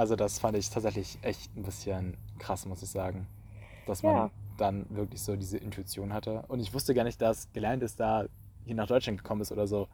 Also 0.00 0.16
das 0.16 0.38
fand 0.38 0.56
ich 0.56 0.70
tatsächlich 0.70 1.18
echt 1.20 1.54
ein 1.58 1.62
bisschen 1.62 2.16
krass, 2.38 2.64
muss 2.64 2.82
ich 2.82 2.88
sagen. 2.88 3.26
Dass 3.84 4.02
man 4.02 4.16
Ja. 4.16 4.30
dann 4.56 4.86
wirklich 4.88 5.20
so 5.20 5.36
diese 5.36 5.58
Intuition 5.58 6.14
hatte. 6.14 6.42
Und 6.48 6.58
ich 6.60 6.72
wusste 6.72 6.94
gar 6.94 7.04
nicht, 7.04 7.20
dass 7.20 7.52
gelernt 7.52 7.82
ist, 7.82 8.00
da 8.00 8.24
hier 8.64 8.74
nach 8.76 8.86
Deutschland 8.86 9.18
gekommen 9.18 9.42
ist 9.42 9.52
oder 9.52 9.66
so. 9.66 9.88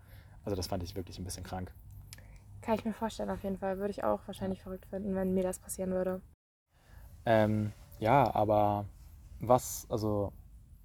Also 0.45 0.55
das 0.55 0.69
fand 0.69 0.85
ich 0.85 0.95
wirklich 0.95 1.19
ein 1.19 1.25
bisschen 1.25 1.43
krank. 1.43 1.73
Kann 2.63 2.77
ich 2.77 2.85
mir 2.85 2.93
vorstellen, 2.93 3.31
auf 3.31 3.43
jeden 3.43 3.59
Fall. 3.59 3.79
Würde 3.79 3.91
ich 3.91 4.05
auch 4.05 4.21
wahrscheinlich 4.29 4.63
verrückt 4.63 4.87
finden, 4.87 5.17
wenn 5.17 5.35
mir 5.35 5.43
das 5.43 5.59
passieren 5.59 5.91
würde. 5.91 6.21
Ähm, 7.25 7.73
ja, 7.99 8.35
aber 8.35 8.87
was, 9.41 9.87
also, 9.91 10.33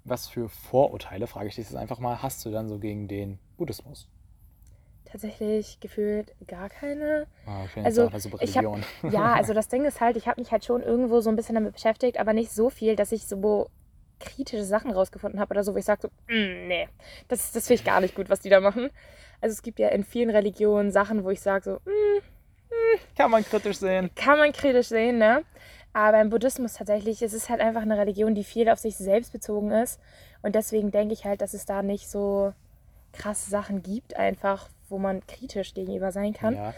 was 0.04 0.28
für 0.28 0.50
Vorurteile, 0.50 1.28
frage 1.28 1.48
ich 1.50 1.56
dich 1.56 1.66
jetzt 1.66 1.76
einfach 1.78 2.00
mal, 2.00 2.22
hast 2.22 2.46
du 2.46 2.52
dann 2.52 2.68
so 2.70 2.80
gegen 2.80 3.08
den 3.08 3.40
Buddhismus? 3.58 4.08
Tatsächlich 5.12 5.80
gefühlt 5.80 6.34
gar 6.48 6.70
keine. 6.70 7.28
Ah, 7.46 7.66
Also, 7.84 8.10
super 8.18 8.38
ich 8.42 8.58
hab-. 8.58 8.66
Ja, 9.12 9.34
also 9.34 9.54
das 9.54 9.68
Ding 9.68 9.84
ist 9.86 10.00
halt, 10.00 10.16
ich 10.16 10.28
habe 10.28 10.40
mich 10.40 10.52
halt 10.52 10.64
schon 10.64 10.82
irgendwo 10.82 11.20
so 11.20 11.30
ein 11.30 11.36
bisschen 11.36 11.56
damit 11.56 11.74
beschäftigt, 11.74 12.18
aber 12.20 12.34
nicht 12.34 12.52
so 12.52 12.70
viel, 12.70 12.96
dass 12.96 13.12
ich 13.12 13.26
so 13.28 13.70
kritische 14.20 14.64
Sachen 14.64 14.92
rausgefunden 14.92 15.40
habe 15.40 15.52
oder 15.52 15.64
so, 15.64 15.74
wo 15.74 15.78
ich 15.78 15.86
sage 15.86 16.02
so, 16.04 16.08
"Mm, 16.34 16.68
nee, 16.68 16.88
das, 17.28 17.52
das 17.52 17.68
finde 17.68 17.82
ich 17.82 17.86
gar 17.86 18.00
nicht 18.02 18.16
gut, 18.16 18.30
was 18.30 18.40
die 18.40 18.50
da 18.50 18.60
machen. 18.62 18.90
Also 19.42 19.54
es 19.54 19.64
gibt 19.64 19.80
ja 19.80 19.90
in 19.90 20.04
vielen 20.04 20.30
Religionen 20.30 20.92
Sachen, 20.92 21.24
wo 21.24 21.30
ich 21.32 21.42
sage 21.42 21.64
so, 21.64 21.90
"Mm, 21.90 22.20
Kann 23.18 23.32
man 23.32 23.44
kritisch 23.44 23.78
sehen. 23.80 24.12
kann 24.16 24.38
man 24.38 24.52
kritisch 24.54 24.88
sehen, 24.90 25.18
ne? 25.18 25.44
Aber 25.94 26.22
im 26.22 26.30
Buddhismus 26.30 26.74
tatsächlich, 26.76 27.22
es 27.22 27.34
ist 27.34 27.50
halt 27.50 27.60
einfach 27.60 27.82
eine 27.82 27.98
Religion, 27.98 28.34
die 28.36 28.44
viel 28.46 28.70
auf 28.70 28.80
sich 28.80 28.96
selbst 28.96 29.34
bezogen 29.34 29.72
ist. 29.72 30.00
Und 30.42 30.56
deswegen 30.56 30.92
denke 30.92 31.14
ich 31.14 31.26
halt, 31.26 31.42
dass 31.42 31.54
es 31.54 31.66
da 31.66 31.82
nicht 31.84 32.10
so 32.10 32.54
krasse 33.14 33.50
Sachen 33.50 33.84
gibt, 33.84 34.16
einfach, 34.16 34.70
wo 34.92 34.98
man 34.98 35.26
kritisch 35.26 35.74
gegenüber 35.74 36.12
sein 36.12 36.34
kann. 36.34 36.56
Ja. 36.56 36.74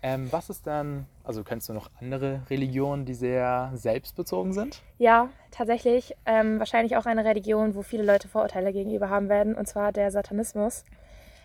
Ähm, 0.00 0.30
was 0.30 0.48
ist 0.48 0.66
dann, 0.66 1.06
also 1.24 1.42
kennst 1.42 1.68
du 1.68 1.72
noch 1.72 1.90
andere 2.00 2.42
Religionen, 2.50 3.04
die 3.04 3.14
sehr 3.14 3.72
selbstbezogen 3.74 4.52
sind? 4.52 4.80
Ja, 4.98 5.28
tatsächlich. 5.50 6.14
Ähm, 6.24 6.60
wahrscheinlich 6.60 6.96
auch 6.96 7.06
eine 7.06 7.24
Religion, 7.24 7.74
wo 7.74 7.82
viele 7.82 8.04
Leute 8.04 8.28
Vorurteile 8.28 8.72
gegenüber 8.72 9.10
haben 9.10 9.28
werden, 9.28 9.54
und 9.54 9.66
zwar 9.66 9.90
der 9.90 10.12
Satanismus. 10.12 10.84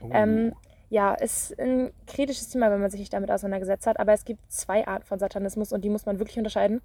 Oh. 0.01 0.09
Ähm, 0.13 0.53
ja, 0.89 1.15
ist 1.15 1.59
ein 1.59 1.91
kritisches 2.05 2.49
Thema, 2.49 2.69
wenn 2.69 2.79
man 2.79 2.91
sich 2.91 2.99
nicht 2.99 3.13
damit 3.13 3.31
auseinandergesetzt 3.31 3.87
hat, 3.87 3.99
aber 3.99 4.13
es 4.13 4.25
gibt 4.25 4.51
zwei 4.51 4.85
Arten 4.85 5.05
von 5.05 5.17
Satanismus 5.17 5.73
und 5.73 5.83
die 5.83 5.89
muss 5.89 6.05
man 6.05 6.19
wirklich 6.19 6.37
unterscheiden. 6.37 6.81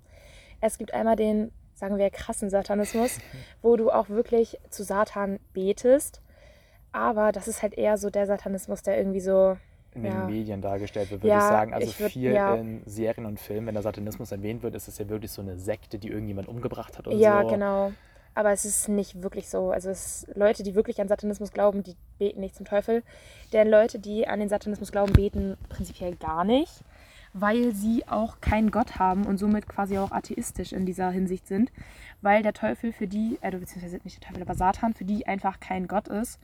Es 0.63 0.79
gibt 0.79 0.95
einmal 0.95 1.17
den, 1.17 1.53
sagen 1.75 1.99
wir, 1.99 2.09
krassen 2.09 2.49
Satanismus, 2.49 3.19
wo 3.63 3.77
du 3.77 3.91
auch 3.91 4.09
wirklich 4.09 4.59
zu 4.71 4.83
Satan 4.83 5.39
betest, 5.53 6.23
aber 6.99 7.33
das 7.33 7.49
ist 7.49 7.63
halt 7.63 7.75
eher 7.75 7.97
so 7.99 8.11
der 8.11 8.27
Satanismus, 8.27 8.83
der 8.83 8.99
irgendwie 8.99 9.21
so, 9.21 9.57
in 9.95 10.03
den 10.03 10.13
ja. 10.13 10.25
Medien 10.27 10.61
dargestellt 10.61 11.11
wird, 11.11 11.23
würde 11.23 11.31
Ja, 11.31 11.39
ich 11.39 11.45
sagen. 11.45 11.75
Also 11.75 11.89
ich 11.89 11.97
würd- 11.97 12.09
viel 12.11 12.33
ja. 12.33 12.55
in 12.55 12.83
Serien 12.87 13.27
und 13.27 13.41
Filmen, 13.41 13.67
wenn 13.69 13.75
der 13.75 13.83
Satanismus 13.83 14.31
erwähnt 14.33 14.63
wird, 14.63 14.75
ist 14.75 14.87
es 14.89 14.99
ja 14.99 15.09
wirklich 15.09 15.33
so 15.33 15.41
eine 15.43 15.57
Sekte, 15.59 15.99
die 15.99 16.09
irgendjemand 16.09 16.49
umgebracht 16.49 16.99
hat 16.99 17.07
oder 17.07 17.17
ja, 17.17 17.43
so. 17.43 17.49
genau. 17.49 17.93
Aber 18.35 18.53
es 18.53 18.65
ist 18.65 18.89
nicht 18.89 19.23
wirklich 19.23 19.49
so. 19.49 19.71
Also 19.73 19.91
es 19.91 20.27
Leute, 20.35 20.63
die 20.63 20.75
wirklich 20.77 21.01
an 21.01 21.09
Satanismus 21.09 21.51
glauben, 21.53 21.83
die 21.83 21.97
beten 22.19 22.41
nicht 22.41 22.55
zum 22.55 22.67
Teufel. 22.67 23.03
Denn 23.53 23.69
Leute, 23.69 23.99
die 23.99 24.29
an 24.29 24.39
den 24.39 24.49
Satanismus 24.49 24.93
glauben, 24.93 25.13
beten 25.13 25.57
prinzipiell 25.69 26.15
gar 26.15 26.45
nicht, 26.45 26.85
weil 27.33 27.73
sie 27.75 28.05
auch 28.07 28.41
keinen 28.41 28.71
Gott 28.71 28.99
haben 29.01 29.27
und 29.27 29.39
somit 29.39 29.69
quasi 29.69 29.99
auch 29.99 30.13
atheistisch 30.13 30.73
in 30.73 30.87
dieser 30.87 31.11
Hinsicht 31.11 31.49
sind. 31.49 31.73
Weil 32.23 32.43
der 32.45 32.53
Teufel 32.53 32.93
für 32.93 33.09
die, 33.09 33.39
äh, 33.41 33.51
beziehungsweise 33.51 33.99
nicht 34.05 34.23
der 34.23 34.29
Teufel, 34.29 34.43
aber 34.43 34.55
Satan 34.55 34.95
für 34.95 35.05
die 35.05 35.27
einfach 35.27 35.59
kein 35.59 35.89
Gott 35.89 36.07
ist. 36.07 36.39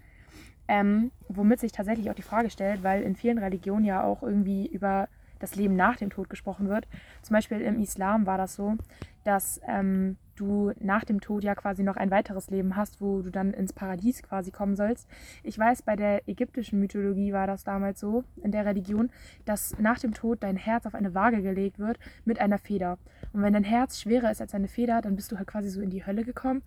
Ähm, 0.66 1.10
womit 1.28 1.60
sich 1.60 1.72
tatsächlich 1.72 2.10
auch 2.10 2.14
die 2.14 2.22
Frage 2.22 2.50
stellt, 2.50 2.82
weil 2.82 3.02
in 3.02 3.16
vielen 3.16 3.38
Religionen 3.38 3.84
ja 3.84 4.02
auch 4.02 4.22
irgendwie 4.22 4.66
über 4.66 5.08
das 5.38 5.56
Leben 5.56 5.76
nach 5.76 5.96
dem 5.96 6.10
Tod 6.10 6.30
gesprochen 6.30 6.68
wird. 6.68 6.88
Zum 7.22 7.34
Beispiel 7.34 7.60
im 7.60 7.80
Islam 7.80 8.26
war 8.26 8.38
das 8.38 8.54
so, 8.54 8.76
dass 9.24 9.60
ähm, 9.66 10.16
du 10.36 10.72
nach 10.80 11.04
dem 11.04 11.20
Tod 11.20 11.44
ja 11.44 11.54
quasi 11.54 11.82
noch 11.82 11.96
ein 11.96 12.10
weiteres 12.10 12.50
Leben 12.50 12.76
hast, 12.76 13.00
wo 13.00 13.22
du 13.22 13.30
dann 13.30 13.52
ins 13.52 13.72
Paradies 13.72 14.22
quasi 14.22 14.50
kommen 14.50 14.76
sollst. 14.76 15.08
Ich 15.42 15.58
weiß, 15.58 15.82
bei 15.82 15.96
der 15.96 16.28
ägyptischen 16.28 16.80
Mythologie 16.80 17.32
war 17.32 17.46
das 17.46 17.64
damals 17.64 18.00
so, 18.00 18.24
in 18.42 18.52
der 18.52 18.66
Religion, 18.66 19.10
dass 19.44 19.78
nach 19.78 19.98
dem 19.98 20.14
Tod 20.14 20.42
dein 20.42 20.56
Herz 20.56 20.86
auf 20.86 20.94
eine 20.94 21.14
Waage 21.14 21.42
gelegt 21.42 21.78
wird 21.78 21.98
mit 22.24 22.40
einer 22.40 22.58
Feder. 22.58 22.98
Und 23.32 23.42
wenn 23.42 23.52
dein 23.52 23.64
Herz 23.64 24.00
schwerer 24.00 24.30
ist 24.30 24.40
als 24.40 24.54
eine 24.54 24.68
Feder, 24.68 25.02
dann 25.02 25.16
bist 25.16 25.30
du 25.30 25.38
halt 25.38 25.48
quasi 25.48 25.68
so 25.68 25.80
in 25.80 25.90
die 25.90 26.04
Hölle 26.06 26.24
gekommen. 26.24 26.62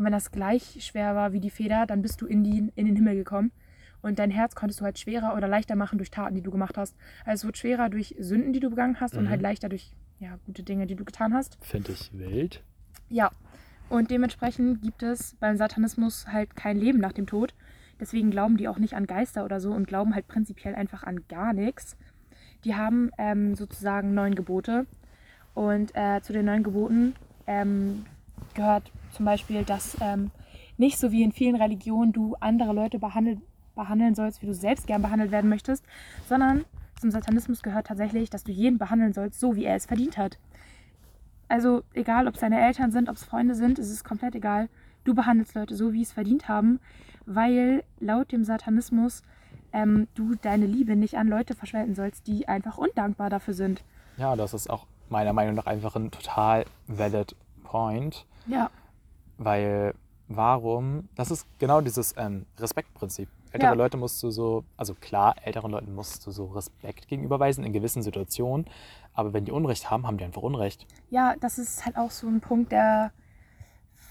Und 0.00 0.06
wenn 0.06 0.12
das 0.12 0.30
gleich 0.32 0.78
schwer 0.82 1.14
war 1.14 1.34
wie 1.34 1.40
die 1.40 1.50
Feder, 1.50 1.84
dann 1.84 2.00
bist 2.00 2.22
du 2.22 2.26
in, 2.26 2.42
die, 2.42 2.72
in 2.74 2.86
den 2.86 2.96
Himmel 2.96 3.16
gekommen. 3.16 3.52
Und 4.00 4.18
dein 4.18 4.30
Herz 4.30 4.54
konntest 4.54 4.80
du 4.80 4.84
halt 4.86 4.98
schwerer 4.98 5.36
oder 5.36 5.46
leichter 5.46 5.76
machen 5.76 5.98
durch 5.98 6.10
Taten, 6.10 6.34
die 6.34 6.40
du 6.40 6.50
gemacht 6.50 6.78
hast. 6.78 6.96
Also 7.26 7.42
es 7.42 7.44
wird 7.44 7.58
schwerer 7.58 7.90
durch 7.90 8.14
Sünden, 8.18 8.54
die 8.54 8.60
du 8.60 8.70
begangen 8.70 8.98
hast 8.98 9.14
und 9.18 9.24
Mhm. 9.24 9.28
halt 9.28 9.42
leichter 9.42 9.68
durch 9.68 9.92
ja, 10.18 10.38
gute 10.46 10.62
Dinge, 10.62 10.86
die 10.86 10.94
du 10.96 11.04
getan 11.04 11.34
hast. 11.34 11.58
Finde 11.60 11.92
ich 11.92 12.10
wild. 12.14 12.62
Ja, 13.10 13.30
und 13.90 14.10
dementsprechend 14.10 14.80
gibt 14.80 15.02
es 15.02 15.34
beim 15.38 15.58
Satanismus 15.58 16.28
halt 16.28 16.56
kein 16.56 16.78
Leben 16.78 16.98
nach 16.98 17.12
dem 17.12 17.26
Tod. 17.26 17.52
Deswegen 18.00 18.30
glauben 18.30 18.56
die 18.56 18.68
auch 18.68 18.78
nicht 18.78 18.94
an 18.94 19.06
Geister 19.06 19.44
oder 19.44 19.60
so 19.60 19.70
und 19.70 19.86
glauben 19.86 20.14
halt 20.14 20.26
prinzipiell 20.28 20.74
einfach 20.74 21.02
an 21.02 21.26
gar 21.28 21.52
nichts. 21.52 21.98
Die 22.64 22.74
haben 22.74 23.10
ähm, 23.18 23.54
sozusagen 23.54 24.14
neun 24.14 24.34
Gebote. 24.34 24.86
Und 25.52 25.94
äh, 25.94 26.22
zu 26.22 26.32
den 26.32 26.46
neun 26.46 26.62
Geboten 26.62 27.12
ähm, 27.46 28.06
gehört 28.54 28.90
zum 29.12 29.24
Beispiel, 29.24 29.64
dass 29.64 29.96
ähm, 30.00 30.30
nicht 30.76 30.98
so 30.98 31.12
wie 31.12 31.22
in 31.22 31.32
vielen 31.32 31.56
Religionen 31.56 32.12
du 32.12 32.36
andere 32.40 32.72
Leute 32.72 32.98
behandelt, 32.98 33.40
behandeln 33.74 34.14
sollst, 34.14 34.42
wie 34.42 34.46
du 34.46 34.54
selbst 34.54 34.86
gern 34.86 35.02
behandelt 35.02 35.30
werden 35.30 35.50
möchtest, 35.50 35.84
sondern 36.28 36.64
zum 37.00 37.10
Satanismus 37.10 37.62
gehört 37.62 37.86
tatsächlich, 37.86 38.30
dass 38.30 38.44
du 38.44 38.52
jeden 38.52 38.78
behandeln 38.78 39.12
sollst, 39.12 39.40
so 39.40 39.56
wie 39.56 39.64
er 39.64 39.76
es 39.76 39.86
verdient 39.86 40.18
hat. 40.18 40.38
Also 41.48 41.82
egal, 41.94 42.28
ob 42.28 42.34
es 42.34 42.40
deine 42.40 42.60
Eltern 42.60 42.92
sind, 42.92 43.08
ob 43.08 43.16
es 43.16 43.24
Freunde 43.24 43.54
sind, 43.54 43.78
es 43.78 43.90
ist 43.90 44.04
komplett 44.04 44.34
egal. 44.34 44.68
Du 45.04 45.14
behandelst 45.14 45.54
Leute 45.54 45.74
so, 45.74 45.92
wie 45.92 46.02
es 46.02 46.12
verdient 46.12 46.48
haben, 46.48 46.78
weil 47.26 47.84
laut 47.98 48.32
dem 48.32 48.44
Satanismus 48.44 49.22
ähm, 49.72 50.08
du 50.14 50.34
deine 50.34 50.66
Liebe 50.66 50.94
nicht 50.94 51.16
an 51.16 51.28
Leute 51.28 51.54
verschwenden 51.54 51.94
sollst, 51.94 52.26
die 52.26 52.48
einfach 52.48 52.78
undankbar 52.78 53.30
dafür 53.30 53.54
sind. 53.54 53.82
Ja, 54.16 54.36
das 54.36 54.54
ist 54.54 54.68
auch 54.68 54.86
meiner 55.08 55.32
Meinung 55.32 55.54
nach 55.54 55.66
einfach 55.66 55.96
ein 55.96 56.10
total 56.10 56.66
valid 56.86 57.34
point, 57.64 58.26
Ja, 58.46 58.70
weil 59.40 59.94
warum, 60.28 61.08
das 61.16 61.30
ist 61.30 61.46
genau 61.58 61.80
dieses 61.80 62.14
ähm, 62.16 62.46
Respektprinzip. 62.58 63.28
Ältere 63.52 63.70
Ja. 63.70 63.76
Leute 63.76 63.96
musst 63.96 64.22
du 64.22 64.30
so, 64.30 64.64
also 64.76 64.94
klar, 64.94 65.34
älteren 65.42 65.72
Leuten 65.72 65.92
musst 65.92 66.24
du 66.24 66.30
so 66.30 66.46
Respekt 66.46 67.08
gegenüberweisen 67.08 67.64
in 67.64 67.72
gewissen 67.72 68.02
Situationen, 68.02 68.66
aber 69.12 69.32
wenn 69.32 69.44
die 69.44 69.50
Unrecht 69.50 69.90
haben, 69.90 70.06
haben 70.06 70.18
die 70.18 70.24
einfach 70.24 70.42
Unrecht. 70.42 70.86
ja, 71.10 71.34
das 71.40 71.58
ist 71.58 71.84
halt 71.84 71.96
auch 71.96 72.12
so 72.12 72.28
ein 72.28 72.40
Punkt, 72.40 72.70
der, 72.70 73.10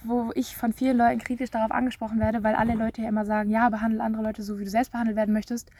wo 0.03 0.31
ich 0.35 0.57
von 0.57 0.73
vielen 0.73 0.97
Leuten 0.97 1.19
kritisch 1.19 1.51
darauf 1.51 1.71
angesprochen 1.71 2.19
werde, 2.19 2.43
weil 2.43 2.55
alle 2.55 2.73
Leute 2.73 3.01
ja 3.01 3.07
immer 3.07 3.25
sagen, 3.25 3.49
ja, 3.49 3.69
behandle 3.69 4.03
andere 4.03 4.23
Leute 4.23 4.43
so, 4.43 4.59
wie 4.59 4.65
du 4.65 4.69
selbst 4.69 4.91
behandelt 4.91 5.15
werden 5.15 5.33
möchtest. 5.33 5.71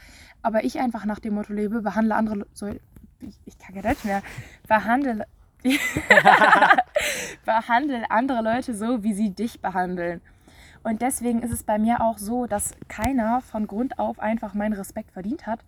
Aber 0.42 0.64
ich 0.64 0.80
einfach 0.80 1.04
nach 1.04 1.20
dem 1.20 1.34
Motto 1.34 1.52
lebe, 1.52 1.82
behandle 1.82 2.16
andere 2.16 2.46
so, 2.54 2.68
ich, 2.68 3.38
ich 3.46 3.58
kann 3.58 3.74
kein 3.74 3.84
Deutsch 3.84 4.06
mehr, 4.06 4.22
behandle, 4.70 5.26
behandle 7.46 8.10
andere 8.10 8.42
Leute 8.42 8.74
so, 8.74 9.04
wie 9.04 9.14
sie 9.14 9.32
dich 9.32 9.62
behandeln. 9.62 10.22
Und 10.84 11.02
deswegen 11.02 11.42
ist 11.42 11.52
es 11.52 11.64
bei 11.64 11.78
mir 11.78 12.02
auch 12.02 12.18
so, 12.18 12.46
dass 12.46 12.74
keiner 12.88 13.42
von 13.42 13.68
Grund 13.68 14.00
auf 14.00 14.20
einfach 14.20 14.54
meinen 14.54 14.74
Respekt 14.74 15.12
verdient 15.12 15.46
hat. 15.46 15.60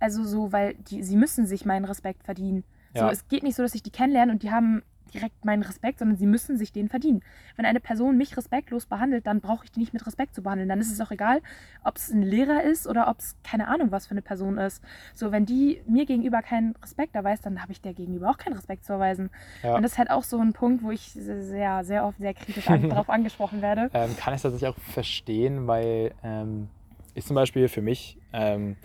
Also 0.00 0.24
so, 0.24 0.52
weil 0.52 0.74
die, 0.74 1.02
sie 1.04 1.16
müssen 1.16 1.46
sich 1.46 1.64
meinen 1.64 1.84
Respekt 1.84 2.24
verdienen. 2.24 2.64
So, 2.94 3.04
Ja. 3.04 3.10
es 3.10 3.28
geht 3.28 3.44
nicht 3.44 3.54
so, 3.54 3.62
dass 3.62 3.74
ich 3.74 3.82
die 3.84 3.92
kennenlerne 3.92 4.32
und 4.32 4.42
die 4.42 4.50
haben 4.50 4.82
direkt 5.14 5.44
meinen 5.44 5.62
Respekt, 5.62 5.98
sondern 5.98 6.16
sie 6.16 6.26
müssen 6.26 6.56
sich 6.56 6.72
den 6.72 6.88
verdienen. 6.88 7.22
Wenn 7.56 7.66
eine 7.66 7.80
Person 7.80 8.16
mich 8.16 8.36
respektlos 8.36 8.86
behandelt, 8.86 9.26
dann 9.26 9.40
brauche 9.40 9.64
ich 9.64 9.72
die 9.72 9.80
nicht 9.80 9.92
mit 9.92 10.06
Respekt 10.06 10.34
zu 10.34 10.42
behandeln. 10.42 10.68
Dann 10.68 10.80
ist 10.80 10.92
es 10.92 11.00
auch 11.00 11.10
egal, 11.10 11.40
ob 11.84 11.96
es 11.96 12.10
ein 12.10 12.22
Lehrer 12.22 12.62
ist 12.62 12.86
oder 12.86 13.08
ob 13.08 13.18
es 13.18 13.36
keine 13.42 13.68
Ahnung 13.68 13.90
was 13.90 14.06
für 14.06 14.12
eine 14.12 14.22
Person 14.22 14.58
ist. 14.58 14.82
So, 15.14 15.32
wenn 15.32 15.46
die 15.46 15.82
mir 15.86 16.06
gegenüber 16.06 16.42
keinen 16.42 16.74
Respekt 16.82 17.14
erweist, 17.14 17.46
dann 17.46 17.62
habe 17.62 17.72
ich 17.72 17.80
der 17.80 17.94
gegenüber 17.94 18.30
auch 18.30 18.38
keinen 18.38 18.54
Respekt 18.54 18.84
zu 18.84 18.92
erweisen. 18.94 19.30
Ja. 19.62 19.76
Und 19.76 19.82
das 19.82 19.92
ist 19.92 19.98
halt 19.98 20.10
auch 20.10 20.24
so 20.24 20.38
ein 20.38 20.52
Punkt, 20.52 20.82
wo 20.82 20.90
ich 20.90 21.12
sehr, 21.12 21.84
sehr 21.84 22.06
oft 22.06 22.18
sehr 22.18 22.34
kritisch 22.34 22.68
an, 22.68 22.88
darauf 22.88 23.10
angesprochen 23.10 23.62
werde. 23.62 23.90
Ähm, 23.94 24.16
kann 24.16 24.34
ich 24.34 24.42
tatsächlich 24.42 24.68
auch 24.68 24.78
verstehen, 24.78 25.66
weil 25.66 26.12
ähm, 26.22 26.68
ich 27.14 27.26
zum 27.26 27.34
Beispiel 27.34 27.68
für 27.68 27.82
mich 27.82 28.18
ähm, 28.32 28.76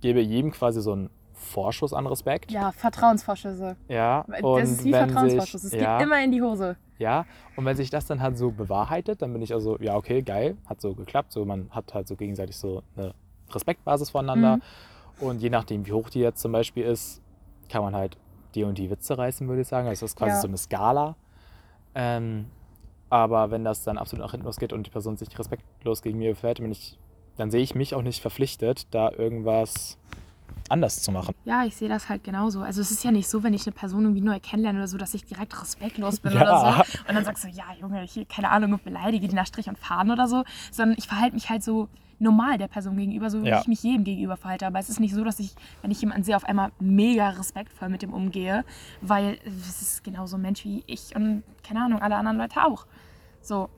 gebe 0.00 0.20
jedem 0.20 0.50
quasi 0.50 0.80
so 0.80 0.92
einen 0.92 1.10
Vorschuss 1.42 1.92
an 1.92 2.06
Respekt. 2.06 2.50
Ja, 2.50 2.72
Vertrauensvorschüsse. 2.72 3.76
Ja, 3.88 4.24
Das 4.28 4.70
ist 4.70 4.84
wie 4.84 4.92
Vertrauensvorschuss. 4.92 5.64
Es 5.64 5.70
sich, 5.70 5.78
geht 5.78 5.82
ja, 5.82 6.00
immer 6.00 6.22
in 6.22 6.32
die 6.32 6.40
Hose. 6.42 6.76
ja, 6.98 7.26
und 7.56 7.64
wenn 7.64 7.76
sich 7.76 7.90
das 7.90 8.06
dann 8.06 8.22
halt 8.22 8.38
so 8.38 8.50
bewahrheitet, 8.50 9.20
dann 9.22 9.32
bin 9.32 9.42
ich 9.42 9.52
also, 9.52 9.78
ja, 9.80 9.96
okay, 9.96 10.22
geil, 10.22 10.56
hat 10.66 10.80
so 10.80 10.94
geklappt. 10.94 11.32
So, 11.32 11.44
man 11.44 11.68
hat 11.70 11.92
halt 11.94 12.08
so 12.08 12.16
gegenseitig 12.16 12.56
so 12.56 12.82
eine 12.96 13.12
Respektbasis 13.50 14.10
voneinander. 14.10 14.56
Mhm. 14.56 14.62
Und 15.26 15.42
je 15.42 15.50
nachdem, 15.50 15.86
wie 15.86 15.92
hoch 15.92 16.08
die 16.08 16.20
jetzt 16.20 16.40
zum 16.40 16.52
Beispiel 16.52 16.84
ist, 16.84 17.20
kann 17.68 17.82
man 17.82 17.94
halt 17.94 18.16
die 18.54 18.64
und 18.64 18.78
die 18.78 18.90
Witze 18.90 19.16
reißen, 19.18 19.46
würde 19.48 19.62
ich 19.62 19.68
sagen. 19.68 19.88
Also 19.88 20.04
das 20.04 20.12
ist 20.12 20.16
quasi 20.18 20.32
Ja. 20.36 20.40
so 20.40 20.48
eine 20.48 20.56
Skala. 20.58 21.16
Ähm, 21.94 22.46
aber 23.10 23.50
wenn 23.50 23.64
das 23.64 23.84
dann 23.84 23.98
absolut 23.98 24.24
nach 24.24 24.30
hinten 24.30 24.46
losgeht 24.46 24.72
und 24.72 24.86
die 24.86 24.90
Person 24.90 25.16
sich 25.16 25.38
respektlos 25.38 26.02
gegen 26.02 26.18
mir 26.18 26.34
verhält, 26.34 26.60
bin 26.60 26.72
ich, 26.72 26.98
dann 27.36 27.50
sehe 27.50 27.60
ich 27.62 27.74
mich 27.74 27.94
auch 27.94 28.02
nicht 28.02 28.20
verpflichtet, 28.22 28.86
da 28.94 29.10
irgendwas 29.10 29.98
anders 30.68 31.02
zu 31.02 31.12
machen. 31.12 31.34
Ja, 31.44 31.64
ich 31.64 31.76
sehe 31.76 31.88
das 31.88 32.08
halt 32.08 32.24
genauso. 32.24 32.60
Also 32.62 32.80
es 32.80 32.90
ist 32.90 33.04
ja 33.04 33.10
nicht 33.10 33.28
so, 33.28 33.42
wenn 33.42 33.54
ich 33.54 33.66
eine 33.66 33.72
Person 33.72 34.02
irgendwie 34.02 34.20
neu 34.20 34.38
kennenlerne 34.40 34.78
oder 34.78 34.88
so, 34.88 34.96
dass 34.98 35.14
ich 35.14 35.24
direkt 35.24 35.60
respektlos 35.60 36.20
bin 36.20 36.32
Ja. 36.32 36.42
oder 36.42 36.58
so. 36.84 36.94
Und 37.08 37.14
dann 37.14 37.24
sagst 37.24 37.44
du, 37.44 37.48
ja, 37.48 37.64
Junge, 37.80 38.04
ich, 38.04 38.26
keine 38.28 38.50
Ahnung, 38.50 38.72
und 38.74 38.84
beleidige 38.84 39.28
die 39.28 39.34
nach 39.34 39.46
Strich 39.46 39.68
und 39.68 39.78
Faden 39.78 40.10
oder 40.10 40.28
so. 40.28 40.44
Sondern 40.70 40.96
ich 40.98 41.06
verhalte 41.08 41.34
mich 41.34 41.50
halt 41.50 41.62
so 41.62 41.88
normal 42.18 42.56
der 42.56 42.68
Person 42.68 42.96
gegenüber, 42.96 43.30
so 43.30 43.42
wie 43.42 43.48
Ja. 43.48 43.60
ich 43.60 43.66
mich 43.66 43.82
jedem 43.82 44.04
gegenüber 44.04 44.36
verhalte. 44.36 44.66
Aber 44.66 44.78
es 44.78 44.88
ist 44.88 45.00
nicht 45.00 45.12
so, 45.14 45.24
dass 45.24 45.40
ich, 45.40 45.54
wenn 45.80 45.90
ich 45.90 46.00
jemanden 46.00 46.22
sehe, 46.22 46.36
auf 46.36 46.44
einmal 46.44 46.70
mega 46.78 47.30
respektvoll 47.30 47.88
mit 47.88 48.02
dem 48.02 48.12
umgehe, 48.12 48.64
weil 49.00 49.38
es 49.44 49.82
ist 49.82 50.04
genauso 50.04 50.36
ein 50.36 50.42
Mensch 50.42 50.64
wie 50.64 50.84
ich 50.86 51.16
und, 51.16 51.42
keine 51.66 51.82
Ahnung, 51.84 52.00
alle 52.00 52.14
anderen 52.16 52.38
Leute 52.38 52.64
auch. 52.64 52.86
So, 53.40 53.68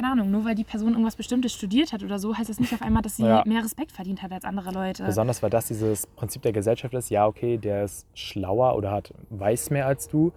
keine 0.00 0.12
Ahnung, 0.12 0.30
nur 0.30 0.44
weil 0.44 0.54
die 0.54 0.64
Person 0.64 0.92
irgendwas 0.92 1.16
Bestimmtes 1.16 1.52
studiert 1.52 1.92
hat 1.92 2.02
oder 2.02 2.18
so, 2.18 2.36
heißt 2.36 2.48
das 2.48 2.58
nicht 2.58 2.72
auf 2.72 2.80
einmal, 2.82 3.02
dass 3.02 3.16
sie 3.16 3.24
Ja. 3.24 3.42
mehr 3.46 3.62
Respekt 3.62 3.92
verdient 3.92 4.22
hat 4.22 4.32
als 4.32 4.44
andere 4.44 4.72
Leute. 4.72 5.04
Besonders 5.04 5.42
weil 5.42 5.50
das 5.50 5.66
dieses 5.66 6.06
Prinzip 6.06 6.42
der 6.42 6.52
Gesellschaft 6.52 6.94
ist, 6.94 7.10
ja, 7.10 7.26
okay, 7.26 7.58
der 7.58 7.84
ist 7.84 8.06
schlauer 8.14 8.76
oder 8.76 8.90
hat 8.92 9.12
weiß 9.28 9.70
mehr 9.70 9.86
als 9.86 10.08
du. 10.08 10.32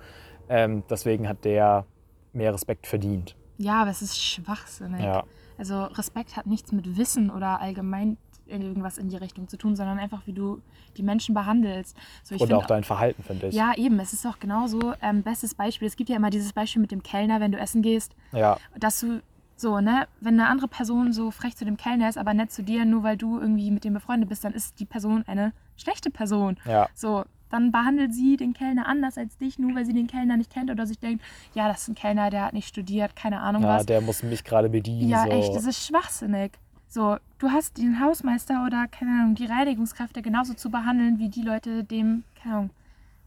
Ähm, 0.50 0.84
deswegen 0.90 1.28
hat 1.30 1.46
der 1.46 1.86
mehr 2.34 2.54
Respekt 2.54 2.88
verdient. 2.88 3.36
Ja, 3.58 3.82
aber 3.84 3.92
es 3.92 4.02
ist 4.02 4.22
schwachsinnig. 4.22 5.02
Ja, 5.02 5.24
Also 5.58 5.84
Respekt 5.84 6.36
hat 6.36 6.46
nichts 6.46 6.72
mit 6.72 6.98
Wissen 6.98 7.30
oder 7.30 7.62
allgemein 7.62 8.18
irgendwas 8.46 8.98
in 8.98 9.08
die 9.08 9.16
Richtung 9.16 9.48
zu 9.48 9.56
tun, 9.56 9.78
sondern 9.78 9.98
einfach, 10.00 10.28
wie 10.28 10.34
du 10.34 10.62
die 10.98 11.04
Menschen 11.04 11.34
behandelst. 11.34 11.96
So, 12.24 12.38
find 12.38 12.54
auch 12.54 12.66
dein 12.66 12.84
Verhalten, 12.84 13.24
finde 13.24 13.48
ich. 13.48 13.56
Ja, 13.56 13.72
eben. 13.78 13.98
Es 14.02 14.12
ist 14.12 14.26
auch 14.26 14.40
genauso. 14.40 14.94
Ähm, 15.02 15.24
bestes 15.24 15.56
Beispiel. 15.56 15.88
Es 15.88 15.96
gibt 15.96 16.10
ja 16.10 16.18
immer 16.18 16.30
dieses 16.30 16.52
Beispiel 16.52 16.82
mit 16.82 16.92
dem 16.92 17.02
Kellner, 17.04 17.40
wenn 17.40 17.54
du 17.54 17.58
essen 17.58 17.82
gehst, 17.82 18.14
Ja, 18.34 18.58
dass 18.78 19.00
du 19.00 19.22
so, 19.56 19.80
ne, 19.80 20.08
wenn 20.20 20.40
eine 20.40 20.50
andere 20.50 20.68
Person 20.68 21.14
so 21.14 21.32
frech 21.32 21.56
zu 21.56 21.66
dem 21.66 21.78
Kellner 21.78 22.10
ist, 22.10 22.18
aber 22.18 22.34
nett 22.34 22.52
zu 22.52 22.64
dir, 22.64 22.86
nur 22.86 23.04
weil 23.04 23.18
du 23.18 23.40
irgendwie 23.40 23.72
mit 23.72 23.84
dem 23.84 23.94
befreundet 23.94 24.30
bist, 24.30 24.44
dann 24.44 24.54
ist 24.54 24.80
die 24.80 24.86
Person 24.86 25.24
eine 25.28 25.54
schlechte 25.78 26.10
Person. 26.10 26.58
ja. 26.66 26.88
So, 26.94 27.26
dann 27.50 27.72
behandelt 27.72 28.16
sie 28.16 28.36
den 28.36 28.54
Kellner 28.54 28.88
anders 28.88 29.16
als 29.16 29.38
dich, 29.38 29.60
nur 29.60 29.76
weil 29.76 29.86
sie 29.86 29.94
den 29.94 30.08
Kellner 30.08 30.38
nicht 30.38 30.52
kennt 30.52 30.72
oder 30.72 30.88
sich 30.88 30.98
denkt, 30.98 31.24
ja, 31.54 31.68
das 31.68 31.84
ist 31.84 31.90
ein 31.90 31.96
Kellner, 31.96 32.32
der 32.32 32.46
hat 32.46 32.54
nicht 32.54 32.68
studiert, 32.68 33.16
keine 33.16 33.42
Ahnung 33.42 33.62
ja 33.62 33.68
was. 33.68 33.86
der 33.86 34.02
muss 34.02 34.24
mich 34.24 34.44
gerade 34.44 34.70
bedienen. 34.70 35.08
Ja, 35.08 35.26
so. 35.26 35.30
echt, 35.30 35.56
das 35.56 35.66
ist 35.66 35.86
schwachsinnig. 35.86 36.54
So, 36.88 37.18
du 37.38 37.52
hast 37.52 37.78
den 37.78 38.00
Hausmeister 38.00 38.66
oder, 38.66 38.88
keine 38.88 39.12
Ahnung, 39.12 39.36
die 39.36 39.46
Reinigungskräfte 39.46 40.24
genauso 40.24 40.56
zu 40.56 40.72
behandeln, 40.72 41.20
wie 41.20 41.30
die 41.30 41.44
Leute 41.44 41.84
dem, 41.84 42.24
keine 42.42 42.56
Ahnung, 42.56 42.70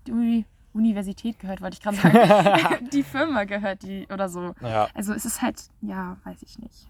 die 0.08 0.44
Universität 0.76 1.38
gehört, 1.38 1.60
wollte 1.60 1.74
ich 1.78 1.82
gerade 1.82 1.96
sagen. 1.96 2.88
die 2.92 3.02
Firma 3.02 3.44
gehört, 3.44 3.82
die 3.82 4.06
oder 4.12 4.28
so. 4.28 4.54
Ja, 4.60 4.88
Also 4.94 5.12
es 5.12 5.24
ist 5.24 5.42
halt, 5.42 5.56
ja, 5.80 6.16
weiß 6.24 6.42
ich 6.42 6.58
nicht. 6.58 6.88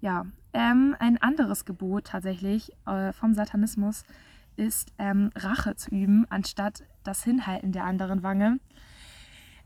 Ja, 0.00 0.24
ähm, 0.52 0.96
ein 0.98 1.20
anderes 1.20 1.64
Gebot 1.64 2.04
tatsächlich 2.04 2.72
äh, 2.86 3.12
vom 3.12 3.34
Satanismus 3.34 4.04
ist 4.56 4.92
ähm, 4.98 5.30
Rache 5.36 5.76
zu 5.76 5.90
üben, 5.90 6.26
anstatt 6.30 6.84
das 7.04 7.22
Hinhalten 7.24 7.72
der 7.72 7.84
anderen 7.84 8.22
Wange. 8.22 8.58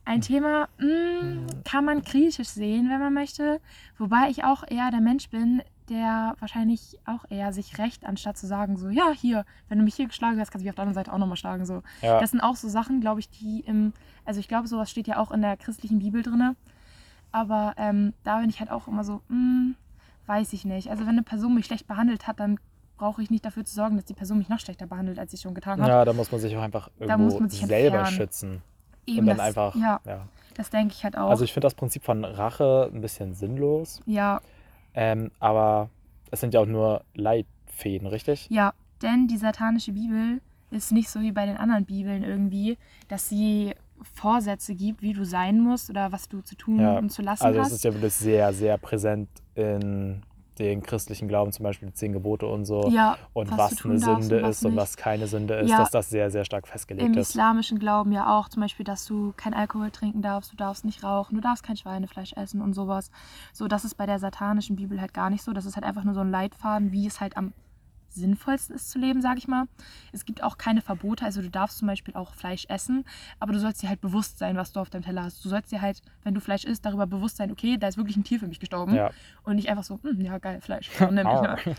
Ein 0.05 0.21
Thema 0.21 0.69
mh, 0.79 1.47
kann 1.65 1.85
man 1.85 2.03
kritisch 2.03 2.49
sehen, 2.49 2.91
wenn 2.91 2.99
man 2.99 3.15
möchte, 3.15 3.61
wobei 3.99 4.29
ich 4.31 4.43
auch 4.43 4.65
eher 4.69 4.91
der 4.91 5.01
Mensch 5.01 5.29
bin, 5.31 5.63
der 5.89 6.35
wahrscheinlich 6.39 6.99
auch 7.05 7.25
eher 7.31 7.53
sich 7.53 7.79
rächt, 7.79 8.05
anstatt 8.07 8.37
zu 8.39 8.47
sagen, 8.47 8.77
so, 8.77 8.89
ja, 8.89 9.11
hier, 9.13 9.45
wenn 9.69 9.79
du 9.79 9.85
mich 9.85 9.95
hier 9.95 10.07
geschlagen 10.07 10.39
hast, 10.41 10.51
kannst 10.51 10.63
du 10.63 10.65
mich 10.67 10.71
auf 10.71 10.77
der 10.77 10.83
anderen 10.83 10.95
Seite 10.95 11.13
auch 11.13 11.19
nochmal 11.19 11.37
schlagen. 11.37 11.65
So. 11.67 11.83
ja. 12.01 12.21
Das 12.21 12.31
sind 12.31 12.41
auch 12.41 12.57
so 12.57 12.69
Sachen, 12.69 13.01
glaube 13.01 13.21
ich, 13.21 13.29
die 13.31 13.61
im, 13.61 13.93
also 14.25 14.41
ich 14.41 14.49
glaube, 14.49 14.69
sowas 14.69 14.91
steht 14.91 15.07
ja 15.07 15.19
auch 15.19 15.31
in 15.31 15.43
der 15.43 15.57
christlichen 15.57 15.99
Bibel 15.99 16.23
drin. 16.23 16.57
Aber 17.31 17.75
ähm, 17.79 18.13
da 18.25 18.41
bin 18.41 18.51
ich 18.51 18.61
halt 18.61 18.71
auch 18.71 18.89
immer 18.89 19.05
so, 19.05 19.23
hm, 19.29 19.75
weiß 20.27 20.53
ich 20.53 20.65
nicht. 20.65 20.91
Also 20.91 21.03
wenn 21.03 21.11
eine 21.11 21.23
Person 21.23 21.55
mich 21.55 21.67
schlecht 21.67 21.87
behandelt 21.87 22.27
hat, 22.27 22.41
dann 22.41 22.59
brauche 22.99 23.23
ich 23.23 23.31
nicht 23.31 23.45
dafür 23.45 23.65
zu 23.65 23.75
sorgen, 23.75 23.97
dass 23.97 24.05
die 24.05 24.15
Person 24.15 24.39
mich 24.39 24.49
noch 24.49 24.61
schlechter 24.61 24.87
behandelt, 24.87 25.19
als 25.19 25.31
sie 25.33 25.39
schon 25.39 25.55
getan 25.55 25.81
hat. 25.81 25.89
ja, 25.89 26.05
da 26.05 26.13
muss 26.13 26.31
man 26.31 26.41
sich 26.41 26.57
auch 26.57 26.63
einfach 26.63 26.89
Da 27.01 27.17
muss 27.17 27.33
irgendwo 27.35 27.41
man 27.41 27.51
sich 27.51 27.61
selber 27.67 27.99
entfernen. 27.99 28.17
schützen. 28.17 28.63
Eben 29.07 29.21
und 29.21 29.27
dann 29.27 29.37
das, 29.39 29.47
einfach, 29.47 29.75
Ja, 29.75 30.01
ja. 30.05 30.29
das 30.55 30.71
denke 30.71 30.95
ich 30.95 31.03
halt 31.03 31.17
auch. 31.19 31.31
Also 31.31 31.43
ich 31.43 31.53
finde 31.53 31.67
das 31.67 31.75
Prinzip 31.75 32.05
von 32.05 32.25
Rache 32.25 32.89
ein 32.95 33.01
bisschen 33.01 33.35
sinnlos, 33.35 34.01
ja, 34.07 34.41
ähm, 34.95 35.31
aber 35.41 35.89
es 36.31 36.41
sind 36.41 36.55
ja 36.55 36.61
auch 36.61 36.67
nur 36.67 37.03
Leitfäden, 37.15 38.07
richtig? 38.07 38.47
ja, 38.51 38.73
denn 39.03 39.27
die 39.27 39.37
satanische 39.37 39.93
Bibel 39.93 40.41
ist 40.71 40.93
nicht 40.93 41.09
so 41.11 41.21
wie 41.21 41.33
bei 41.33 41.45
den 41.45 41.57
anderen 41.57 41.85
Bibeln 41.85 42.23
irgendwie, 42.23 42.79
dass 43.09 43.29
sie 43.29 43.75
Vorsätze 44.15 44.75
gibt, 44.75 45.03
wie 45.03 45.13
du 45.13 45.25
sein 45.25 45.61
musst 45.61 45.91
oder 45.91 46.13
was 46.13 46.29
du 46.29 46.41
zu 46.41 46.55
tun 46.57 46.81
Ja, 46.81 46.99
und 46.99 47.11
zu 47.11 47.21
lassen 47.23 47.45
Also 47.45 47.59
es 47.61 47.67
hast. 47.67 47.73
ist 47.73 47.85
ja 47.85 47.93
wirklich 47.95 48.15
sehr, 48.15 48.53
sehr 48.53 48.79
präsent 48.79 49.29
in 49.55 50.23
den 50.59 50.83
christlichen 50.83 51.29
Glauben, 51.29 51.53
zum 51.53 51.65
Beispiel 51.65 51.89
die 51.89 51.95
zehn 51.95 52.13
Gebote 52.13 52.47
und 52.47 52.65
so. 52.65 52.89
ja, 52.91 53.17
und 53.33 53.51
was 53.51 53.59
was, 53.59 53.85
eine 53.85 53.99
Sünde 53.99 54.37
und 54.37 54.43
was 54.43 54.59
ist 54.59 54.65
und 54.67 54.77
was 54.77 54.97
keine 54.97 55.27
Sünde 55.27 55.55
ist, 55.55 55.71
Ja. 55.71 55.79
dass 55.79 55.91
das 55.91 56.11
sehr, 56.11 56.31
sehr 56.31 56.45
stark 56.45 56.69
festgelegt 56.69 57.07
Im 57.07 57.15
ist. 57.15 57.31
islamischen 57.31 57.79
Glauben 57.79 58.13
ja 58.13 58.39
auch, 58.39 58.49
zum 58.49 58.63
Beispiel, 58.63 58.85
dass 58.85 59.05
du 59.07 59.33
kein 59.37 59.55
Alkohol 59.55 59.91
trinken 59.91 60.23
darfst, 60.23 60.53
du 60.53 60.57
darfst 60.57 60.85
nicht 60.85 61.03
rauchen, 61.03 61.35
du 61.37 61.41
darfst 61.41 61.63
kein 61.63 61.77
Schweinefleisch 61.77 62.35
essen 62.35 62.61
und 62.61 62.75
sowas. 62.75 63.11
So, 63.53 63.69
das 63.69 63.85
ist 63.85 63.95
bei 63.95 64.07
der 64.07 64.19
satanischen 64.19 64.77
Bibel 64.77 65.01
halt 65.01 65.15
gar 65.15 65.31
nicht 65.31 65.43
so. 65.43 65.53
Das 65.53 65.65
ist 65.67 65.77
halt 65.77 65.85
einfach 65.85 66.05
nur 66.05 66.15
so 66.15 66.21
ein 66.21 66.31
Leitfaden, 66.31 66.93
wie 66.93 67.07
es 67.07 67.21
halt 67.21 67.37
am 67.37 67.53
sinnvollsten 68.15 68.75
ist 68.77 68.91
zu 68.91 68.99
leben, 68.99 69.21
sage 69.21 69.39
ich 69.39 69.49
mal. 69.49 69.67
Es 70.13 70.25
gibt 70.25 70.43
auch 70.43 70.59
keine 70.59 70.81
Verbote, 70.81 71.25
also 71.25 71.43
du 71.43 71.51
darfst 71.51 71.79
zum 71.79 71.89
Beispiel 71.89 72.15
auch 72.15 72.35
Fleisch 72.35 72.67
essen, 72.69 73.05
aber 73.41 73.53
du 73.53 73.59
sollst 73.61 73.83
dir 73.83 73.89
halt 73.89 74.01
bewusst 74.01 74.39
sein, 74.39 74.57
was 74.57 74.73
du 74.73 74.81
auf 74.81 74.91
deinem 74.91 75.03
Teller 75.03 75.25
hast. 75.25 75.45
Du 75.45 75.49
sollst 75.49 75.73
dir 75.73 75.81
halt, 75.81 76.03
wenn 76.23 76.35
du 76.35 76.41
Fleisch 76.41 76.65
isst, 76.65 76.85
darüber 76.85 77.07
bewusst 77.07 77.37
sein, 77.37 77.51
okay, 77.51 77.77
da 77.79 77.89
ist 77.89 77.97
wirklich 77.97 78.17
ein 78.17 78.25
Tier 78.25 78.39
für 78.39 78.47
mich 78.49 78.61
gestorben. 78.61 78.95
Ja. 78.95 79.11
Und 79.45 79.57
nicht 79.57 79.69
einfach 79.69 79.85
so, 79.85 79.99
"Hm, 80.03 80.21
ja 80.21 80.39
geil, 80.39 80.61
Fleisch. 80.61 80.91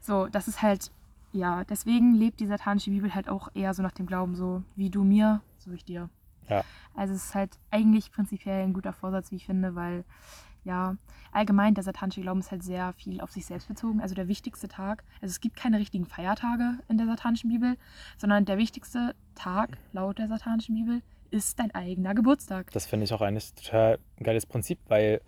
So, 0.00 0.26
das 0.26 0.48
ist 0.48 0.60
halt, 0.60 0.90
ja, 1.32 1.64
deswegen 1.64 2.14
lebt 2.14 2.38
die 2.40 2.46
satanische 2.46 2.90
Bibel 2.90 3.14
halt 3.14 3.28
auch 3.28 3.48
eher 3.54 3.72
so 3.72 3.82
nach 3.82 3.92
dem 3.92 4.04
Glauben, 4.04 4.34
so 4.34 4.62
wie 4.76 4.90
du 4.90 5.02
mir, 5.02 5.40
so 5.56 5.72
ich 5.72 5.84
dir. 5.84 6.10
Ja. 6.48 6.62
Also 6.94 7.14
es 7.14 7.24
ist 7.24 7.34
halt 7.34 7.58
eigentlich 7.70 8.12
prinzipiell 8.12 8.64
ein 8.64 8.74
guter 8.74 8.92
Vorsatz, 8.92 9.30
wie 9.30 9.36
ich 9.36 9.46
finde, 9.46 9.74
weil 9.74 10.04
ja, 10.64 10.96
allgemein 11.32 11.74
der 11.74 11.84
satanische 11.84 12.20
Glauben 12.20 12.40
ist 12.40 12.50
halt 12.50 12.62
sehr 12.62 12.92
viel 12.94 13.20
auf 13.20 13.30
sich 13.30 13.46
selbst 13.46 13.68
bezogen. 13.68 14.00
Also 14.00 14.14
der 14.14 14.28
wichtigste 14.28 14.68
Tag, 14.68 15.04
also 15.20 15.30
es 15.32 15.40
gibt 15.40 15.56
keine 15.56 15.78
richtigen 15.78 16.06
Feiertage 16.06 16.78
in 16.88 16.96
der 16.98 17.06
satanischen 17.06 17.50
Bibel, 17.50 17.76
sondern 18.16 18.44
der 18.44 18.58
wichtigste 18.58 19.14
Tag 19.34 19.76
laut 19.92 20.18
der 20.18 20.28
satanischen 20.28 20.74
Bibel 20.74 21.02
ist 21.30 21.58
dein 21.58 21.74
eigener 21.74 22.14
Geburtstag. 22.14 22.70
Das 22.72 22.86
finde 22.86 23.04
ich 23.04 23.12
auch 23.12 23.20
eigentlich 23.20 23.52
total 23.54 23.98
geiles 24.22 24.46
Prinzip, 24.46 24.78
weil 24.88 25.20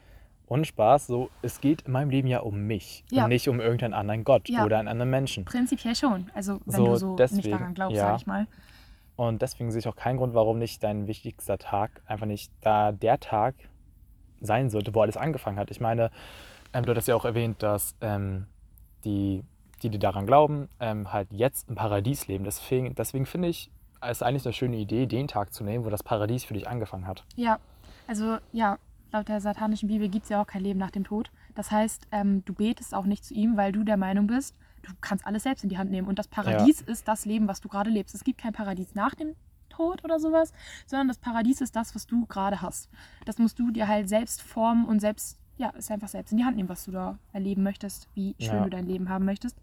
ohne 0.49 0.65
Spaß, 0.65 1.09
so, 1.09 1.29
es 1.43 1.61
geht 1.61 1.83
in 1.83 1.93
meinem 1.93 2.11
Leben 2.11 2.29
ja 2.29 2.39
um 2.39 2.57
mich 2.69 3.05
Ja. 3.11 3.25
und 3.25 3.31
nicht 3.31 3.49
um 3.49 3.59
irgendeinen 3.59 3.95
anderen 3.95 4.23
Gott 4.23 4.49
Ja. 4.49 4.65
oder 4.65 4.79
einen 4.79 4.87
anderen 4.87 5.11
Menschen. 5.11 5.45
Prinzipiell 5.45 5.97
schon. 5.97 6.31
Also 6.35 6.61
wenn 6.67 6.77
So, 6.77 6.85
du 6.87 6.97
so 6.97 7.17
deswegen, 7.17 7.37
nicht 7.49 7.53
daran 7.53 7.75
glaubst, 7.75 7.97
ja. 7.97 8.03
sag 8.11 8.21
ich 8.21 8.27
mal. 8.29 8.47
Und 9.17 9.43
deswegen 9.43 9.73
sehe 9.73 9.81
ich 9.81 9.89
auch 9.89 9.97
keinen 9.97 10.19
Grund, 10.19 10.35
warum 10.35 10.59
nicht 10.59 10.85
dein 10.85 11.09
wichtigster 11.09 11.59
Tag 11.59 12.03
einfach 12.07 12.27
nicht 12.27 12.53
da 12.61 12.93
der 12.93 13.19
Tag 13.19 13.57
sein 14.41 14.71
sollte, 14.71 14.95
wo 14.95 15.03
alles 15.03 15.17
angefangen 15.17 15.59
hat. 15.59 15.71
Ich 15.71 15.81
meine, 15.81 16.11
ähm, 16.73 16.85
du 16.85 16.91
hattest 16.91 17.09
ja 17.09 17.15
auch 17.15 17.25
erwähnt, 17.25 17.63
dass 17.63 17.95
ähm, 18.01 18.47
die, 19.05 19.43
die, 19.83 19.91
die 19.91 19.99
daran 19.99 20.27
glauben, 20.27 20.69
ähm, 20.81 21.13
halt 21.13 21.29
jetzt 21.33 21.69
im 21.69 21.75
Paradies 21.75 22.27
leben. 22.29 22.45
Deswegen, 22.45 22.95
deswegen 22.95 23.27
finde 23.27 23.49
ich, 23.49 23.71
es 24.01 24.19
ist 24.19 24.23
eigentlich 24.23 24.45
eine 24.45 24.53
schöne 24.53 24.77
Idee, 24.77 25.07
den 25.07 25.29
Tag 25.29 25.53
zu 25.53 25.65
nehmen, 25.65 25.85
wo 25.85 25.91
das 25.91 26.03
Paradies 26.03 26.45
für 26.45 26.55
dich 26.55 26.69
angefangen 26.69 27.07
hat. 27.07 27.25
Ja, 27.35 27.59
also 28.07 28.39
ja, 28.53 28.79
laut 29.13 29.29
der 29.29 29.41
satanischen 29.41 29.89
Bibel 29.89 30.09
gibt 30.09 30.25
es 30.25 30.31
ja 30.31 30.43
auch 30.43 30.47
kein 30.47 30.63
Leben 30.63 30.79
nach 30.79 30.91
dem 30.91 31.05
Tod. 31.05 31.31
Das 31.55 31.71
heißt, 31.71 32.07
ähm, 32.13 32.45
du 32.45 32.53
betest 32.53 32.95
auch 32.95 33.07
nicht 33.07 33.25
zu 33.25 33.35
ihm, 33.35 33.57
weil 33.57 33.73
du 33.73 33.85
der 33.85 33.97
Meinung 33.97 34.27
bist, 34.27 34.55
du 34.83 34.93
kannst 35.01 35.27
alles 35.27 35.43
selbst 35.43 35.65
in 35.65 35.71
die 35.71 35.79
Hand 35.79 35.91
nehmen. 35.91 36.07
Und 36.07 36.19
das 36.19 36.29
Paradies 36.29 36.81
ist 36.83 37.09
das 37.09 37.25
Leben, 37.25 37.49
was 37.49 37.61
du 37.61 37.69
gerade 37.69 37.91
lebst. 37.91 38.15
Es 38.15 38.25
gibt 38.25 38.39
kein 38.41 38.53
Paradies 38.53 38.95
nach 38.95 39.15
dem 39.15 39.35
Tod 39.77 40.05
oder 40.05 40.19
sowas, 40.19 40.53
sondern 40.87 41.09
das 41.09 41.19
Paradies 41.19 41.61
ist 41.61 41.77
das, 41.77 41.95
was 41.95 42.07
du 42.07 42.27
gerade 42.27 42.63
hast. 42.63 42.89
Das 43.25 43.39
musst 43.39 43.59
du 43.59 43.71
dir 43.71 43.89
halt 43.89 44.09
selbst 44.09 44.43
formen 44.43 44.87
und 44.87 45.01
selbst, 45.01 45.39
ja, 45.59 45.71
ist 45.71 45.91
einfach 45.91 46.09
selbst 46.09 46.33
in 46.33 46.39
die 46.39 46.45
Hand 46.45 46.57
nehmen, 46.57 46.69
was 46.69 46.85
du 46.85 46.91
da 46.93 47.19
erleben 47.33 47.63
möchtest, 47.63 48.09
wie 48.15 48.35
schön 48.39 48.59
Ja. 48.59 48.65
du 48.65 48.71
dein 48.71 48.87
Leben 48.87 49.09
haben 49.09 49.25
möchtest. 49.25 49.57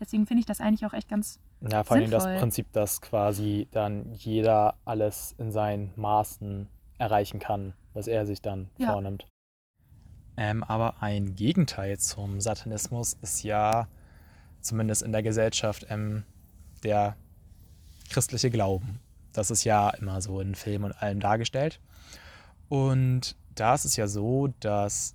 Deswegen 0.00 0.26
finde 0.26 0.40
ich 0.40 0.46
das 0.46 0.60
eigentlich 0.60 0.86
auch 0.86 0.92
echt 0.92 1.08
ganz 1.08 1.38
Ja, 1.60 1.84
vor 1.84 1.96
allem 1.96 2.10
das. 2.10 2.24
Prinzip, 2.38 2.72
dass 2.72 3.00
quasi 3.00 3.68
dann 3.70 4.14
jeder 4.14 4.76
alles 4.84 5.34
in 5.38 5.52
seinen 5.52 5.92
Maßen 5.96 6.68
erreichen 6.98 7.38
kann, 7.38 7.74
was 7.94 8.06
er 8.06 8.26
sich 8.26 8.40
dann 8.42 8.70
Ja. 8.78 8.92
vornimmt. 8.92 9.26
Ähm, 10.36 10.64
aber 10.64 11.02
ein 11.02 11.34
Gegenteil 11.34 11.98
zum 11.98 12.40
Satanismus 12.40 13.14
ist 13.20 13.42
ja, 13.42 13.88
zumindest 14.60 15.02
in 15.02 15.12
der 15.12 15.22
Gesellschaft, 15.22 15.86
ähm, 15.90 16.24
der 16.82 17.16
christliche 18.10 18.50
Glauben. 18.50 19.00
Das 19.32 19.50
ist 19.50 19.64
ja 19.64 19.90
immer 19.90 20.20
so 20.20 20.40
in 20.40 20.54
Filmen 20.54 20.86
und 20.86 21.02
allem 21.02 21.20
dargestellt. 21.20 21.80
Und 22.68 23.36
da 23.54 23.74
ist 23.74 23.84
es 23.84 23.96
ja 23.96 24.06
so, 24.06 24.48
dass, 24.60 25.14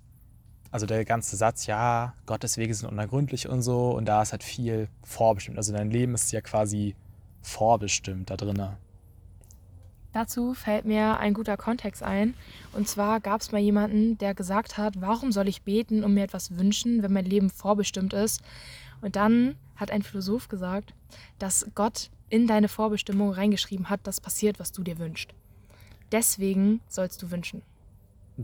also 0.70 0.86
der 0.86 1.04
ganze 1.04 1.36
Satz, 1.36 1.66
ja, 1.66 2.14
Gottes 2.26 2.56
Wege 2.56 2.74
sind 2.74 2.88
unergründlich 2.88 3.48
und 3.48 3.62
so, 3.62 3.90
und 3.90 4.06
da 4.06 4.22
ist 4.22 4.32
halt 4.32 4.42
viel 4.44 4.88
vorbestimmt. 5.02 5.56
Also 5.56 5.72
dein 5.72 5.90
Leben 5.90 6.14
ist 6.14 6.32
ja 6.32 6.40
quasi 6.40 6.94
vorbestimmt 7.42 8.30
da 8.30 8.36
drinne. 8.36 8.76
Dazu 10.12 10.54
fällt 10.54 10.86
mir 10.86 11.18
ein 11.18 11.34
guter 11.34 11.58
Kontext 11.58 12.02
ein. 12.02 12.32
Und 12.72 12.88
zwar 12.88 13.20
gab 13.20 13.42
es 13.42 13.52
mal 13.52 13.60
jemanden, 13.60 14.16
der 14.16 14.34
gesagt 14.34 14.78
hat, 14.78 14.98
warum 15.00 15.30
soll 15.30 15.46
ich 15.46 15.62
beten 15.62 16.04
und 16.04 16.14
mir 16.14 16.24
etwas 16.24 16.56
wünschen, 16.56 17.02
wenn 17.02 17.12
mein 17.12 17.26
Leben 17.26 17.50
vorbestimmt 17.50 18.14
ist? 18.14 18.40
Und 19.02 19.14
dann 19.16 19.56
hat 19.76 19.90
ein 19.90 20.02
Philosoph 20.02 20.48
gesagt, 20.48 20.94
dass 21.38 21.66
Gott 21.74 22.10
in 22.28 22.46
deine 22.46 22.68
Vorbestimmung 22.68 23.30
reingeschrieben 23.30 23.88
hat, 23.88 24.06
dass 24.06 24.20
passiert, 24.20 24.58
was 24.58 24.72
du 24.72 24.82
dir 24.82 24.98
wünschst. 24.98 25.32
Deswegen 26.12 26.80
sollst 26.88 27.22
du 27.22 27.30
wünschen. 27.30 27.62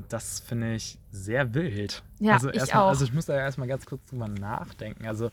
Das 0.09 0.41
finde 0.41 0.75
ich 0.75 0.99
sehr 1.11 1.55
wild. 1.55 2.03
Ja, 2.19 2.35
also 2.35 2.49
ich 2.49 2.57
erstmal, 2.57 2.83
auch. 2.85 2.89
Also 2.89 3.05
ich 3.05 3.13
muss 3.13 3.27
da 3.27 3.37
erstmal 3.37 3.69
ganz 3.69 3.85
kurz 3.85 4.09
drüber 4.09 4.29
nachdenken. 4.29 5.07
Also 5.07 5.31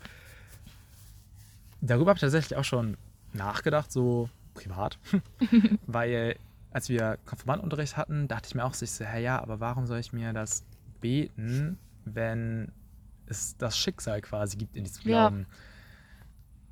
darüber 1.82 2.10
habe 2.10 2.18
ich 2.18 2.22
tatsächlich 2.22 2.58
auch 2.58 2.64
schon 2.64 2.97
nachgedacht, 3.34 3.91
so 3.91 4.30
privat. 4.54 5.00
Weil 5.88 6.36
als 6.72 6.89
wir 6.89 7.18
Konfirmandenunterricht 7.26 7.97
hatten, 7.97 8.28
dachte 8.28 8.47
ich 8.47 8.56
mir 8.56 8.66
auch 8.66 8.74
so, 8.74 8.84
ich 8.84 8.91
so, 8.91 9.06
hey, 9.06 9.24
ja, 9.24 9.41
aber 9.41 9.60
warum 9.60 9.88
soll 9.88 10.00
ich 10.00 10.14
mir 10.14 10.34
das 10.34 10.64
beten, 11.00 11.80
wenn 12.06 12.72
es 13.28 13.56
das 13.58 13.78
Schicksal 13.78 14.22
quasi 14.22 14.58
gibt 14.58 14.76
in 14.76 14.84
diesem 14.84 15.10
Ja. 15.10 15.32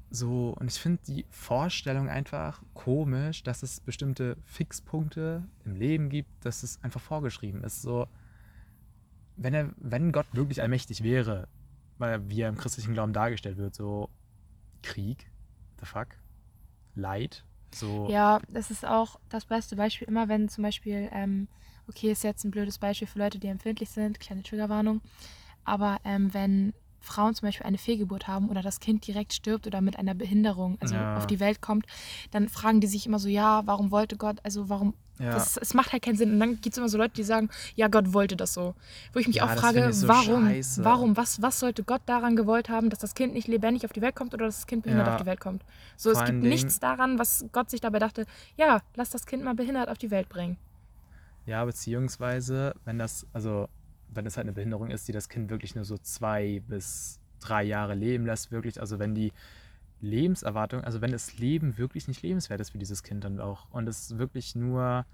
So, 0.09 0.55
und 0.57 0.71
ich 0.71 0.79
finde 0.79 1.01
die 1.05 1.25
Vorstellung 1.29 2.09
einfach 2.09 2.61
komisch, 2.73 3.43
dass 3.43 3.61
es 3.61 3.81
bestimmte 3.81 4.37
Fixpunkte 4.45 5.43
im 5.65 5.75
Leben 5.75 6.09
gibt, 6.09 6.29
dass 6.45 6.63
es 6.63 6.81
einfach 6.83 7.01
vorgeschrieben 7.01 7.63
ist. 7.63 7.81
So, 7.81 8.07
wenn 9.35 9.53
er, 9.53 9.73
wenn 9.77 10.11
Gott 10.11 10.27
wirklich 10.31 10.61
allmächtig 10.61 11.03
wäre, 11.03 11.47
weil 11.97 12.29
wie 12.29 12.41
er 12.41 12.49
im 12.49 12.57
christlichen 12.57 12.93
Glauben 12.93 13.13
dargestellt 13.13 13.57
wird, 13.57 13.75
so 13.75 14.09
Krieg, 14.81 15.29
the 15.79 15.85
fuck, 15.85 16.07
Leid, 16.95 17.43
so. 17.73 18.07
Ja, 18.09 18.39
das 18.49 18.71
ist 18.71 18.85
auch 18.85 19.19
das 19.29 19.45
beste 19.45 19.75
Beispiel. 19.75 20.07
Immer 20.07 20.29
wenn 20.29 20.49
zum 20.49 20.63
Beispiel, 20.63 21.09
ähm, 21.11 21.47
okay, 21.87 22.11
ist 22.11 22.23
jetzt 22.23 22.43
ein 22.43 22.51
blödes 22.51 22.79
Beispiel 22.79 23.07
für 23.07 23.19
Leute, 23.19 23.39
die 23.39 23.47
empfindlich 23.47 23.89
sind, 23.89 24.19
kleine 24.19 24.43
Triggerwarnung, 24.43 25.01
aber 25.63 25.99
ähm, 26.03 26.33
wenn 26.33 26.73
Frauen 26.99 27.35
zum 27.35 27.47
Beispiel 27.47 27.65
eine 27.65 27.77
Fehlgeburt 27.77 28.27
haben 28.27 28.49
oder 28.49 28.61
das 28.61 28.79
Kind 28.79 29.05
direkt 29.07 29.33
stirbt 29.33 29.67
oder 29.67 29.81
mit 29.81 29.97
einer 29.97 30.15
Behinderung 30.15 30.77
also 30.79 30.95
Ja. 30.95 31.15
auf 31.15 31.27
die 31.27 31.39
Welt 31.39 31.61
kommt, 31.61 31.85
dann 32.31 32.49
fragen 32.49 32.81
die 32.81 32.87
sich 32.87 33.05
immer 33.05 33.19
so, 33.19 33.29
ja, 33.29 33.61
warum 33.65 33.91
wollte 33.91 34.17
Gott, 34.17 34.39
also 34.43 34.69
warum, 34.69 34.93
Ja. 35.19 35.33
das, 35.33 35.57
es 35.57 35.73
macht 35.73 35.93
halt 35.93 36.03
keinen 36.03 36.15
Sinn. 36.17 36.31
Und 36.33 36.39
dann 36.39 36.55
gibt 36.61 36.73
es 36.73 36.77
immer 36.77 36.89
so 36.89 36.97
Leute, 36.97 37.13
die 37.15 37.23
sagen, 37.23 37.49
ja, 37.75 37.87
Gott 37.87 38.13
wollte 38.13 38.35
das 38.35 38.53
so. 38.53 38.75
Wo 39.13 39.19
ich 39.19 39.27
mich 39.27 39.37
Ja, 39.37 39.45
auch 39.45 39.49
frage, 39.57 39.91
so 39.93 40.07
warum, 40.07 40.47
scheiße. 40.49 40.83
warum, 40.83 41.17
was, 41.17 41.41
was 41.41 41.59
sollte 41.59 41.83
Gott 41.83 42.01
daran 42.05 42.35
gewollt 42.35 42.69
haben, 42.69 42.89
dass 42.89 42.99
das 42.99 43.15
Kind 43.15 43.33
nicht 43.33 43.47
lebendig 43.47 43.85
auf 43.85 43.93
die 43.93 44.01
Welt 44.01 44.15
kommt 44.15 44.33
oder 44.33 44.45
dass 44.45 44.57
das 44.57 44.67
Kind 44.67 44.83
behindert 44.83 45.07
auf 45.09 45.17
die 45.17 45.25
Welt 45.25 45.39
kommt? 45.39 45.63
So, 45.95 46.09
es 46.11 46.17
Vor 46.17 46.25
gibt 46.25 46.41
allen 46.41 46.49
nichts 46.49 46.79
daran, 46.79 47.17
was 47.19 47.45
Gott 47.51 47.69
sich 47.69 47.81
dabei 47.81 47.99
dachte, 47.99 48.25
ja, 48.57 48.81
lass 48.95 49.09
das 49.09 49.25
Kind 49.25 49.43
mal 49.43 49.55
behindert 49.55 49.89
auf 49.89 49.97
die 49.97 50.11
Welt 50.11 50.29
bringen. 50.29 50.57
Ja, 51.45 51.63
beziehungsweise, 51.65 52.73
wenn 52.83 52.99
das, 52.99 53.25
also, 53.33 53.69
wenn 54.17 54.25
es 54.25 54.35
halt 54.35 54.45
eine 54.45 54.53
Behinderung 54.53 54.89
ist, 54.91 55.07
die 55.07 55.13
das 55.13 55.29
Kind 55.29 55.49
wirklich 55.49 55.75
nur 55.75 55.85
so 55.85 55.97
zwei 55.97 56.61
bis 56.67 57.21
drei 57.39 57.63
Jahre 57.63 57.95
leben 57.95 58.25
lässt, 58.25 58.51
wirklich, 58.51 58.81
also 58.81 58.99
wenn 58.99 59.15
die 59.15 59.31
Lebenserwartung, 60.01 60.83
also 60.83 61.01
wenn 61.01 61.11
das 61.11 61.37
Leben 61.37 61.77
wirklich 61.77 62.07
nicht 62.07 62.21
lebenswert 62.21 62.59
ist 62.59 62.71
für 62.71 62.77
dieses 62.77 63.03
Kind 63.03 63.23
dann 63.23 63.39
auch 63.39 63.69
und 63.71 63.87
es 63.87 64.17
wirklich 64.17 64.55
nur, 64.55 65.05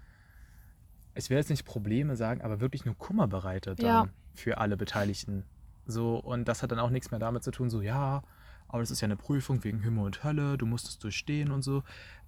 ich 1.14 1.30
will 1.30 1.36
jetzt 1.36 1.50
nicht 1.50 1.64
Probleme 1.64 2.16
sagen, 2.16 2.42
aber 2.42 2.60
wirklich 2.60 2.84
nur 2.84 2.96
Kummer 2.98 3.28
bereitet 3.28 3.80
Ja. 3.82 4.08
für 4.34 4.58
alle 4.58 4.76
Beteiligten. 4.76 5.44
So, 5.86 6.16
und 6.16 6.48
das 6.48 6.62
hat 6.62 6.72
dann 6.72 6.78
auch 6.78 6.90
nichts 6.90 7.10
mehr 7.10 7.20
damit 7.20 7.44
zu 7.44 7.50
tun, 7.50 7.70
so, 7.70 7.80
ja, 7.82 8.22
aber 8.68 8.80
das 8.82 8.90
ist 8.90 9.00
ja 9.00 9.06
eine 9.06 9.16
Prüfung 9.16 9.62
wegen 9.64 9.80
Himmel 9.80 10.04
und 10.04 10.24
Hölle, 10.24 10.58
du 10.58 10.66
musst 10.66 10.88
es 10.88 10.98
durchstehen 10.98 11.50
und 11.50 11.62
so. 11.62 11.82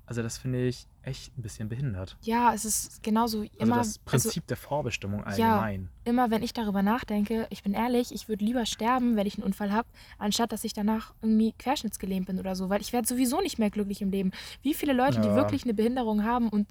Also 0.09 0.23
das 0.23 0.39
finde 0.39 0.65
ich 0.69 0.87
echt 1.03 1.37
ein 1.37 1.43
bisschen 1.43 1.69
behindert. 1.69 2.17
Ja, 2.23 2.55
es 2.55 2.65
ist 2.65 3.03
genauso 3.03 3.41
Also 3.41 3.51
immer. 3.59 3.77
das 3.79 3.99
Prinzip 3.99 4.47
der 4.47 4.57
Vorbestimmung 4.57 5.21
ja. 5.37 5.57
allgemein. 5.59 5.91
immer 6.05 6.31
wenn 6.31 6.45
ich 6.45 6.53
darüber 6.55 6.81
nachdenke, 6.83 7.47
ich 7.51 7.65
bin 7.65 7.75
ehrlich, 7.75 8.13
ich 8.13 8.29
würde 8.29 8.45
lieber 8.45 8.67
sterben, 8.67 9.17
wenn 9.17 9.27
ich 9.27 9.35
einen 9.35 9.43
Unfall 9.45 9.73
habe, 9.73 9.89
anstatt 10.19 10.53
dass 10.53 10.63
ich 10.63 10.73
danach 10.73 11.13
irgendwie 11.23 11.53
querschnittsgelähmt 11.59 12.27
bin 12.29 12.39
oder 12.39 12.55
so, 12.55 12.69
weil 12.69 12.81
ich 12.81 12.93
werde 12.93 13.09
sowieso 13.09 13.41
nicht 13.41 13.59
mehr 13.59 13.71
glücklich 13.71 14.01
im 14.01 14.11
Leben. 14.11 14.31
Wie 14.63 14.75
viele 14.75 14.93
Leute, 14.93 15.21
die 15.21 15.27
Ja. 15.29 15.35
wirklich 15.35 15.65
eine 15.65 15.75
Behinderung 15.75 16.23
haben 16.23 16.49
und 16.51 16.69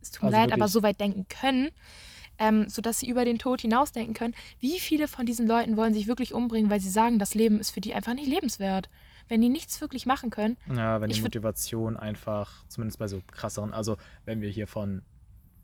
es 0.00 0.10
tut 0.10 0.22
mir 0.22 0.28
Also 0.28 0.38
leid, 0.38 0.52
aber 0.52 0.60
wirklich- 0.60 0.72
so 0.72 0.82
weit 0.82 0.98
denken 1.00 1.26
können, 1.28 1.68
ähm, 2.38 2.68
sodass 2.70 3.00
sie 3.00 3.08
über 3.10 3.24
den 3.26 3.38
Tod 3.38 3.60
hinausdenken 3.60 4.14
können, 4.14 4.34
wie 4.60 4.78
viele 4.80 5.08
von 5.08 5.26
diesen 5.26 5.46
Leuten 5.46 5.76
wollen 5.76 5.92
sich 5.92 6.06
wirklich 6.06 6.32
umbringen, 6.32 6.70
weil 6.70 6.80
sie 6.80 6.88
sagen, 6.88 7.18
das 7.18 7.34
Leben 7.34 7.60
ist 7.60 7.70
für 7.70 7.80
die 7.82 7.92
einfach 7.94 8.14
nicht 8.14 8.28
lebenswert. 8.28 8.88
Wenn 9.28 9.40
die 9.40 9.48
nichts 9.48 9.80
wirklich 9.80 10.06
machen 10.06 10.30
können, 10.30 10.56
Ja, 10.74 11.00
wenn 11.00 11.10
die 11.10 11.20
Motivation 11.20 11.96
einfach, 11.96 12.64
zumindest 12.68 12.98
bei 12.98 13.08
so 13.08 13.20
krasseren, 13.30 13.72
also 13.74 13.96
wenn 14.24 14.40
wir 14.40 14.48
hier 14.48 14.66
von 14.66 15.02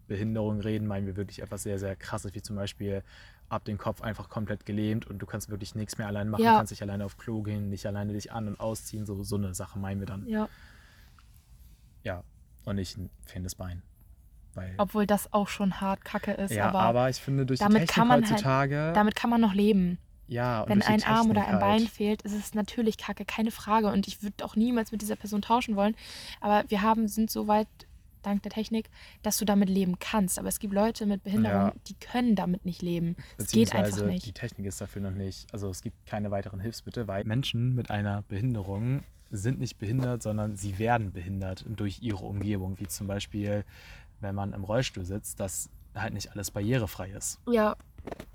Behinderung 0.06 0.60
reden, 0.60 0.86
meinen 0.86 1.06
wir 1.06 1.16
wirklich 1.16 1.40
etwas 1.40 1.62
sehr, 1.62 1.78
sehr 1.78 1.96
krasses, 1.96 2.34
wie 2.34 2.42
zum 2.42 2.56
Beispiel 2.56 3.02
ab 3.48 3.64
den 3.64 3.78
Kopf 3.78 4.02
einfach 4.02 4.28
komplett 4.28 4.66
gelähmt 4.66 5.06
und 5.06 5.18
du 5.18 5.26
kannst 5.26 5.48
wirklich 5.48 5.74
nichts 5.74 5.96
mehr 5.98 6.06
allein 6.06 6.28
machen, 6.28 6.42
Ja. 6.44 6.56
kannst 6.56 6.72
nicht 6.72 6.82
alleine 6.82 7.04
auf 7.04 7.16
Klo 7.16 7.42
gehen, 7.42 7.68
nicht 7.70 7.86
alleine 7.86 8.12
dich 8.12 8.32
an- 8.32 8.48
und 8.48 8.60
ausziehen, 8.60 9.06
so, 9.06 9.22
so 9.22 9.36
eine 9.36 9.54
Sache 9.54 9.78
meinen 9.78 10.00
wir 10.00 10.06
dann. 10.06 10.26
ja, 10.26 10.48
Ja, 12.02 12.22
und 12.64 12.76
nicht 12.76 12.98
ein 12.98 13.08
fehlendes 13.24 13.54
Bein. 13.54 13.82
Weil, 14.54 14.74
obwohl 14.76 15.06
das 15.06 15.32
auch 15.32 15.48
schon 15.48 15.80
hart 15.80 16.04
kacke 16.04 16.32
ist, 16.32 16.52
ja, 16.52 16.68
aber, 16.68 16.80
aber, 16.80 17.10
ich 17.10 17.16
finde, 17.16 17.44
durch 17.44 17.58
die 17.60 17.66
Technik 17.66 17.88
kann 17.88 18.06
man 18.08 18.22
halt- 18.22 18.32
heutzutage, 18.34 18.92
damit 18.94 19.16
kann 19.16 19.30
man 19.30 19.40
noch 19.40 19.52
leben. 19.54 19.98
Ja, 20.26 20.62
und 20.62 20.68
Wenn 20.70 20.82
ein 20.82 21.02
Arm 21.04 21.30
oder 21.30 21.46
ein 21.46 21.58
Bein 21.58 21.80
halt. 21.80 21.88
fehlt, 21.90 22.22
ist 22.22 22.32
es 22.32 22.54
natürlich 22.54 22.96
kacke, 22.96 23.24
keine 23.24 23.50
Frage. 23.50 23.88
Und 23.88 24.06
ich 24.08 24.22
würde 24.22 24.44
auch 24.44 24.56
niemals 24.56 24.90
mit 24.92 25.02
dieser 25.02 25.16
Person 25.16 25.42
tauschen 25.42 25.76
wollen. 25.76 25.94
Aber 26.40 26.64
wir 26.68 26.82
haben, 26.82 27.08
sind 27.08 27.30
so 27.30 27.46
weit, 27.46 27.68
dank 28.22 28.42
der 28.42 28.50
Technik, 28.52 28.88
dass 29.22 29.36
du 29.36 29.44
damit 29.44 29.68
leben 29.68 29.98
kannst. 29.98 30.38
Aber 30.38 30.48
es 30.48 30.58
gibt 30.58 30.72
Leute 30.72 31.04
mit 31.04 31.22
Behinderung, 31.24 31.66
Ja. 31.68 31.72
die 31.88 31.94
können 31.94 32.34
damit 32.36 32.64
nicht 32.64 32.80
leben. 32.80 33.16
Es 33.36 33.48
geht 33.50 33.72
einfach 33.74 33.84
Beziehungsweise 33.84 34.06
nicht. 34.06 34.26
Die 34.26 34.32
Technik 34.32 34.66
ist 34.66 34.80
dafür 34.80 35.02
noch 35.02 35.10
nicht, 35.10 35.52
also 35.52 35.68
es 35.68 35.82
gibt 35.82 36.06
keine 36.06 36.30
weiteren 36.30 36.58
Hilfsmittel, 36.60 37.06
weil 37.06 37.24
Menschen 37.24 37.74
mit 37.74 37.90
einer 37.90 38.22
Behinderung 38.22 39.02
sind 39.30 39.58
nicht 39.58 39.78
behindert, 39.78 40.22
sondern 40.22 40.56
sie 40.56 40.78
werden 40.78 41.12
behindert 41.12 41.64
durch 41.68 42.00
ihre 42.02 42.24
Umgebung, 42.24 42.78
wie 42.78 42.86
zum 42.86 43.06
Beispiel, 43.06 43.64
wenn 44.20 44.34
man 44.34 44.52
im 44.54 44.64
Rollstuhl 44.64 45.04
sitzt, 45.04 45.38
dass 45.40 45.68
halt 45.94 46.14
nicht 46.14 46.32
alles 46.32 46.50
barrierefrei 46.50 47.10
ist. 47.10 47.40
Ja, 47.50 47.76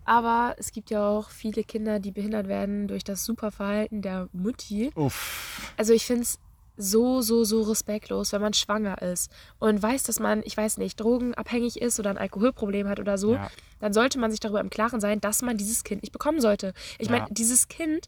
aber 0.05 0.55
es 0.57 0.71
gibt 0.71 0.89
ja 0.89 1.07
auch 1.07 1.29
viele 1.29 1.63
Kinder, 1.63 1.99
die 1.99 2.11
behindert 2.11 2.47
werden 2.47 2.87
durch 2.87 3.03
das 3.03 3.25
Superverhalten 3.25 4.01
der 4.01 4.27
Mutti. 4.31 4.91
Uff. 4.95 5.73
Also 5.77 5.93
ich 5.93 6.05
finde 6.05 6.23
es 6.23 6.39
so, 6.81 7.21
so, 7.21 7.43
so 7.43 7.61
respektlos, 7.63 8.31
wenn 8.31 8.41
man 8.41 8.53
schwanger 8.53 9.01
ist 9.01 9.29
und 9.59 9.83
weiß, 9.83 10.03
dass 10.03 10.19
man, 10.19 10.41
ich 10.45 10.55
weiß 10.55 10.77
nicht, 10.77 10.99
drogenabhängig 10.99 11.81
ist 11.81 11.99
oder 11.99 12.09
ein 12.09 12.17
Alkoholproblem 12.17 12.87
hat 12.87 12.99
oder 13.01 13.17
so, 13.17 13.33
Ja, 13.33 13.49
dann 13.79 13.91
sollte 13.91 14.17
man 14.17 14.31
sich 14.31 14.39
darüber 14.39 14.61
im 14.61 14.69
Klaren 14.69 15.01
sein, 15.01 15.19
dass 15.19 15.41
man 15.41 15.57
dieses 15.57 15.83
Kind 15.83 16.03
nicht 16.03 16.13
bekommen 16.13 16.39
sollte. 16.39 16.73
Ich 16.97 17.09
Ja. 17.09 17.17
meine, 17.17 17.25
dieses 17.31 17.67
Kind 17.67 18.07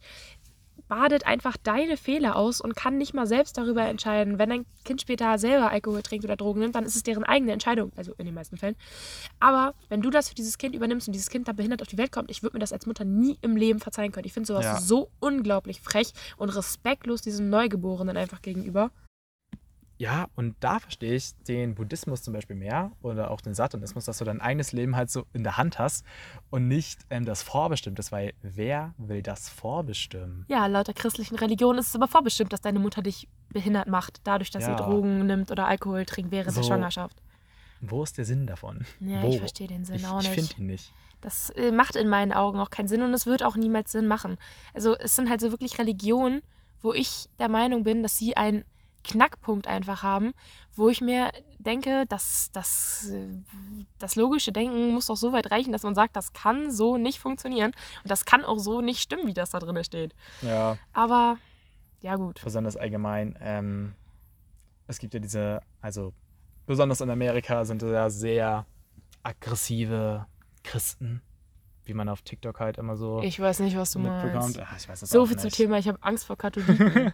badet 0.92 1.26
einfach 1.26 1.56
deine 1.56 1.96
Fehler 1.96 2.36
aus 2.36 2.60
und 2.60 2.76
kann 2.76 2.98
nicht 2.98 3.14
mal 3.14 3.26
selbst 3.26 3.58
darüber 3.58 3.84
entscheiden. 3.84 4.38
Wenn 4.38 4.52
ein 4.52 4.66
Kind 4.84 5.00
später 5.00 5.38
selber 5.38 5.72
Alkohol 5.72 6.02
trinkt 6.02 6.26
oder 6.26 6.36
Drogen 6.36 6.60
nimmt, 6.60 6.76
dann 6.76 6.84
ist 6.84 6.98
es 6.98 7.04
deren 7.04 7.24
eigene 7.24 7.54
Entscheidung, 7.54 7.94
also 7.96 8.14
in 8.18 8.26
den 8.26 8.36
meisten 8.36 8.58
Fällen. 8.58 8.76
Aber 9.40 9.74
wenn 9.88 10.02
du 10.02 10.10
das 10.10 10.28
für 10.28 10.36
dieses 10.36 10.58
Kind 10.58 10.76
übernimmst 10.76 11.08
und 11.08 11.14
dieses 11.14 11.30
Kind 11.30 11.48
dann 11.48 11.56
behindert 11.56 11.82
auf 11.82 11.88
die 11.88 11.98
Welt 11.98 12.12
kommt, 12.12 12.30
ich 12.30 12.44
würde 12.44 12.58
mir 12.58 12.60
das 12.60 12.74
als 12.74 12.88
Mutter 12.88 13.06
nie 13.06 13.38
im 13.42 13.56
Leben 13.56 13.80
verzeihen 13.80 14.12
können. 14.12 14.26
Ich 14.26 14.34
finde 14.34 14.48
sowas 14.48 14.66
Ja. 14.66 14.80
so 14.82 15.10
unglaublich 15.22 15.80
frech 15.80 16.12
und 16.36 16.50
respektlos 16.50 17.22
diesem 17.22 17.50
Neugeborenen 17.50 18.18
einfach 18.18 18.42
gegenüber. 18.42 18.92
Ja, 20.02 20.26
und 20.36 20.56
da 20.62 20.80
verstehe 20.80 21.14
ich 21.14 21.36
den 21.48 21.76
Buddhismus 21.76 22.24
zum 22.24 22.34
Beispiel 22.34 22.56
mehr 22.56 22.92
oder 23.04 23.30
auch 23.30 23.40
den 23.40 23.54
Satanismus, 23.54 24.06
dass 24.06 24.18
du 24.18 24.26
dein 24.26 24.42
eigenes 24.42 24.72
Leben 24.72 24.96
halt 24.96 25.12
so 25.12 25.26
in 25.32 25.44
der 25.44 25.58
Hand 25.58 25.78
hast 25.78 26.04
und 26.50 26.68
nicht 26.68 27.02
ähm, 27.12 27.24
das 27.24 27.44
vorbestimmt 27.44 28.00
ist, 28.00 28.12
weil 28.12 28.34
wer 28.42 28.96
will 28.98 29.22
das 29.22 29.48
vorbestimmen? 29.50 30.46
Ja, 30.50 30.66
laut 30.66 30.88
der 30.88 30.96
christlichen 30.96 31.36
Religion 31.36 31.78
ist 31.78 31.90
es 31.90 31.96
aber 31.96 32.08
vorbestimmt, 32.08 32.52
dass 32.52 32.62
deine 32.62 32.80
Mutter 32.80 33.04
dich 33.04 33.28
behindert 33.50 33.88
macht, 33.88 34.22
dadurch, 34.24 34.50
dass 34.50 34.66
sie 34.66 34.72
Ja. 34.72 34.76
Drogen 34.78 35.28
nimmt 35.28 35.52
oder 35.52 35.68
Alkohol 35.68 36.04
trinkt 36.06 36.32
während 36.32 36.56
der 36.56 36.64
So. 36.64 36.68
Schwangerschaft. 36.70 37.22
Wo 37.80 38.02
ist 38.02 38.18
der 38.18 38.26
Sinn 38.26 38.48
davon? 38.48 38.86
Ja, 39.00 39.22
Wo? 39.22 39.30
ich 39.30 39.38
verstehe 39.38 39.68
den 39.68 39.86
Sinn 39.86 39.98
Ich, 39.98 40.08
auch 40.08 40.20
ich 40.22 40.30
nicht. 40.36 40.50
finde 40.54 40.62
ihn 40.64 40.66
nicht. 40.68 40.92
Das 41.22 41.52
äh, 41.52 41.72
macht 41.72 41.96
in 41.96 42.10
meinen 42.10 42.32
Augen 42.34 42.60
auch 42.60 42.72
keinen 42.72 42.88
Sinn 42.88 43.04
und 43.04 43.14
es 43.14 43.28
wird 43.28 43.44
auch 43.44 43.56
niemals 43.56 43.92
Sinn 43.92 44.08
machen. 44.08 44.38
Also 44.74 44.98
es 44.98 45.16
sind 45.16 45.30
halt 45.30 45.42
so 45.42 45.52
wirklich 45.52 45.78
Religionen, 45.78 46.42
wo 46.82 46.92
ich 46.94 47.28
der 47.38 47.50
Meinung 47.50 47.84
bin, 47.84 48.02
dass 48.02 48.18
sie 48.18 48.36
einen 48.36 48.64
Knackpunkt 49.04 49.68
einfach 49.68 50.04
haben, 50.04 50.34
wo 50.76 50.90
ich 50.90 51.02
mir 51.02 51.32
denke, 51.60 52.06
dass 52.08 52.52
das, 52.52 53.12
das 54.00 54.16
logische 54.16 54.52
Denken 54.52 54.94
muss 54.94 55.08
doch 55.08 55.16
so 55.18 55.34
weit 55.34 55.52
reichen, 55.52 55.72
dass 55.72 55.84
man 55.84 55.96
sagt, 55.96 56.16
das 56.16 56.34
kann 56.34 56.72
so 56.72 56.98
nicht 56.98 57.20
funktionieren 57.20 57.72
und 58.04 58.12
das 58.12 58.26
kann 58.26 58.44
auch 58.46 58.60
so 58.60 58.82
nicht 58.82 59.02
stimmen, 59.02 59.28
wie 59.28 59.34
das 59.34 59.50
da 59.52 59.60
drin 59.60 59.84
steht. 59.84 60.14
Ja, 60.42 60.78
Aber 60.94 61.38
ja 62.02 62.16
gut. 62.16 62.42
besonders 62.44 62.78
allgemein. 62.78 63.38
Ähm, 63.42 63.94
es 64.88 65.00
gibt 65.00 65.14
ja 65.14 65.20
diese, 65.20 65.62
also 65.82 66.14
besonders 66.66 67.02
in 67.02 67.10
Amerika 67.10 67.64
sind 67.66 67.82
ja 67.82 68.10
sehr 68.10 68.66
aggressive 69.24 70.26
Christen, 70.64 71.22
wie 71.86 71.94
man 71.94 72.10
auf 72.10 72.22
TikTok 72.22 72.60
halt 72.60 72.78
immer 72.78 72.96
so 72.96 73.22
Ich 73.22 73.40
weiß 73.40 73.60
nicht, 73.60 73.78
was 73.78 73.92
du 73.92 74.00
meinst. 74.00 74.60
Ach, 74.60 74.78
ich 74.78 74.88
weiß 74.90 75.00
das 75.02 75.10
So 75.10 75.26
viel 75.26 75.38
zum 75.38 75.46
nicht. 75.48 75.58
Thema, 75.58 75.78
ich 75.80 75.88
habe 75.88 75.98
Angst 76.02 76.26
vor 76.26 76.38
Katholiken. 76.38 77.14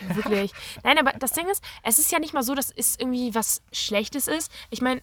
wirklich. 0.14 0.52
Nein, 0.84 0.98
aber 0.98 1.12
das 1.18 1.32
Ding 1.32 1.48
ist, 1.48 1.62
es 1.82 1.98
ist 1.98 2.10
ja 2.12 2.18
nicht 2.18 2.34
mal 2.34 2.42
so, 2.42 2.54
dass 2.54 2.70
es 2.74 2.96
irgendwie 2.98 3.34
was 3.34 3.62
Schlechtes 3.72 4.28
ist. 4.28 4.50
Ich 4.70 4.80
meine, 4.80 5.02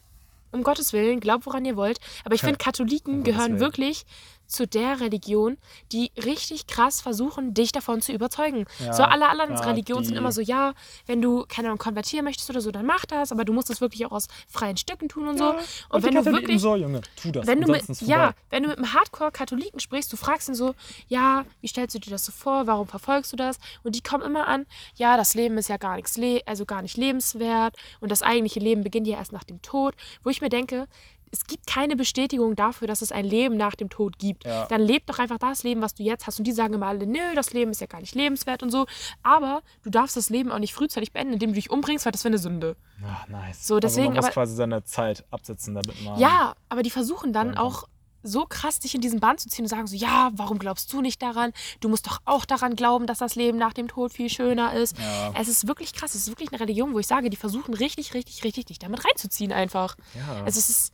um 0.51 0.63
Gottes 0.63 0.93
Willen, 0.93 1.19
glaubt, 1.19 1.45
woran 1.45 1.65
ihr 1.65 1.75
wollt. 1.75 1.99
Aber 2.23 2.33
ich 2.33 2.41
finde, 2.41 2.57
Katholiken 2.57 3.17
Um 3.17 3.23
gehören 3.23 3.59
wirklich 3.59 4.05
zu 4.47 4.67
der 4.67 4.99
Religion, 4.99 5.57
die 5.91 6.11
richtig 6.23 6.67
krass 6.67 7.01
versuchen, 7.01 7.53
dich 7.53 7.71
davon 7.71 8.01
zu 8.01 8.11
überzeugen. 8.11 8.65
Ja, 8.79 8.93
so 8.93 9.03
alle 9.03 9.29
anderen 9.29 9.55
ja, 9.55 9.61
Religionen 9.61 10.05
sind 10.05 10.15
immer 10.15 10.31
so, 10.31 10.41
ja, 10.41 10.73
wenn 11.05 11.21
du, 11.21 11.45
keine 11.47 11.69
Ahnung, 11.69 11.77
konvertieren 11.77 12.25
möchtest 12.25 12.49
oder 12.49 12.61
so, 12.61 12.71
dann 12.71 12.85
mach 12.85 13.05
das, 13.05 13.31
aber 13.31 13.45
du 13.45 13.53
musst 13.53 13.69
das 13.69 13.81
wirklich 13.81 14.05
auch 14.05 14.11
aus 14.11 14.27
freien 14.47 14.77
Stücken 14.77 15.09
tun 15.09 15.27
und 15.27 15.37
so. 15.37 15.45
Ja, 15.45 15.59
Und, 15.89 16.03
wenn 16.03 16.15
du 16.15 16.25
wirklich 16.25 16.61
so, 16.61 16.75
Junge, 16.75 17.01
tu 17.15 17.31
das. 17.31 17.47
wenn 17.47 17.61
du 17.61 17.71
mit, 17.71 17.83
ja, 18.01 18.33
wenn 18.49 18.63
du 18.63 18.69
mit 18.69 18.77
einem 18.77 18.93
Hardcore-Katholiken 18.93 19.79
sprichst, 19.79 20.11
du 20.11 20.17
fragst 20.17 20.49
ihn 20.49 20.55
so, 20.55 20.75
ja, 21.07 21.45
wie 21.61 21.67
stellst 21.67 21.95
du 21.95 21.99
dir 21.99 22.11
das 22.11 22.25
so 22.25 22.31
vor, 22.31 22.67
warum 22.67 22.87
verfolgst 22.87 23.31
du 23.33 23.37
das? 23.37 23.57
Und 23.83 23.95
die 23.95 24.01
kommen 24.01 24.23
immer 24.23 24.47
an, 24.47 24.65
ja, 24.95 25.17
das 25.17 25.33
Leben 25.33 25.57
ist 25.57 25.69
ja 25.69 25.77
gar 25.77 25.95
nichts, 25.95 26.19
also 26.45 26.65
gar 26.65 26.81
nicht 26.81 26.97
lebenswert 26.97 27.75
und 27.99 28.11
das 28.11 28.21
eigentliche 28.21 28.59
Leben 28.59 28.83
beginnt 28.83 29.07
ja 29.07 29.17
erst 29.17 29.31
nach 29.31 29.43
dem 29.43 29.61
Tod, 29.61 29.95
wo 30.23 30.29
ich 30.29 30.41
mir 30.41 30.49
denke, 30.49 30.87
es 31.35 31.45
gibt 31.45 31.67
keine 31.67 31.95
Bestätigung 31.95 32.55
dafür, 32.55 32.87
dass 32.87 33.01
es 33.01 33.11
ein 33.11 33.25
Leben 33.25 33.57
nach 33.57 33.75
dem 33.75 33.89
Tod 33.89 34.17
gibt. 34.17 34.45
Ja. 34.45 34.65
Dann 34.67 34.81
leb 34.81 35.05
doch 35.05 35.19
einfach 35.19 35.37
das 35.37 35.63
Leben, 35.63 35.81
was 35.81 35.93
du 35.93 36.03
jetzt 36.03 36.25
hast. 36.27 36.39
Und 36.39 36.45
die 36.45 36.53
sagen 36.53 36.73
immer 36.73 36.87
alle, 36.87 37.05
nö, 37.05 37.19
das 37.35 37.51
Leben 37.53 37.71
ist 37.71 37.81
ja 37.81 37.87
gar 37.87 37.99
nicht 37.99 38.15
lebenswert 38.15 38.63
und 38.63 38.71
so. 38.71 38.85
Aber 39.21 39.61
du 39.83 39.89
darfst 39.89 40.15
das 40.15 40.29
Leben 40.29 40.51
auch 40.51 40.59
nicht 40.59 40.73
frühzeitig 40.73 41.11
beenden, 41.11 41.33
indem 41.33 41.49
du 41.49 41.55
dich 41.55 41.69
umbringst, 41.69 42.05
weil 42.05 42.13
das 42.13 42.23
wäre 42.23 42.29
eine 42.31 42.37
Sünde. 42.37 42.77
Ach, 43.05 43.27
nice. 43.27 43.67
So, 43.67 43.79
deswegen, 43.79 44.07
also 44.07 44.09
man 44.11 44.15
muss 44.17 44.25
aber- 44.25 44.33
quasi 44.33 44.55
seine 44.55 44.83
Zeit 44.85 45.25
absitzen, 45.29 45.75
damit 45.75 46.01
man. 46.03 46.17
Ja, 46.19 46.55
aber 46.69 46.81
die 46.81 46.89
versuchen 46.89 47.33
dann 47.33 47.57
auch 47.57 47.83
so 48.25 48.45
krass, 48.45 48.79
dich 48.79 48.95
in 48.95 49.01
diesen 49.01 49.19
Bann 49.19 49.37
zu 49.37 49.47
ziehen 49.47 49.65
und 49.65 49.69
sagen 49.69 49.87
so, 49.87 49.95
ja, 49.95 50.31
warum 50.33 50.59
glaubst 50.59 50.91
du 50.91 51.01
nicht 51.01 51.21
daran? 51.21 51.53
Du 51.79 51.89
musst 51.89 52.07
doch 52.07 52.21
auch 52.25 52.45
daran 52.45 52.75
glauben, 52.75 53.07
dass 53.07 53.19
das 53.19 53.35
Leben 53.35 53.57
nach 53.57 53.73
dem 53.73 53.87
Tod 53.87 54.11
viel 54.11 54.29
schöner 54.29 54.73
ist. 54.73 54.97
Ja. 54.97 55.33
Es 55.39 55.47
ist 55.47 55.67
wirklich 55.67 55.93
krass. 55.93 56.15
Es 56.15 56.21
ist 56.23 56.29
wirklich 56.29 56.51
eine 56.51 56.59
Religion, 56.59 56.93
wo 56.93 56.99
ich 56.99 57.07
sage, 57.07 57.29
die 57.29 57.37
versuchen 57.37 57.73
richtig, 57.73 58.13
richtig, 58.13 58.43
richtig 58.43 58.65
dich 58.65 58.79
damit 58.79 59.05
reinzuziehen 59.05 59.51
einfach. 59.51 59.95
Ja. 60.15 60.43
Also 60.43 60.59
es 60.59 60.69
ist, 60.69 60.93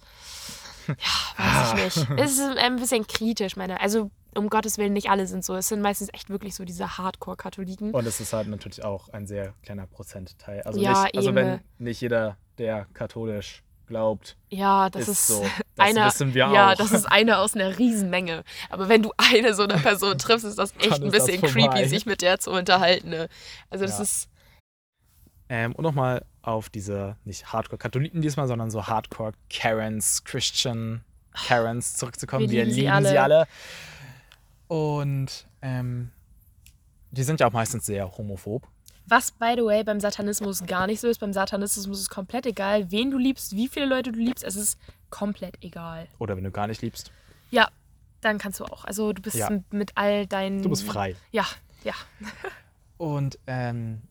ja, 0.88 0.96
weiß 1.38 1.98
ich 1.98 2.10
nicht. 2.10 2.20
Es 2.20 2.32
ist 2.34 2.58
ein 2.58 2.76
bisschen 2.78 3.08
kritisch, 3.08 3.56
meine. 3.56 3.80
Also 3.80 4.12
um 4.36 4.50
Gottes 4.50 4.78
Willen, 4.78 4.94
nicht 4.94 5.10
alle 5.10 5.28
sind 5.28 5.44
so. 5.44 5.56
Es 5.56 5.68
sind 5.68 5.82
meistens 5.82 6.10
echt 6.14 6.30
wirklich 6.30 6.56
so 6.56 6.64
diese 6.64 6.98
Hardcore-Katholiken. 6.98 7.92
Und 7.92 8.06
es 8.06 8.20
ist 8.20 8.34
halt 8.34 8.48
natürlich 8.48 8.84
auch 8.84 9.10
ein 9.10 9.28
sehr 9.28 9.54
kleiner 9.64 9.88
Prozentteil. 9.88 10.62
Also, 10.62 10.80
Ja, 10.80 11.04
nicht, 11.04 11.18
also 11.18 11.30
eben. 11.30 11.36
wenn 11.36 11.60
nicht 11.80 12.02
jeder, 12.02 12.38
der 12.58 12.88
katholisch 12.94 13.64
glaubt, 13.92 14.36
Ja, 14.50 14.90
das 14.90 15.04
ist 15.04 15.10
ist, 15.10 15.28
so. 15.28 15.44
Das 15.44 15.62
einer, 15.88 16.06
wissen 16.08 16.34
wir 16.34 16.48
ja, 16.50 16.72
auch. 16.72 16.76
das 16.76 16.92
ist 16.92 17.06
eine 17.06 17.38
aus 17.38 17.54
einer 17.56 17.78
Riesenmenge. 17.78 18.44
Aber 18.70 18.90
wenn 18.90 19.04
du 19.04 19.12
eine 19.18 19.54
so 19.54 19.64
eine 19.64 19.76
Person 19.78 20.18
triffst, 20.18 20.46
ist 20.46 20.58
das 20.58 20.74
echt 20.80 21.04
ein 21.04 21.12
bisschen 21.12 21.42
creepy, 21.42 21.86
sich 21.86 22.06
mit 22.06 22.22
der 22.22 22.40
zu 22.40 22.52
unterhalten. 22.52 23.10
Ne? 23.10 23.28
Also 23.70 23.86
das 23.86 23.98
Ja. 23.98 24.04
ist, 24.04 24.30
Ähm, 25.50 25.74
und 25.76 25.84
nochmal 25.84 26.24
auf 26.44 26.70
diese, 26.70 27.18
nicht 27.26 27.52
Hardcore-Katholiken 27.52 28.22
diesmal, 28.22 28.48
sondern 28.48 28.72
so 28.72 28.88
Hardcore-Karens, 28.88 30.24
Christian 30.24 31.04
Karens 31.48 31.96
zurückzukommen. 31.98 32.50
Wir 32.50 32.60
Wir, 32.60 32.64
lieben 32.66 32.74
sie 32.74 32.82
lieben 32.82 32.94
alle. 32.94 33.10
sie 33.10 33.18
alle. 33.20 33.48
Und 34.68 35.46
ähm, 35.62 36.12
die 37.12 37.24
sind 37.24 37.40
ja 37.42 37.48
auch 37.48 37.52
meistens 37.52 37.86
sehr 37.86 38.10
homophob. 38.18 38.68
Was, 39.08 39.32
by 39.32 39.54
the 39.56 39.64
way, 39.64 39.84
beim 39.84 40.00
Satanismus 40.00 40.66
gar 40.66 40.88
nicht 40.88 41.00
so 41.02 41.08
ist. 41.08 41.20
Beim 41.20 41.34
Satanismus 41.34 41.98
ist 41.98 42.04
es 42.04 42.10
komplett 42.10 42.46
egal, 42.46 42.92
wen 42.92 43.12
du 43.12 43.18
liebst, 43.18 43.56
wie 43.56 43.68
viele 43.68 43.86
Leute 43.86 44.12
du 44.12 44.20
liebst. 44.20 44.44
Es 44.44 44.56
ist 44.56 44.80
komplett 45.10 45.58
egal. 45.64 46.08
Oder 46.20 46.38
wenn 46.38 46.44
du 46.44 46.52
gar 46.52 46.68
nicht 46.68 46.82
liebst, 46.82 47.12
Ja, 47.50 47.68
dann 48.22 48.38
kannst 48.38 48.60
du 48.60 48.66
auch. 48.66 48.86
Also 48.86 49.12
du 49.14 49.22
bist 49.22 49.36
Ja. 49.36 49.50
mit 49.72 49.92
all 49.96 50.28
deinen... 50.28 50.62
du 50.62 50.70
bist 50.70 50.84
frei. 50.84 51.16
Ja, 51.32 51.46
ja. 51.84 51.94
Und 52.98 53.40
ähm, 53.48 54.02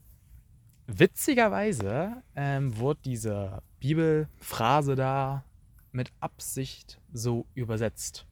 witzigerweise 0.86 2.22
ähm, 2.36 2.76
wurde 2.76 3.01
diese 3.05 3.62
Bibelphrase 3.78 4.95
da 4.97 5.45
mit 5.93 6.12
Absicht 6.20 7.01
so 7.12 7.47
übersetzt, 7.55 8.26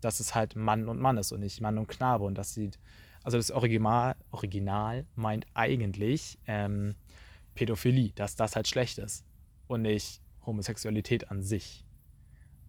dass 0.00 0.20
es 0.20 0.34
halt 0.34 0.56
Mann 0.56 0.88
und 0.88 1.00
Mann 1.00 1.16
ist 1.18 1.32
und 1.32 1.40
nicht 1.40 1.60
Mann 1.60 1.78
und 1.78 1.88
Knabe. 1.88 2.24
Und 2.24 2.36
das 2.36 2.54
sieht, 2.54 2.78
also 3.22 3.36
das 3.36 3.50
Original, 3.50 4.16
Original 4.30 5.06
meint 5.14 5.46
eigentlich 5.54 6.38
ähm, 6.46 6.94
Pädophilie, 7.54 8.12
dass 8.14 8.36
das 8.36 8.56
halt 8.56 8.68
schlecht 8.68 8.98
ist 8.98 9.24
und 9.66 9.82
nicht 9.82 10.20
Homosexualität 10.44 11.30
an 11.30 11.42
sich. 11.42 11.84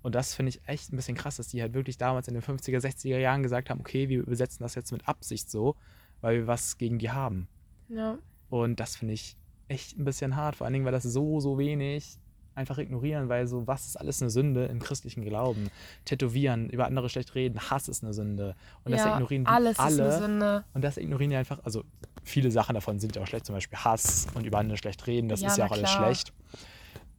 Und 0.01 0.15
das 0.15 0.35
finde 0.35 0.49
ich 0.49 0.61
echt 0.67 0.91
ein 0.91 0.97
bisschen 0.97 1.15
krass, 1.15 1.37
dass 1.37 1.47
die 1.47 1.61
halt 1.61 1.73
wirklich 1.73 1.97
damals 1.97 2.27
in 2.27 2.33
den 2.33 2.43
50er, 2.43 2.79
60er 2.79 3.17
Jahren 3.17 3.41
gesagt 3.41 3.69
haben, 3.69 3.79
okay, 3.79 4.09
wir 4.09 4.19
übersetzen 4.19 4.61
das 4.61 4.75
jetzt 4.75 4.91
mit 4.91 5.07
Absicht 5.07 5.49
so, 5.49 5.75
weil 6.21 6.39
wir 6.39 6.47
was 6.47 6.77
gegen 6.77 6.99
die 6.99 7.09
haben. 7.09 7.47
ja. 7.89 8.17
Und 8.49 8.79
das 8.79 8.97
finde 8.97 9.15
ich 9.15 9.35
echt 9.67 9.97
ein 9.97 10.05
bisschen 10.05 10.35
hart, 10.35 10.57
vor 10.57 10.65
allen 10.65 10.73
Dingen, 10.73 10.85
weil 10.85 10.91
das 10.91 11.01
so, 11.03 11.39
so 11.39 11.57
wenig 11.57 12.19
einfach 12.55 12.77
ignorieren, 12.77 13.29
weil 13.29 13.47
so, 13.47 13.65
was 13.67 13.85
ist 13.87 13.95
alles 13.97 14.21
eine 14.21 14.29
Sünde 14.29 14.65
im 14.65 14.79
christlichen 14.79 15.23
Glauben? 15.23 15.69
Tätowieren, 16.05 16.69
über 16.69 16.85
andere 16.85 17.09
schlecht 17.09 17.33
reden, 17.35 17.59
Hass 17.69 17.87
ist 17.87 18.03
eine 18.03 18.13
Sünde. 18.13 18.55
Und 18.83 18.91
das 18.91 19.01
ja, 19.01 19.13
ignorieren 19.15 19.43
die 19.45 19.49
alles 19.49 19.79
alle. 19.79 19.93
ist 19.93 19.99
eine 20.01 20.17
Sünde. 20.19 20.63
Und 20.73 20.83
das 20.83 20.97
ignorieren 20.97 21.31
die 21.31 21.35
einfach, 21.37 21.59
also 21.63 21.83
viele 22.23 22.51
Sachen 22.51 22.75
davon 22.75 22.99
sind 22.99 23.15
ja 23.15 23.21
auch 23.21 23.27
schlecht, 23.27 23.45
zum 23.45 23.55
Beispiel 23.55 23.77
Hass 23.79 24.27
und 24.33 24.45
über 24.45 24.59
andere 24.59 24.77
schlecht 24.77 25.05
reden, 25.07 25.29
das 25.29 25.41
Ja, 25.41 25.47
ist 25.49 25.57
ja 25.57 25.65
auch 25.65 25.71
alles 25.71 25.89
klar. 25.91 26.05
schlecht. 26.05 26.33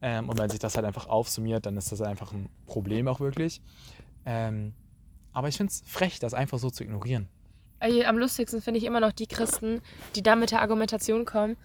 Ähm, 0.02 0.28
und 0.28 0.38
wenn 0.38 0.50
sich 0.50 0.58
das 0.58 0.76
halt 0.76 0.84
einfach 0.86 1.06
aufsummiert, 1.06 1.64
dann 1.66 1.76
ist 1.76 1.90
das 1.90 2.00
einfach 2.02 2.32
ein 2.32 2.48
Problem 2.66 3.08
auch 3.08 3.20
wirklich. 3.20 3.60
Ähm, 4.26 4.72
aber 5.32 5.48
ich 5.48 5.56
finde 5.56 5.70
es 5.72 5.82
frech, 5.86 6.18
das 6.20 6.34
einfach 6.34 6.58
so 6.58 6.70
zu 6.70 6.84
ignorieren. 6.84 7.28
Am 8.06 8.16
lustigsten 8.18 8.62
finde 8.62 8.78
ich 8.78 8.84
immer 8.84 9.00
noch 9.00 9.12
die 9.12 9.26
Christen, 9.26 9.82
die 10.14 10.22
da 10.22 10.36
mit 10.36 10.50
der 10.52 10.62
Argumentation 10.62 11.24
kommen. 11.26 11.56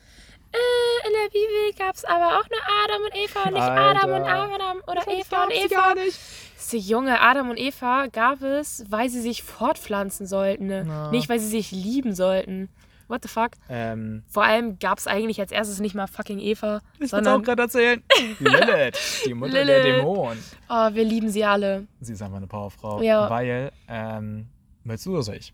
Äh, 0.51 1.07
in 1.07 1.13
der 1.13 1.29
Bibel 1.29 1.77
gab 1.85 1.95
es 1.95 2.05
aber 2.05 2.39
auch 2.39 2.49
nur 2.49 2.59
Adam 2.83 3.01
und 3.03 3.15
Eva 3.15 3.43
und 3.43 3.53
nicht 3.53 3.61
Adam 3.63 4.11
und 4.11 4.27
Alter. 4.27 4.53
Adam 4.55 4.77
oder 4.87 4.95
Das 5.05 5.07
Eva 5.07 5.43
und 5.43 5.51
Eva. 5.53 5.67
gar 5.75 5.95
nicht. 5.95 6.19
So, 6.57 6.77
Junge, 6.77 7.21
Adam 7.21 7.49
und 7.49 7.57
Eva 7.57 8.07
gab 8.07 8.41
es, 8.41 8.83
weil 8.89 9.09
sie 9.09 9.21
sich 9.21 9.43
fortpflanzen 9.43 10.27
sollten. 10.27 10.67
Ne? 10.67 10.83
Na. 10.87 11.11
Nicht, 11.11 11.29
weil 11.29 11.39
sie 11.39 11.47
sich 11.47 11.71
lieben 11.71 12.13
sollten. 12.13 12.69
What 13.07 13.23
the 13.23 13.27
fuck? 13.27 13.51
Ähm, 13.69 14.23
Vor 14.27 14.43
allem 14.43 14.77
gab 14.77 14.99
es 14.99 15.07
eigentlich 15.07 15.39
als 15.39 15.51
erstes 15.51 15.79
nicht 15.79 15.95
mal 15.95 16.05
fucking 16.05 16.37
Eva, 16.39 16.81
Ich 16.95 16.99
wollte 16.99 17.07
sondern 17.09 17.41
auch 17.41 17.43
gerade 17.43 17.63
erzählen. 17.63 18.03
Lilith, 18.39 19.23
die 19.25 19.33
Mutter 19.33 19.65
der 19.65 19.83
Lilith. 19.83 19.97
Dämonen. 20.01 20.43
oh, 20.69 20.89
wir 20.93 21.03
lieben 21.05 21.29
sie 21.29 21.43
alle. 21.43 21.87
Sie 22.01 22.13
ist 22.13 22.21
einfach 22.21 22.37
eine 22.37 22.45
Powerfrau. 22.45 23.01
Ja. 23.01 23.27
Weil, 23.29 23.71
ähm, 23.87 24.47
willst 24.83 25.07
du 25.07 25.13
oder 25.13 25.23
soll 25.23 25.35
ich? 25.37 25.53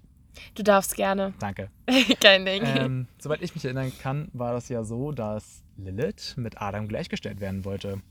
Du 0.56 0.64
darfst 0.64 0.96
gerne. 0.96 1.34
Danke. 1.40 1.70
Kein 2.20 2.46
Ding. 2.46 2.64
ähm, 2.66 3.08
soweit 3.18 3.42
ich 3.42 3.54
mich 3.56 3.66
erinnern 3.66 3.92
kann, 4.00 4.30
war 4.34 4.54
das 4.54 4.70
ja 4.70 4.84
so, 4.84 5.12
dass 5.12 5.64
Lilith 5.78 6.36
mit 6.38 6.62
Adam 6.62 6.88
gleichgestellt 6.88 7.40
werden 7.40 7.66
wollte. 7.66 8.02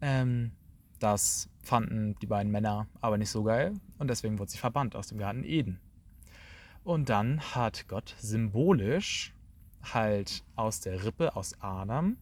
Ähm, 0.00 0.52
das 0.98 1.48
fanden 1.62 2.16
die 2.20 2.26
beiden 2.26 2.52
Männer 2.52 2.86
aber 3.00 3.18
nicht 3.18 3.30
so 3.30 3.42
geil 3.42 3.74
und 3.98 4.08
deswegen 4.08 4.38
wurde 4.38 4.50
sie 4.50 4.58
verbannt 4.58 4.96
aus 4.96 5.08
dem 5.08 5.18
Garten 5.18 5.44
Eden. 5.44 5.80
Und 6.84 7.08
dann 7.08 7.40
hat 7.40 7.86
Gott 7.88 8.14
symbolisch 8.18 9.32
halt 9.82 10.44
aus 10.56 10.80
der 10.80 11.04
Rippe 11.04 11.36
aus 11.36 11.54
Adam 11.60 12.16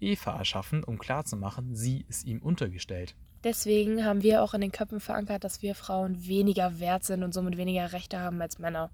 Eva 0.00 0.36
erschaffen, 0.36 0.84
um 0.84 0.98
klarzumachen, 0.98 1.74
sie 1.74 2.04
ist 2.08 2.24
ihm 2.26 2.40
untergestellt. 2.40 3.14
Deswegen 3.48 4.04
haben 4.04 4.22
wir 4.22 4.42
auch 4.42 4.52
in 4.52 4.60
den 4.60 4.72
Köpfen 4.72 5.00
verankert, 5.00 5.42
dass 5.42 5.62
wir 5.62 5.74
Frauen 5.74 6.26
weniger 6.26 6.80
wert 6.80 7.02
sind 7.04 7.22
und 7.22 7.32
somit 7.32 7.56
weniger 7.56 7.94
Rechte 7.94 8.20
haben 8.20 8.42
als 8.42 8.58
Männer. 8.58 8.90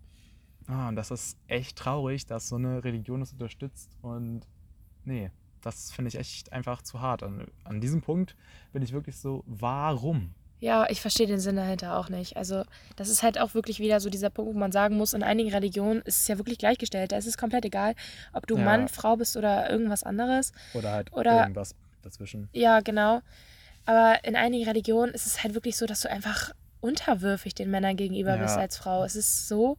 Ah, 0.68 0.88
und 0.88 0.94
das 0.94 1.11
ist 1.11 1.36
echt 1.48 1.76
traurig, 1.76 2.24
dass 2.26 2.48
so 2.48 2.55
eine 2.55 2.84
Religion 2.84 3.18
das 3.18 3.32
unterstützt. 3.32 3.90
Und 4.00 4.42
nee, 5.05 5.32
das 5.61 5.90
finde 5.90 6.11
ich 6.11 6.14
echt 6.14 6.52
einfach 6.52 6.82
zu 6.82 7.00
hart. 7.00 7.24
An, 7.24 7.48
an 7.64 7.80
diesem 7.80 8.00
Punkt 8.00 8.36
bin 8.72 8.80
ich 8.82 8.92
wirklich 8.92 9.16
so, 9.18 9.42
warum? 9.46 10.32
Ja, 10.61 10.86
ich 10.88 11.00
verstehe 11.00 11.26
den 11.26 11.40
Sinn 11.40 11.57
dahinter 11.57 11.98
auch 11.98 12.09
nicht. 12.09 12.36
Also, 12.36 12.62
das 12.94 13.09
ist 13.09 13.24
halt 13.24 13.40
auch 13.40 13.55
wirklich 13.55 13.80
wieder 13.80 13.98
so 13.98 14.09
dieser 14.09 14.30
Punkt, 14.30 14.55
wo 14.55 14.59
man 14.59 14.70
sagen 14.70 14.96
muss, 14.96 15.14
in 15.14 15.24
einigen 15.24 15.50
Religionen 15.50 16.00
ist 16.02 16.18
es 16.18 16.28
ja 16.28 16.38
wirklich 16.38 16.59
gleichgestellt. 16.59 17.11
Da 17.11 17.16
ist 17.16 17.26
es 17.26 17.36
komplett 17.36 17.64
egal, 17.64 17.96
ob 18.32 18.46
du 18.46 18.57
Ja. 18.57 18.64
Mann, 18.64 18.86
Frau 18.86 19.16
bist 19.16 19.36
oder 19.36 19.68
irgendwas 19.68 20.05
anderes. 20.05 20.52
Oder 20.74 20.92
halt 20.92 21.12
Oder- 21.12 21.40
irgendwas 21.40 21.74
dazwischen. 22.02 22.48
Ja, 22.52 22.78
genau. 22.80 23.20
Aber 23.87 24.24
in 24.24 24.37
einigen 24.37 24.66
Religionen 24.66 25.12
ist 25.12 25.26
es 25.26 25.43
halt 25.43 25.55
wirklich 25.55 25.76
so, 25.76 25.87
dass 25.87 26.01
du 26.01 26.11
einfach 26.11 26.53
unterwürfig 26.80 27.55
den 27.55 27.70
Männern 27.70 27.97
gegenüber 27.97 28.37
Ja. 28.37 28.43
bist 28.43 28.57
als 28.57 28.76
Frau. 28.76 29.05
Es 29.05 29.16
ist 29.16 29.49
so, 29.49 29.78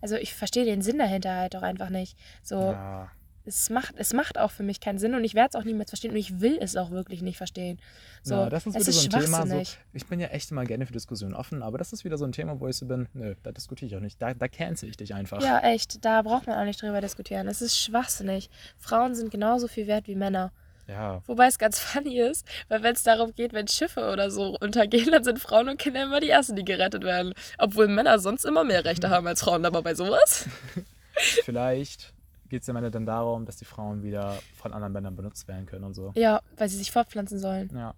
also 0.00 0.16
ich 0.16 0.34
verstehe 0.34 0.64
den 0.64 0.82
Sinn 0.82 0.98
dahinter 0.98 1.34
halt 1.34 1.56
auch 1.56 1.62
einfach 1.62 1.90
nicht. 1.90 2.16
So, 2.42 2.72
Ja, 2.72 3.10
es 3.46 3.70
macht, 3.70 3.94
es 3.96 4.12
macht 4.12 4.38
auch 4.38 4.50
für 4.50 4.64
mich 4.64 4.80
keinen 4.80 4.98
Sinn 4.98 5.14
und 5.14 5.22
ich 5.22 5.34
werde 5.34 5.50
es 5.50 5.54
auch 5.54 5.64
niemals 5.64 5.90
verstehen 5.90 6.10
und 6.10 6.16
ich 6.16 6.40
will 6.40 6.58
es 6.60 6.76
auch 6.76 6.90
wirklich 6.90 7.22
nicht 7.22 7.36
verstehen. 7.36 7.78
So, 8.22 8.34
ja, 8.34 8.48
das 8.50 8.66
ist 8.66 8.74
es 8.74 8.80
wieder 8.80 8.90
ist 8.90 8.96
so 9.02 9.06
ein 9.06 9.10
Thema. 9.10 9.36
So, 9.42 9.46
schwachsinnig. 9.46 9.78
ich 9.92 10.06
bin 10.06 10.18
ja 10.20 10.26
echt 10.28 10.50
immer 10.50 10.64
gerne 10.64 10.84
für 10.84 10.92
Diskussionen 10.92 11.34
offen, 11.34 11.62
aber 11.62 11.78
das 11.78 11.92
ist 11.92 12.04
wieder 12.04 12.18
so 12.18 12.24
ein 12.24 12.32
Thema, 12.32 12.58
wo 12.58 12.66
ich 12.66 12.76
so 12.76 12.86
bin, 12.86 13.08
nö, 13.14 13.36
da 13.44 13.52
diskutiere 13.52 13.86
ich 13.88 13.96
auch 13.96 14.00
nicht. 14.00 14.20
Da, 14.20 14.34
da 14.34 14.48
cancel 14.48 14.88
ich 14.88 14.96
dich 14.96 15.14
einfach. 15.14 15.40
Ja, 15.42 15.60
echt, 15.60 16.04
da 16.04 16.22
braucht 16.22 16.48
man 16.48 16.58
auch 16.58 16.64
nicht 16.64 16.82
drüber 16.82 17.00
diskutieren. 17.00 17.46
Es 17.46 17.62
ist 17.62 17.78
schwachsinnig. 17.78 18.50
Frauen 18.78 19.14
sind 19.14 19.30
genauso 19.30 19.68
viel 19.68 19.86
wert 19.86 20.08
wie 20.08 20.16
Männer. 20.16 20.52
Ja, 20.88 21.20
Wobei 21.26 21.48
es 21.48 21.58
ganz 21.58 21.80
funny 21.80 22.20
ist, 22.20 22.46
weil 22.68 22.82
wenn 22.82 22.94
es 22.94 23.02
darum 23.02 23.34
geht, 23.34 23.52
wenn 23.52 23.66
Schiffe 23.66 24.08
oder 24.12 24.30
so 24.30 24.56
untergehen, 24.60 25.10
dann 25.10 25.24
sind 25.24 25.40
Frauen 25.40 25.68
und 25.68 25.78
Kinder 25.78 26.04
immer 26.04 26.20
die 26.20 26.30
Ersten, 26.30 26.54
die 26.54 26.64
gerettet 26.64 27.02
werden. 27.02 27.34
Obwohl 27.58 27.88
Männer 27.88 28.18
sonst 28.20 28.44
immer 28.44 28.62
mehr 28.62 28.84
Rechte 28.84 29.10
haben 29.10 29.26
als 29.26 29.42
Frauen. 29.42 29.64
Aber 29.64 29.82
bei 29.82 29.94
sowas? 29.94 30.48
vielleicht 31.44 32.14
geht 32.48 32.62
es 32.62 32.68
am 32.68 32.76
Ende 32.76 32.92
dann 32.92 33.04
darum, 33.04 33.46
dass 33.46 33.56
die 33.56 33.64
Frauen 33.64 34.04
wieder 34.04 34.38
von 34.54 34.72
anderen 34.72 34.92
Männern 34.92 35.16
benutzt 35.16 35.48
werden 35.48 35.66
können 35.66 35.84
und 35.84 35.94
so. 35.94 36.12
Ja, 36.14 36.40
weil 36.56 36.68
sie 36.68 36.78
sich 36.78 36.92
fortpflanzen 36.92 37.40
sollen. 37.40 37.70
Ja. 37.74 37.94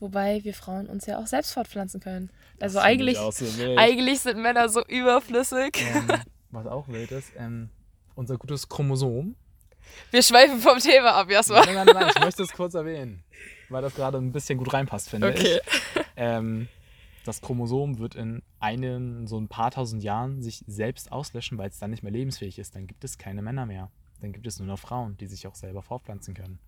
Wobei 0.00 0.44
wir 0.44 0.54
Frauen 0.54 0.86
uns 0.86 1.06
ja 1.06 1.18
auch 1.18 1.26
selbst 1.26 1.52
fortpflanzen 1.52 2.00
können. 2.00 2.30
Also 2.58 2.78
das 2.78 2.84
eigentlich, 2.84 3.16
so 3.16 3.30
eigentlich 3.76 4.20
sind 4.20 4.40
Männer 4.40 4.68
so 4.68 4.84
überflüssig. 4.86 5.78
ähm, 5.94 6.08
was 6.50 6.66
auch 6.66 6.88
wild 6.88 7.10
ist, 7.12 7.32
ähm, 7.36 7.70
unser 8.14 8.36
gutes 8.36 8.68
Chromosom. 8.68 9.34
Wir 10.10 10.22
schweifen 10.22 10.58
vom 10.60 10.78
Thema 10.78 11.14
ab, 11.14 11.30
Jasper. 11.30 11.64
Nein, 11.66 11.74
nein, 11.74 11.86
nein, 11.86 11.96
nein, 11.96 12.12
ich 12.16 12.20
möchte 12.24 12.42
es 12.42 12.52
kurz 12.52 12.74
erwähnen, 12.74 13.22
weil 13.68 13.82
das 13.82 13.94
gerade 13.94 14.18
ein 14.18 14.32
bisschen 14.32 14.58
gut 14.58 14.72
reinpasst, 14.72 15.08
finde 15.10 15.28
Okay. 15.28 15.60
ich. 15.94 16.02
Ähm, 16.16 16.68
das 17.24 17.40
Chromosom 17.42 17.98
wird 17.98 18.14
in 18.14 18.42
einen, 18.60 19.26
so 19.26 19.38
ein 19.38 19.48
paar 19.48 19.70
tausend 19.70 20.02
Jahren 20.02 20.42
sich 20.42 20.64
selbst 20.66 21.12
auslöschen, 21.12 21.58
weil 21.58 21.68
es 21.68 21.78
dann 21.78 21.90
nicht 21.90 22.02
mehr 22.02 22.12
lebensfähig 22.12 22.58
ist. 22.58 22.74
Dann 22.74 22.86
gibt 22.86 23.04
es 23.04 23.18
keine 23.18 23.42
Männer 23.42 23.66
mehr. 23.66 23.90
Dann 24.20 24.32
gibt 24.32 24.46
es 24.46 24.58
nur 24.58 24.66
noch 24.66 24.78
Frauen, 24.78 25.16
die 25.18 25.26
sich 25.26 25.46
auch 25.46 25.54
selber 25.54 25.82
fortpflanzen 25.82 26.34
können. 26.34 26.58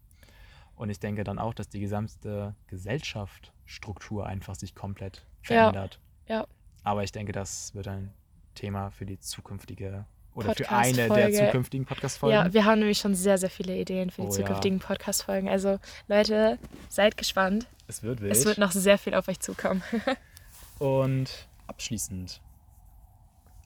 Und 0.76 0.90
ich 0.90 1.00
denke 1.00 1.24
dann 1.24 1.38
auch, 1.38 1.52
dass 1.54 1.68
die 1.68 1.80
gesamte 1.80 2.54
Gesellschaftsstruktur 2.66 4.26
einfach 4.26 4.54
sich 4.54 4.74
komplett 4.74 5.18
Ja, 5.44 5.70
verändert. 5.70 6.00
ja. 6.28 6.46
Aber 6.84 7.02
ich 7.04 7.12
denke, 7.12 7.32
das 7.32 7.74
wird 7.74 7.88
ein 7.88 8.12
Thema 8.54 8.90
für 8.90 9.06
die 9.06 9.18
zukünftige 9.20 10.04
oder 10.34 10.54
für 10.54 10.68
eine 10.70 11.08
der 11.08 11.32
zukünftigen 11.32 11.86
Podcast-Folgen. 11.86 12.34
Ja, 12.34 12.52
wir 12.52 12.64
haben 12.64 12.78
nämlich 12.78 12.98
schon 12.98 13.14
sehr, 13.14 13.38
sehr 13.38 13.50
viele 13.50 13.76
Ideen 13.76 14.10
für 14.10 14.22
die 14.22 14.28
Oh 14.28 14.30
ja. 14.30 14.36
zukünftigen 14.36 14.78
Podcast-Folgen. 14.78 15.48
Also, 15.48 15.78
Leute, 16.08 16.58
seid 16.88 17.16
gespannt. 17.16 17.66
es 17.88 18.02
wird 18.02 18.20
wild. 18.20 18.32
Es 18.32 18.44
wird 18.44 18.58
noch 18.58 18.72
sehr 18.72 18.98
viel 18.98 19.14
auf 19.14 19.28
euch 19.28 19.40
zukommen. 19.40 19.82
Und 20.78 21.48
abschließend, 21.66 22.40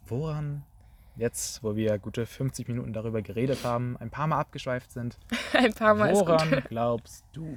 woran 0.06 0.64
jetzt, 1.16 1.62
wo 1.62 1.76
wir 1.76 1.98
gute 1.98 2.26
50 2.26 2.68
Minuten 2.68 2.92
darüber 2.92 3.22
geredet 3.22 3.64
haben, 3.64 3.96
ein 3.98 4.10
paar 4.10 4.26
Mal 4.26 4.38
abgeschweift 4.38 4.92
sind, 4.92 5.16
Ein 5.52 5.72
paar 5.72 5.94
Mal 5.94 6.12
woran 6.14 6.62
glaubst 6.68 7.24
du? 7.32 7.56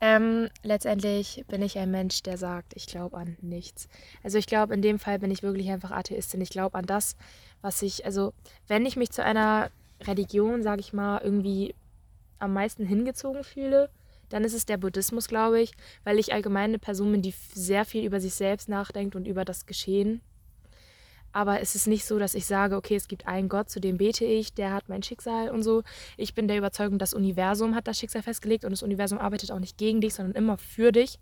Ähm, 0.00 0.48
letztendlich 0.62 1.44
bin 1.48 1.60
ich 1.60 1.76
ein 1.76 1.90
Mensch, 1.90 2.22
der 2.22 2.38
sagt, 2.38 2.72
ich 2.76 2.86
glaube 2.86 3.16
an 3.16 3.36
nichts. 3.40 3.88
Also 4.22 4.38
ich 4.38 4.46
glaube, 4.46 4.72
in 4.72 4.80
dem 4.80 5.00
Fall 5.00 5.18
bin 5.18 5.30
ich 5.32 5.42
wirklich 5.42 5.68
einfach 5.70 5.90
Atheistin. 5.90 6.40
Ich 6.40 6.50
glaube 6.50 6.78
an 6.78 6.86
das, 6.86 7.16
was 7.60 7.82
ich, 7.82 8.04
also 8.04 8.32
wenn 8.66 8.86
ich 8.86 8.96
mich 8.96 9.10
zu 9.10 9.24
einer 9.24 9.70
Religion, 10.02 10.62
sage 10.62 10.80
ich 10.80 10.92
mal, 10.92 11.20
irgendwie 11.22 11.74
am 12.38 12.52
meisten 12.52 12.86
hingezogen 12.86 13.44
fühle, 13.44 13.90
dann 14.28 14.44
ist 14.44 14.54
es 14.54 14.66
der 14.66 14.76
Buddhismus, 14.76 15.28
glaube 15.28 15.60
ich, 15.60 15.72
weil 16.04 16.18
ich 16.18 16.32
allgemein 16.32 16.70
eine 16.70 16.78
Person 16.78 17.10
bin, 17.12 17.22
die 17.22 17.34
sehr 17.54 17.84
viel 17.84 18.04
über 18.04 18.20
sich 18.20 18.34
selbst 18.34 18.68
nachdenkt 18.68 19.16
und 19.16 19.26
über 19.26 19.44
das 19.44 19.66
Geschehen. 19.66 20.20
Aber 21.32 21.60
es 21.60 21.74
ist 21.74 21.86
nicht 21.86 22.04
so, 22.04 22.18
dass 22.18 22.34
ich 22.34 22.46
sage, 22.46 22.76
okay, 22.76 22.96
es 22.96 23.08
gibt 23.08 23.26
einen 23.26 23.48
Gott, 23.48 23.68
zu 23.70 23.80
dem 23.80 23.98
bete 23.98 24.24
ich, 24.24 24.54
der 24.54 24.72
hat 24.72 24.88
mein 24.88 25.02
Schicksal 25.02 25.50
und 25.50 25.62
so. 25.62 25.82
Ich 26.16 26.34
bin 26.34 26.48
der 26.48 26.56
Überzeugung, 26.56 26.98
das 26.98 27.14
Universum 27.14 27.74
hat 27.74 27.86
das 27.86 27.98
Schicksal 27.98 28.22
festgelegt 28.22 28.64
und 28.64 28.70
das 28.70 28.82
Universum 28.82 29.18
arbeitet 29.18 29.52
auch 29.52 29.58
nicht 29.58 29.76
gegen 29.76 30.00
dich, 30.00 30.14
sondern 30.14 30.34
immer 30.34 30.56
für 30.58 30.90
dich. 30.90 31.18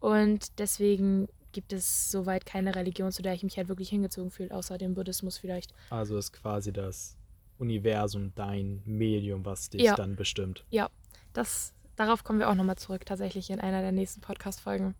Und 0.00 0.58
deswegen 0.58 1.28
gibt 1.52 1.72
es 1.72 2.10
soweit 2.10 2.46
keine 2.46 2.74
Religion, 2.74 3.12
zu 3.12 3.22
der 3.22 3.34
ich 3.34 3.42
mich 3.42 3.56
halt 3.56 3.68
wirklich 3.68 3.88
hingezogen 3.90 4.30
fühle, 4.30 4.54
außer 4.54 4.78
dem 4.78 4.94
Buddhismus 4.94 5.38
vielleicht. 5.38 5.72
Also 5.90 6.16
ist 6.18 6.32
quasi 6.32 6.72
das 6.72 7.16
Universum 7.58 8.32
dein 8.34 8.82
Medium, 8.84 9.44
was 9.44 9.70
dich 9.70 9.82
Ja. 9.82 9.94
dann 9.94 10.16
bestimmt. 10.16 10.64
Das, 11.34 11.72
darauf 11.96 12.24
kommen 12.24 12.40
wir 12.40 12.50
auch 12.50 12.54
nochmal 12.54 12.76
zurück, 12.76 13.06
tatsächlich 13.06 13.48
in 13.48 13.58
einer 13.58 13.80
der 13.80 13.92
nächsten 13.92 14.20
Podcast-Folgen. 14.20 14.94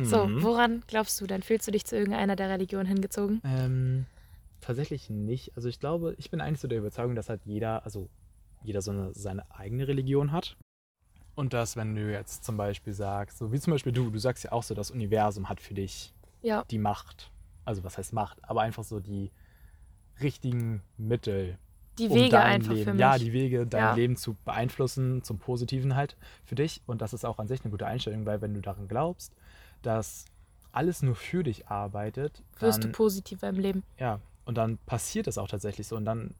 So, 0.00 0.26
Mhm. 0.26 0.42
woran 0.42 0.82
glaubst 0.86 1.20
du 1.20 1.26
denn? 1.26 1.42
Fühlst 1.42 1.66
du 1.68 1.72
dich 1.72 1.84
zu 1.84 1.94
irgendeiner 1.96 2.36
der 2.36 2.48
Religionen 2.48 2.86
hingezogen? 2.86 3.42
Ähm, 3.44 4.06
tatsächlich 4.62 5.10
nicht. 5.10 5.52
Also 5.54 5.68
ich 5.68 5.78
glaube, 5.78 6.14
ich 6.16 6.30
bin 6.30 6.40
eigentlich 6.40 6.60
so 6.60 6.68
der 6.68 6.78
Überzeugung, 6.78 7.14
dass 7.14 7.28
halt 7.28 7.42
jeder, 7.44 7.84
also 7.84 8.08
jeder 8.62 8.80
so 8.80 8.92
eine, 8.92 9.12
seine 9.12 9.44
eigene 9.54 9.86
Religion 9.86 10.32
hat. 10.32 10.56
Und 11.34 11.52
dass, 11.54 11.76
wenn 11.76 11.94
du 11.94 12.12
jetzt 12.12 12.44
zum 12.44 12.56
Beispiel 12.56 12.92
sagst, 12.92 13.38
so 13.38 13.52
wie 13.52 13.60
zum 13.60 13.72
Beispiel 13.72 13.92
du, 13.92 14.10
du 14.10 14.18
sagst 14.18 14.44
ja 14.44 14.52
auch 14.52 14.62
so, 14.62 14.74
das 14.74 14.90
Universum 14.90 15.48
hat 15.48 15.60
für 15.60 15.74
dich 15.74 16.12
Ja, 16.42 16.64
die 16.70 16.78
Macht. 16.78 17.30
Also 17.64 17.84
was 17.84 17.96
heißt 17.96 18.12
Macht? 18.12 18.38
Aber 18.48 18.60
einfach 18.62 18.84
so 18.84 19.00
die 19.00 19.30
richtigen 20.20 20.82
Mittel, 20.98 21.58
die 21.98 22.08
um 22.08 22.16
Wege 22.18 22.30
dein 22.30 22.46
einfach 22.46 22.72
Leben, 22.74 22.84
für 22.84 22.92
mich. 22.92 23.00
ja, 23.00 23.18
die 23.18 23.32
Wege, 23.32 23.66
dein 23.66 23.80
Ja. 23.80 23.94
Leben 23.94 24.16
zu 24.16 24.34
beeinflussen, 24.44 25.22
zum 25.22 25.38
Positiven 25.38 25.94
halt 25.96 26.16
für 26.44 26.54
dich. 26.54 26.82
Und 26.86 27.00
das 27.02 27.12
ist 27.12 27.24
auch 27.24 27.38
an 27.38 27.48
sich 27.48 27.62
eine 27.62 27.70
gute 27.70 27.86
Einstellung, 27.86 28.26
weil 28.26 28.40
wenn 28.40 28.54
du 28.54 28.60
daran 28.60 28.88
glaubst, 28.88 29.34
dass 29.82 30.26
alles 30.70 31.02
nur 31.02 31.14
für 31.14 31.42
dich 31.42 31.68
arbeitet, 31.68 32.42
Wirst 32.60 32.78
du 32.78 32.88
dann, 32.88 32.92
positiver 32.92 33.48
im 33.48 33.56
Leben. 33.58 33.82
ja, 33.98 34.20
und 34.44 34.56
dann 34.56 34.78
passiert 34.78 35.26
es 35.26 35.38
auch 35.38 35.48
tatsächlich 35.48 35.86
so. 35.86 35.96
Und 35.96 36.04
dann 36.04 36.34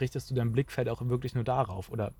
richtest 0.00 0.30
du 0.30 0.34
dein 0.34 0.52
Blickfeld 0.52 0.88
auch 0.88 1.00
wirklich 1.06 1.34
nur 1.34 1.44
darauf 1.44 1.90
oder 1.90 2.12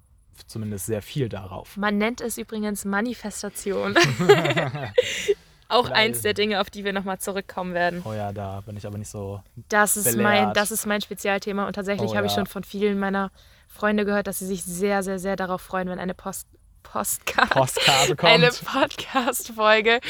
zumindest 0.46 0.86
sehr 0.86 1.02
viel 1.02 1.28
darauf. 1.28 1.76
Man 1.76 1.98
nennt 1.98 2.20
es 2.20 2.38
übrigens 2.38 2.84
Manifestation. 2.84 3.96
Auch 5.68 5.86
Geil. 5.88 5.94
eins 5.94 6.22
der 6.22 6.32
Dinge, 6.34 6.60
auf 6.60 6.70
die 6.70 6.84
wir 6.84 6.92
nochmal 6.92 7.18
zurückkommen 7.18 7.74
werden. 7.74 8.02
Oh 8.04 8.12
ja, 8.12 8.32
da 8.32 8.60
bin 8.60 8.76
ich 8.76 8.86
aber 8.86 8.98
nicht 8.98 9.10
so. 9.10 9.42
Das 9.68 9.96
ist, 9.96 10.04
Belehrt. 10.04 10.22
mein, 10.22 10.54
das 10.54 10.70
ist 10.70 10.86
mein 10.86 11.00
Spezialthema 11.00 11.66
und 11.66 11.72
tatsächlich 11.72 12.12
Oh 12.12 12.16
habe 12.16 12.26
ich 12.26 12.32
ja. 12.32 12.38
schon 12.38 12.46
von 12.46 12.62
vielen 12.62 12.98
meiner 13.00 13.32
Freunde 13.66 14.04
gehört, 14.04 14.28
dass 14.28 14.38
sie 14.38 14.46
sich 14.46 14.62
sehr, 14.62 15.02
sehr, 15.02 15.18
sehr 15.18 15.34
darauf 15.34 15.60
freuen, 15.60 15.88
wenn 15.88 15.98
eine 15.98 16.14
Post, 16.14 16.46
Postkarte, 16.84 17.50
Postkarte 17.52 18.16
kommt. 18.16 18.32
eine 18.32 18.50
Podcast-Folge 18.50 20.00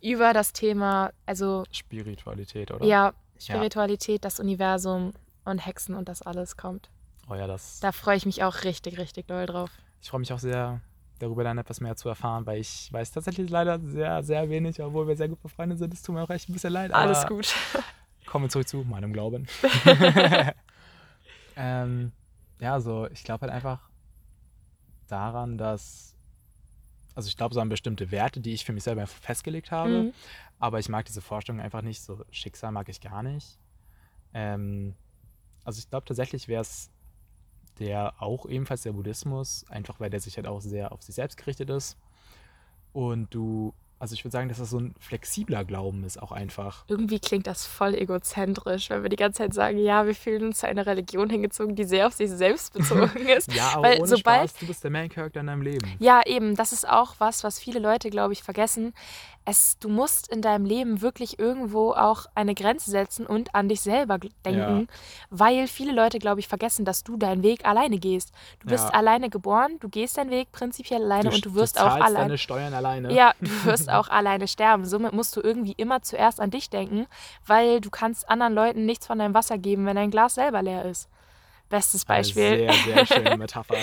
über 0.00 0.32
das 0.32 0.54
Thema, 0.54 1.10
also 1.26 1.64
Spiritualität, 1.70 2.70
oder? 2.70 2.84
ja, 2.86 3.12
Spiritualität, 3.38 4.24
das 4.24 4.40
Universum 4.40 5.12
und 5.44 5.58
Hexen 5.58 5.94
und 5.94 6.08
das 6.08 6.22
alles 6.22 6.56
kommt. 6.56 6.88
Oh 7.28 7.34
ja, 7.34 7.46
das. 7.46 7.80
Da 7.80 7.92
freue 7.92 8.16
ich 8.16 8.26
mich 8.26 8.42
auch 8.42 8.64
richtig, 8.64 8.98
richtig 8.98 9.26
doll 9.28 9.46
drauf. 9.46 9.70
Ich 10.00 10.10
freue 10.10 10.20
mich 10.20 10.32
auch 10.32 10.38
sehr, 10.38 10.80
darüber 11.18 11.44
dann 11.44 11.56
etwas 11.58 11.80
mehr 11.80 11.94
zu 11.96 12.08
erfahren, 12.08 12.44
weil 12.46 12.60
ich 12.60 12.92
weiß 12.92 13.12
tatsächlich 13.12 13.48
leider 13.48 13.78
sehr, 13.80 14.22
sehr 14.22 14.48
wenig, 14.50 14.82
obwohl 14.82 15.06
wir 15.06 15.16
sehr 15.16 15.28
gut 15.28 15.40
befreundet 15.40 15.78
sind. 15.78 15.94
Es 15.94 16.02
tut 16.02 16.14
mir 16.14 16.22
auch 16.22 16.30
echt 16.30 16.48
ein 16.48 16.52
bisschen 16.52 16.72
leid. 16.72 16.92
Alles 16.92 17.24
gut. 17.26 17.54
Kommen 18.26 18.46
wir 18.46 18.48
zurück 18.50 18.68
zu 18.68 18.78
meinem 18.78 19.12
Glauben. 19.12 19.46
ähm, 21.56 22.12
ja, 22.60 22.72
also 22.74 23.08
ich 23.10 23.24
glaube 23.24 23.42
halt 23.42 23.52
einfach 23.52 23.80
daran, 25.08 25.58
dass, 25.58 26.16
also 27.14 27.28
ich 27.28 27.36
glaube 27.36 27.54
so 27.54 27.60
an 27.60 27.68
bestimmte 27.68 28.10
Werte, 28.10 28.40
die 28.40 28.52
ich 28.52 28.64
für 28.64 28.72
mich 28.72 28.84
selber 28.84 29.06
festgelegt 29.06 29.70
habe, 29.70 30.04
Mhm. 30.04 30.12
aber 30.58 30.78
ich 30.78 30.88
mag 30.88 31.04
diese 31.04 31.20
Vorstellung 31.20 31.60
einfach 31.60 31.82
nicht. 31.82 32.02
So 32.02 32.24
Schicksal 32.30 32.72
mag 32.72 32.88
ich 32.88 33.00
gar 33.00 33.22
nicht. 33.22 33.58
Ähm, 34.34 34.94
also 35.64 35.78
ich 35.78 35.88
glaube 35.90 36.06
tatsächlich 36.06 36.48
wäre 36.48 36.62
es 36.62 36.90
der 37.82 38.14
auch 38.22 38.46
ebenfalls 38.46 38.82
der 38.82 38.92
Buddhismus, 38.92 39.64
einfach 39.68 39.98
weil 39.98 40.08
der 40.08 40.20
sich 40.20 40.36
halt 40.36 40.46
auch 40.46 40.60
sehr 40.60 40.92
auf 40.92 41.02
sich 41.02 41.16
selbst 41.16 41.36
gerichtet 41.36 41.68
ist. 41.68 41.96
Und 42.92 43.34
du, 43.34 43.74
also 44.02 44.14
ich 44.14 44.24
würde 44.24 44.32
sagen, 44.32 44.48
dass 44.48 44.58
das 44.58 44.70
so 44.70 44.78
ein 44.80 44.96
flexibler 44.98 45.64
Glauben 45.64 46.02
ist, 46.02 46.20
auch 46.20 46.32
einfach. 46.32 46.84
Irgendwie 46.88 47.20
klingt 47.20 47.46
das 47.46 47.64
voll 47.66 47.94
egozentrisch, 47.94 48.90
wenn 48.90 49.02
wir 49.04 49.08
die 49.10 49.14
ganze 49.16 49.38
Zeit 49.44 49.54
sagen, 49.54 49.78
ja, 49.78 50.06
wir 50.06 50.14
fühlen 50.16 50.44
uns 50.46 50.58
zu 50.58 50.66
einer 50.66 50.84
Religion 50.86 51.30
hingezogen, 51.30 51.76
die 51.76 51.84
sehr 51.84 52.08
auf 52.08 52.12
sich 52.14 52.28
selbst 52.30 52.72
bezogen 52.72 53.26
ist. 53.36 53.52
Ja, 53.52 53.70
aber 53.74 53.82
Weil 53.84 53.98
ohne 54.00 54.08
sobald- 54.08 54.50
Spaß, 54.50 54.58
du 54.60 54.66
bist 54.66 54.82
der 54.82 54.90
Main 54.90 55.08
Character 55.08 55.38
in 55.40 55.46
deinem 55.46 55.62
Leben. 55.62 55.88
Ja, 56.00 56.20
eben, 56.26 56.56
das 56.56 56.72
ist 56.72 56.88
auch 56.88 57.14
was, 57.18 57.44
was 57.44 57.60
viele 57.60 57.78
Leute, 57.78 58.10
glaube 58.10 58.32
ich, 58.32 58.42
vergessen. 58.42 58.92
Es, 59.44 59.76
du 59.80 59.88
musst 59.88 60.28
in 60.28 60.40
deinem 60.40 60.64
Leben 60.64 61.00
wirklich 61.00 61.40
irgendwo 61.40 61.90
auch 61.94 62.26
eine 62.36 62.54
Grenze 62.54 62.92
setzen 62.92 63.26
und 63.26 63.52
an 63.56 63.68
dich 63.68 63.80
selber 63.80 64.18
denken, 64.44 64.86
weil 65.30 65.66
viele 65.66 65.90
Leute, 65.92 66.20
glaube 66.20 66.38
ich, 66.38 66.46
vergessen, 66.46 66.84
dass 66.84 67.02
du 67.02 67.16
deinen 67.16 67.42
Weg 67.42 67.64
alleine 67.66 67.98
gehst. 67.98 68.30
Du 68.60 68.68
bist 68.68 68.84
Ja. 68.84 68.90
alleine 68.90 69.30
geboren, 69.30 69.78
du 69.80 69.88
gehst 69.88 70.16
deinen 70.16 70.30
Weg 70.30 70.52
prinzipiell 70.52 71.02
alleine 71.02 71.30
und 71.32 71.44
du 71.44 71.54
wirst 71.54 71.76
du 71.76 71.80
auch 71.80 71.86
alleine. 71.96 72.18
deine 72.18 72.38
Steuern 72.38 72.72
alleine. 72.72 73.12
Ja, 73.12 73.32
du 73.40 73.64
wirst 73.64 73.88
auch 73.92 74.08
alleine 74.08 74.48
sterben. 74.48 74.84
Somit 74.84 75.12
musst 75.12 75.36
du 75.36 75.40
irgendwie 75.40 75.72
immer 75.76 76.02
zuerst 76.02 76.40
an 76.40 76.50
dich 76.50 76.70
denken, 76.70 77.06
weil 77.46 77.80
du 77.80 77.90
kannst 77.90 78.28
anderen 78.28 78.54
Leuten 78.54 78.86
nichts 78.86 79.06
von 79.06 79.18
deinem 79.18 79.34
Wasser 79.34 79.58
geben, 79.58 79.86
wenn 79.86 79.96
dein 79.96 80.10
Glas 80.10 80.34
selber 80.34 80.62
leer 80.62 80.84
ist. 80.84 81.08
Bestes 81.68 82.06
Eine 82.06 82.18
Beispiel. 82.18 82.68
Sehr, 82.68 82.72
sehr 82.72 83.06
schöne 83.16 83.36
Metapher. 83.36 83.76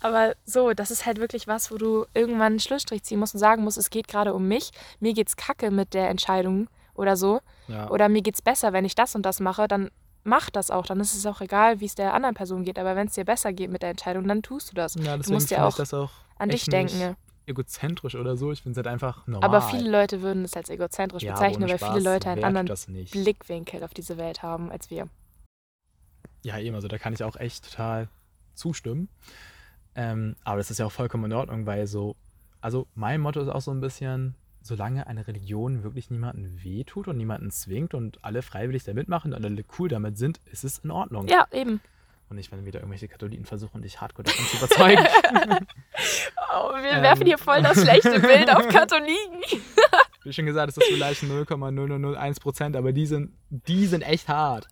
Aber 0.00 0.34
so, 0.46 0.72
das 0.72 0.90
ist 0.90 1.04
halt 1.04 1.18
wirklich 1.18 1.46
was, 1.46 1.70
wo 1.70 1.76
du 1.76 2.06
irgendwann 2.14 2.52
einen 2.52 2.60
Schlussstrich 2.60 3.02
ziehen 3.02 3.18
musst 3.18 3.34
und 3.34 3.40
sagen 3.40 3.64
musst, 3.64 3.76
es 3.78 3.90
geht 3.90 4.08
gerade 4.08 4.32
um 4.32 4.48
mich. 4.48 4.70
Mir 5.00 5.12
geht's 5.12 5.36
kacke 5.36 5.70
mit 5.70 5.92
der 5.92 6.08
Entscheidung 6.08 6.68
oder 6.94 7.16
so. 7.16 7.40
Ja. 7.66 7.90
Oder 7.90 8.08
mir 8.08 8.22
geht's 8.22 8.40
besser, 8.40 8.72
wenn 8.72 8.84
ich 8.84 8.94
das 8.94 9.14
und 9.14 9.22
das 9.26 9.40
mache, 9.40 9.68
dann 9.68 9.90
mach 10.24 10.50
das 10.50 10.70
auch. 10.70 10.86
Dann 10.86 11.00
ist 11.00 11.14
es 11.14 11.26
auch 11.26 11.40
egal, 11.40 11.80
wie 11.80 11.86
es 11.86 11.94
der 11.94 12.14
anderen 12.14 12.34
Person 12.34 12.64
geht. 12.64 12.78
Aber 12.78 12.96
wenn 12.96 13.08
es 13.08 13.14
dir 13.14 13.24
besser 13.24 13.52
geht 13.52 13.70
mit 13.70 13.82
der 13.82 13.90
Entscheidung, 13.90 14.26
dann 14.26 14.42
tust 14.42 14.70
du 14.70 14.74
das. 14.74 14.94
ja, 14.94 15.16
deswegen 15.16 15.34
musst 15.34 15.50
ja 15.50 15.66
auch 15.66 15.76
das 15.76 15.92
auch 15.92 16.10
An 16.38 16.48
dich 16.48 16.64
denken. 16.66 17.16
Egozentrisch 17.48 18.14
oder 18.14 18.36
so. 18.36 18.52
Ich 18.52 18.62
finde 18.62 18.72
es 18.72 18.84
halt 18.84 18.92
einfach 18.92 19.26
normal. 19.26 19.48
Aber 19.48 19.62
viele 19.62 19.90
Leute 19.90 20.22
würden 20.22 20.44
es 20.44 20.54
als 20.54 20.68
egozentrisch 20.68 21.22
ja, 21.22 21.32
bezeichnen, 21.32 21.68
weil 21.68 21.78
Spaß, 21.78 21.94
viele 21.96 22.04
Leute 22.12 22.30
einen 22.30 22.44
anderen. 22.44 22.68
Blickwinkel 23.10 23.82
auf 23.82 23.94
diese 23.94 24.16
Welt 24.16 24.42
haben 24.42 24.70
als 24.70 24.90
wir. 24.90 25.08
Ja, 26.42 26.58
eben, 26.58 26.74
also 26.74 26.88
da 26.88 26.98
kann 26.98 27.12
ich 27.12 27.24
auch 27.24 27.36
echt 27.36 27.70
total 27.70 28.08
zustimmen. 28.54 29.08
Ähm, 29.94 30.36
aber 30.44 30.58
das 30.58 30.70
ist 30.70 30.78
ja 30.78 30.86
auch 30.86 30.92
vollkommen 30.92 31.24
in 31.24 31.32
Ordnung, 31.32 31.66
weil 31.66 31.86
so, 31.86 32.14
also 32.60 32.86
mein 32.94 33.20
Motto 33.20 33.40
ist 33.40 33.48
auch 33.48 33.60
so 33.60 33.72
ein 33.72 33.80
bisschen, 33.80 34.36
solange 34.62 35.06
eine 35.06 35.26
Religion 35.26 35.82
wirklich 35.82 36.10
niemanden 36.10 36.62
wehtut 36.62 37.08
und 37.08 37.16
niemanden 37.16 37.50
zwingt 37.50 37.94
und 37.94 38.24
alle 38.24 38.42
freiwillig 38.42 38.84
da 38.84 38.94
mitmachen 38.94 39.32
und 39.32 39.44
alle 39.44 39.64
cool 39.78 39.88
damit 39.88 40.16
sind, 40.16 40.40
ist 40.44 40.64
es 40.64 40.78
in 40.78 40.90
Ordnung. 40.90 41.26
Ja, 41.26 41.46
eben. 41.52 41.80
Und 42.30 42.36
nicht, 42.36 42.52
wenn 42.52 42.64
wieder 42.66 42.80
irgendwelche 42.80 43.08
Katholiken 43.08 43.46
versuchen, 43.46 43.80
dich 43.80 44.00
hardcore 44.00 44.24
davon 44.24 44.44
zu 44.46 44.56
überzeugen. 44.58 45.06
Oh, 46.54 46.70
wir 46.74 46.90
Ähm. 46.92 47.02
werfen 47.02 47.26
hier 47.26 47.38
voll 47.38 47.62
das 47.62 47.80
schlechte 47.80 48.20
Bild 48.20 48.50
auf 48.54 48.66
Katholiken. 48.68 49.42
Wie 50.24 50.32
schon 50.32 50.46
gesagt, 50.46 50.70
es 50.70 50.76
ist 50.76 50.86
vielleicht 50.92 51.22
0,0001 51.22 52.40
Prozent, 52.40 52.76
aber 52.76 52.92
die 52.92 53.06
sind, 53.06 53.32
die 53.50 53.86
sind 53.86 54.02
echt 54.02 54.28
hart. 54.28 54.66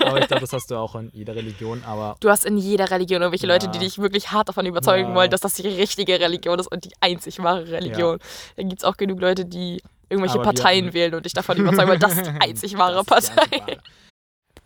Aber 0.00 0.20
ich 0.20 0.26
glaube, 0.26 0.40
das 0.40 0.52
hast 0.52 0.70
du 0.70 0.76
auch 0.76 0.94
in 0.96 1.10
jeder 1.12 1.34
Religion, 1.34 1.82
aber 1.84 2.16
Du 2.20 2.28
hast 2.28 2.44
in 2.44 2.58
jeder 2.58 2.90
Religion 2.90 3.22
irgendwelche 3.22 3.46
Ja. 3.46 3.52
Leute, 3.54 3.68
die 3.68 3.78
dich 3.78 3.98
wirklich 3.98 4.30
hart 4.32 4.48
davon 4.48 4.66
überzeugen 4.66 5.10
Ja. 5.10 5.14
wollen, 5.14 5.30
dass 5.30 5.40
das 5.40 5.54
die 5.54 5.66
richtige 5.68 6.18
Religion 6.20 6.58
ist 6.58 6.66
und 6.66 6.84
die 6.84 6.92
einzig 7.00 7.42
wahre 7.42 7.68
Religion. 7.68 8.18
Dann 8.56 8.68
gibt 8.68 8.80
es 8.82 8.84
auch 8.84 8.96
genug 8.96 9.20
Leute, 9.20 9.44
die 9.44 9.82
irgendwelche 10.08 10.34
Aber 10.34 10.44
Parteien 10.44 10.92
wählen 10.92 11.14
und 11.14 11.24
dich 11.24 11.32
davon 11.32 11.56
überzeugen 11.56 11.88
wollen, 11.88 12.00
das 12.00 12.16
ist 12.16 12.26
die 12.26 12.40
einzig 12.40 12.76
wahre 12.78 13.02
Das 13.04 13.06
Partei. 13.30 13.78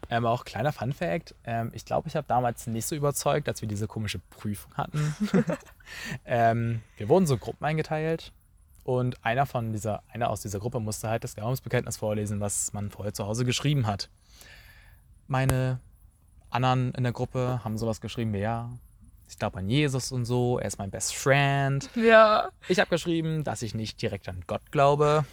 Ähm, 0.08 0.26
auch 0.26 0.44
kleiner 0.44 0.72
Fun 0.72 0.92
Fact: 0.92 1.34
ähm, 1.44 1.70
Ich 1.74 1.84
glaube, 1.84 2.08
ich 2.08 2.16
habe 2.16 2.26
damals 2.26 2.66
nicht 2.66 2.86
so 2.86 2.94
überzeugt, 2.94 3.48
als 3.48 3.60
wir 3.60 3.68
diese 3.68 3.86
komische 3.86 4.18
Prüfung 4.30 4.72
hatten. 4.74 5.16
ähm, 6.24 6.82
wir 6.96 7.08
wurden 7.08 7.26
so 7.26 7.36
Gruppen 7.36 7.64
eingeteilt 7.64 8.32
und 8.84 9.24
einer 9.24 9.46
von 9.46 9.72
dieser, 9.72 10.02
einer 10.08 10.30
aus 10.30 10.42
dieser 10.42 10.60
Gruppe 10.60 10.78
musste 10.78 11.08
halt 11.08 11.24
das 11.24 11.34
Glaubensbekenntnis 11.34 11.96
vorlesen, 11.96 12.40
was 12.40 12.72
man 12.72 12.90
vorher 12.90 13.12
zu 13.12 13.26
Hause 13.26 13.44
geschrieben 13.44 13.86
hat. 13.86 14.10
Meine 15.26 15.80
anderen 16.50 16.92
in 16.92 17.02
der 17.02 17.12
Gruppe 17.12 17.60
haben 17.64 17.78
sowas 17.78 18.00
geschrieben 18.00 18.32
wie 18.32 18.38
ja, 18.38 18.70
ich 19.28 19.38
glaube 19.38 19.58
an 19.58 19.68
Jesus 19.68 20.12
und 20.12 20.24
so, 20.24 20.58
er 20.58 20.66
ist 20.68 20.78
mein 20.78 20.90
Best 20.90 21.14
Friend. 21.14 21.88
Ja. 21.96 22.48
Ich 22.68 22.78
habe 22.78 22.88
geschrieben, 22.90 23.42
dass 23.44 23.62
ich 23.62 23.74
nicht 23.74 24.00
direkt 24.00 24.28
an 24.28 24.42
Gott 24.46 24.62
glaube. 24.70 25.24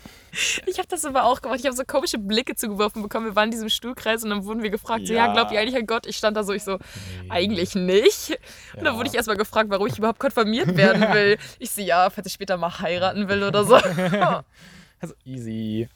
Ich 0.66 0.80
habe 0.80 0.88
das 0.88 1.06
aber 1.06 1.26
auch 1.26 1.41
gemacht. 1.41 1.60
Ich 1.60 1.66
habe 1.68 1.76
so 1.76 1.84
komische 1.86 2.18
Blicke 2.18 2.56
zugeworfen 2.56 3.04
bekommen. 3.04 3.28
Wir 3.28 3.36
waren 3.36 3.46
in 3.46 3.52
diesem 3.52 3.70
Stuhlkreis 3.70 4.24
und 4.24 4.32
dann 4.32 4.46
wurden 4.46 4.64
wir 4.64 4.72
gefragt, 4.72 5.06
so, 5.08 5.14
ja, 5.14 5.28
Ja. 5.28 5.34
glaubt 5.34 5.52
ihr 5.52 5.60
eigentlich 5.60 5.76
an 5.76 5.86
Gott? 5.86 6.08
Ich 6.08 6.18
stand 6.18 6.36
da 6.36 6.44
so, 6.44 6.54
ich 6.54 6.64
so, 6.64 6.78
Nee. 7.22 7.30
eigentlich 7.30 7.76
nicht. 7.76 8.32
Und 8.76 8.84
dann 8.84 8.94
Ja. 8.94 8.98
wurde 8.98 9.10
ich 9.10 9.16
erstmal 9.16 9.38
gefragt, 9.38 9.70
warum 9.70 9.86
ich 9.88 9.98
überhaupt 10.00 10.20
konfirmiert 10.20 10.76
werden 10.76 11.02
will. 11.14 11.38
Ich 11.60 11.70
so, 11.72 11.82
ja, 11.82 12.10
falls 12.10 12.26
ich 12.28 12.34
später 12.34 12.58
mal 12.58 12.80
heiraten 12.80 13.28
will 13.30 13.44
oder 13.44 13.64
so. 13.64 13.78
Also 15.00 15.16
easy. 15.26 15.89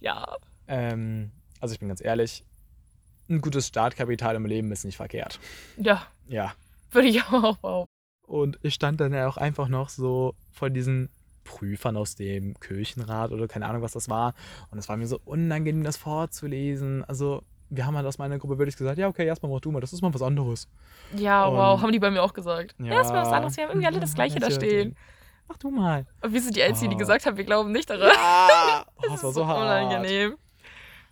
ja. 0.00 0.36
Ähm, 0.68 1.30
also 1.60 1.72
ich 1.72 1.80
bin 1.80 1.88
ganz 1.88 2.04
ehrlich, 2.04 2.44
ein 3.30 3.40
gutes 3.40 3.68
Startkapital 3.68 4.36
im 4.36 4.44
Leben 4.44 4.70
ist 4.70 4.84
nicht 4.84 4.96
verkehrt. 4.98 5.40
Ja, 5.78 6.06
Ja. 6.28 6.52
Würde 6.94 7.08
ich 7.08 7.22
auch 7.32 7.56
behaupten. 7.58 7.90
Und 8.26 8.58
ich 8.62 8.74
stand 8.74 9.00
dann 9.00 9.12
ja 9.12 9.28
auch 9.28 9.36
einfach 9.36 9.68
noch 9.68 9.88
so 9.90 10.34
vor 10.50 10.70
diesen 10.70 11.10
Prüfern 11.44 11.96
aus 11.98 12.14
dem 12.14 12.58
Kirchenrat 12.58 13.30
oder 13.32 13.46
keine 13.48 13.66
Ahnung, 13.66 13.82
was 13.82 13.92
das 13.92 14.08
war. 14.08 14.32
Und 14.70 14.78
es 14.78 14.88
war 14.88 14.96
mir 14.96 15.06
so 15.06 15.20
unangenehm, 15.26 15.84
das 15.84 15.98
vorzulesen. 15.98 17.04
Also, 17.04 17.42
wir 17.68 17.84
haben 17.86 17.96
halt 17.96 18.06
aus 18.06 18.16
meiner 18.18 18.38
Gruppe 18.38 18.56
wirklich 18.58 18.76
gesagt, 18.76 18.98
ja, 18.98 19.08
okay, 19.08 19.26
erstmal 19.26 19.52
mach 19.52 19.60
du 19.60 19.70
mal, 19.70 19.80
das 19.80 19.92
ist 19.92 20.00
mal 20.00 20.12
was 20.14 20.22
anderes. 20.22 20.68
Ja, 21.14 21.44
Und- 21.44 21.56
wow, 21.56 21.80
haben 21.82 21.92
die 21.92 21.98
bei 21.98 22.10
mir 22.10 22.22
auch 22.22 22.32
gesagt. 22.32 22.74
Ja. 22.78 22.94
Ja, 22.94 23.00
ist 23.02 23.08
mal 23.12 23.22
was 23.22 23.32
anderes. 23.32 23.56
Wir 23.56 23.64
haben 23.64 23.70
irgendwie 23.72 23.86
alle 23.88 24.00
das 24.00 24.14
Gleiche 24.14 24.38
da 24.38 24.48
Ja, 24.48 24.54
stehen. 24.54 24.96
Mach 25.48 25.58
du 25.58 25.70
mal. 25.70 26.06
Und 26.22 26.32
wir 26.32 26.40
sind 26.40 26.56
die 26.56 26.62
Einzigen, 26.62 26.90
die 26.90 26.96
Ah. 26.96 27.00
gesagt 27.00 27.26
haben, 27.26 27.36
wir 27.36 27.44
glauben 27.44 27.72
nicht 27.72 27.90
daran. 27.90 28.10
Oh, 28.96 29.02
Das 29.02 29.10
das 29.10 29.14
ist 29.16 29.24
war 29.24 29.32
so 29.32 29.46
hart. 29.46 29.58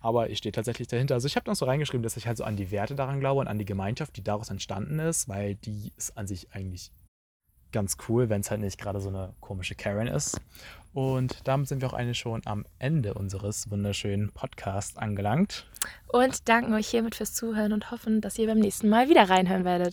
Aber 0.03 0.29
ich 0.29 0.37
stehe 0.37 0.51
tatsächlich 0.51 0.89
dahinter. 0.89 1.15
Also 1.15 1.27
ich 1.27 1.37
habe 1.37 1.45
dann 1.45 1.55
so 1.55 1.65
reingeschrieben, 1.65 2.03
dass 2.03 2.17
ich 2.17 2.27
halt 2.27 2.37
so 2.37 2.43
an 2.43 2.57
die 2.57 2.71
Werte 2.71 2.93
daran 2.93 3.21
glaube 3.21 3.39
und 3.39 3.47
an 3.47 3.57
die 3.57 3.65
Gemeinschaft, 3.65 4.15
die 4.17 4.23
daraus 4.23 4.49
entstanden 4.49 4.99
ist, 4.99 5.29
weil 5.29 5.55
die 5.55 5.93
ist 5.97 6.17
an 6.17 6.27
sich 6.27 6.53
eigentlich 6.53 6.91
ganz 7.71 7.97
cool, 8.07 8.29
wenn 8.29 8.41
es 8.41 8.51
halt 8.51 8.61
nicht 8.61 8.79
gerade 8.79 8.99
so 8.99 9.09
eine 9.09 9.33
komische 9.39 9.75
Karen 9.75 10.07
ist. 10.07 10.39
Und 10.93 11.39
damit 11.45 11.67
sind 11.67 11.81
wir 11.81 11.89
auch 11.89 11.93
eigentlich 11.93 12.19
schon 12.19 12.41
am 12.45 12.65
Ende 12.79 13.15
unseres 13.15 13.71
wunderschönen 13.71 14.29
Podcasts 14.29 14.95
angelangt. 14.95 15.65
Und 16.07 16.47
danken 16.47 16.73
euch 16.73 16.87
hiermit 16.87 17.15
fürs 17.15 17.33
Zuhören 17.33 17.73
und 17.73 17.89
hoffen, 17.89 18.21
dass 18.21 18.37
ihr 18.37 18.47
beim 18.47 18.59
nächsten 18.59 18.89
Mal 18.89 19.09
wieder 19.09 19.29
reinhören 19.29 19.65
werdet. 19.65 19.91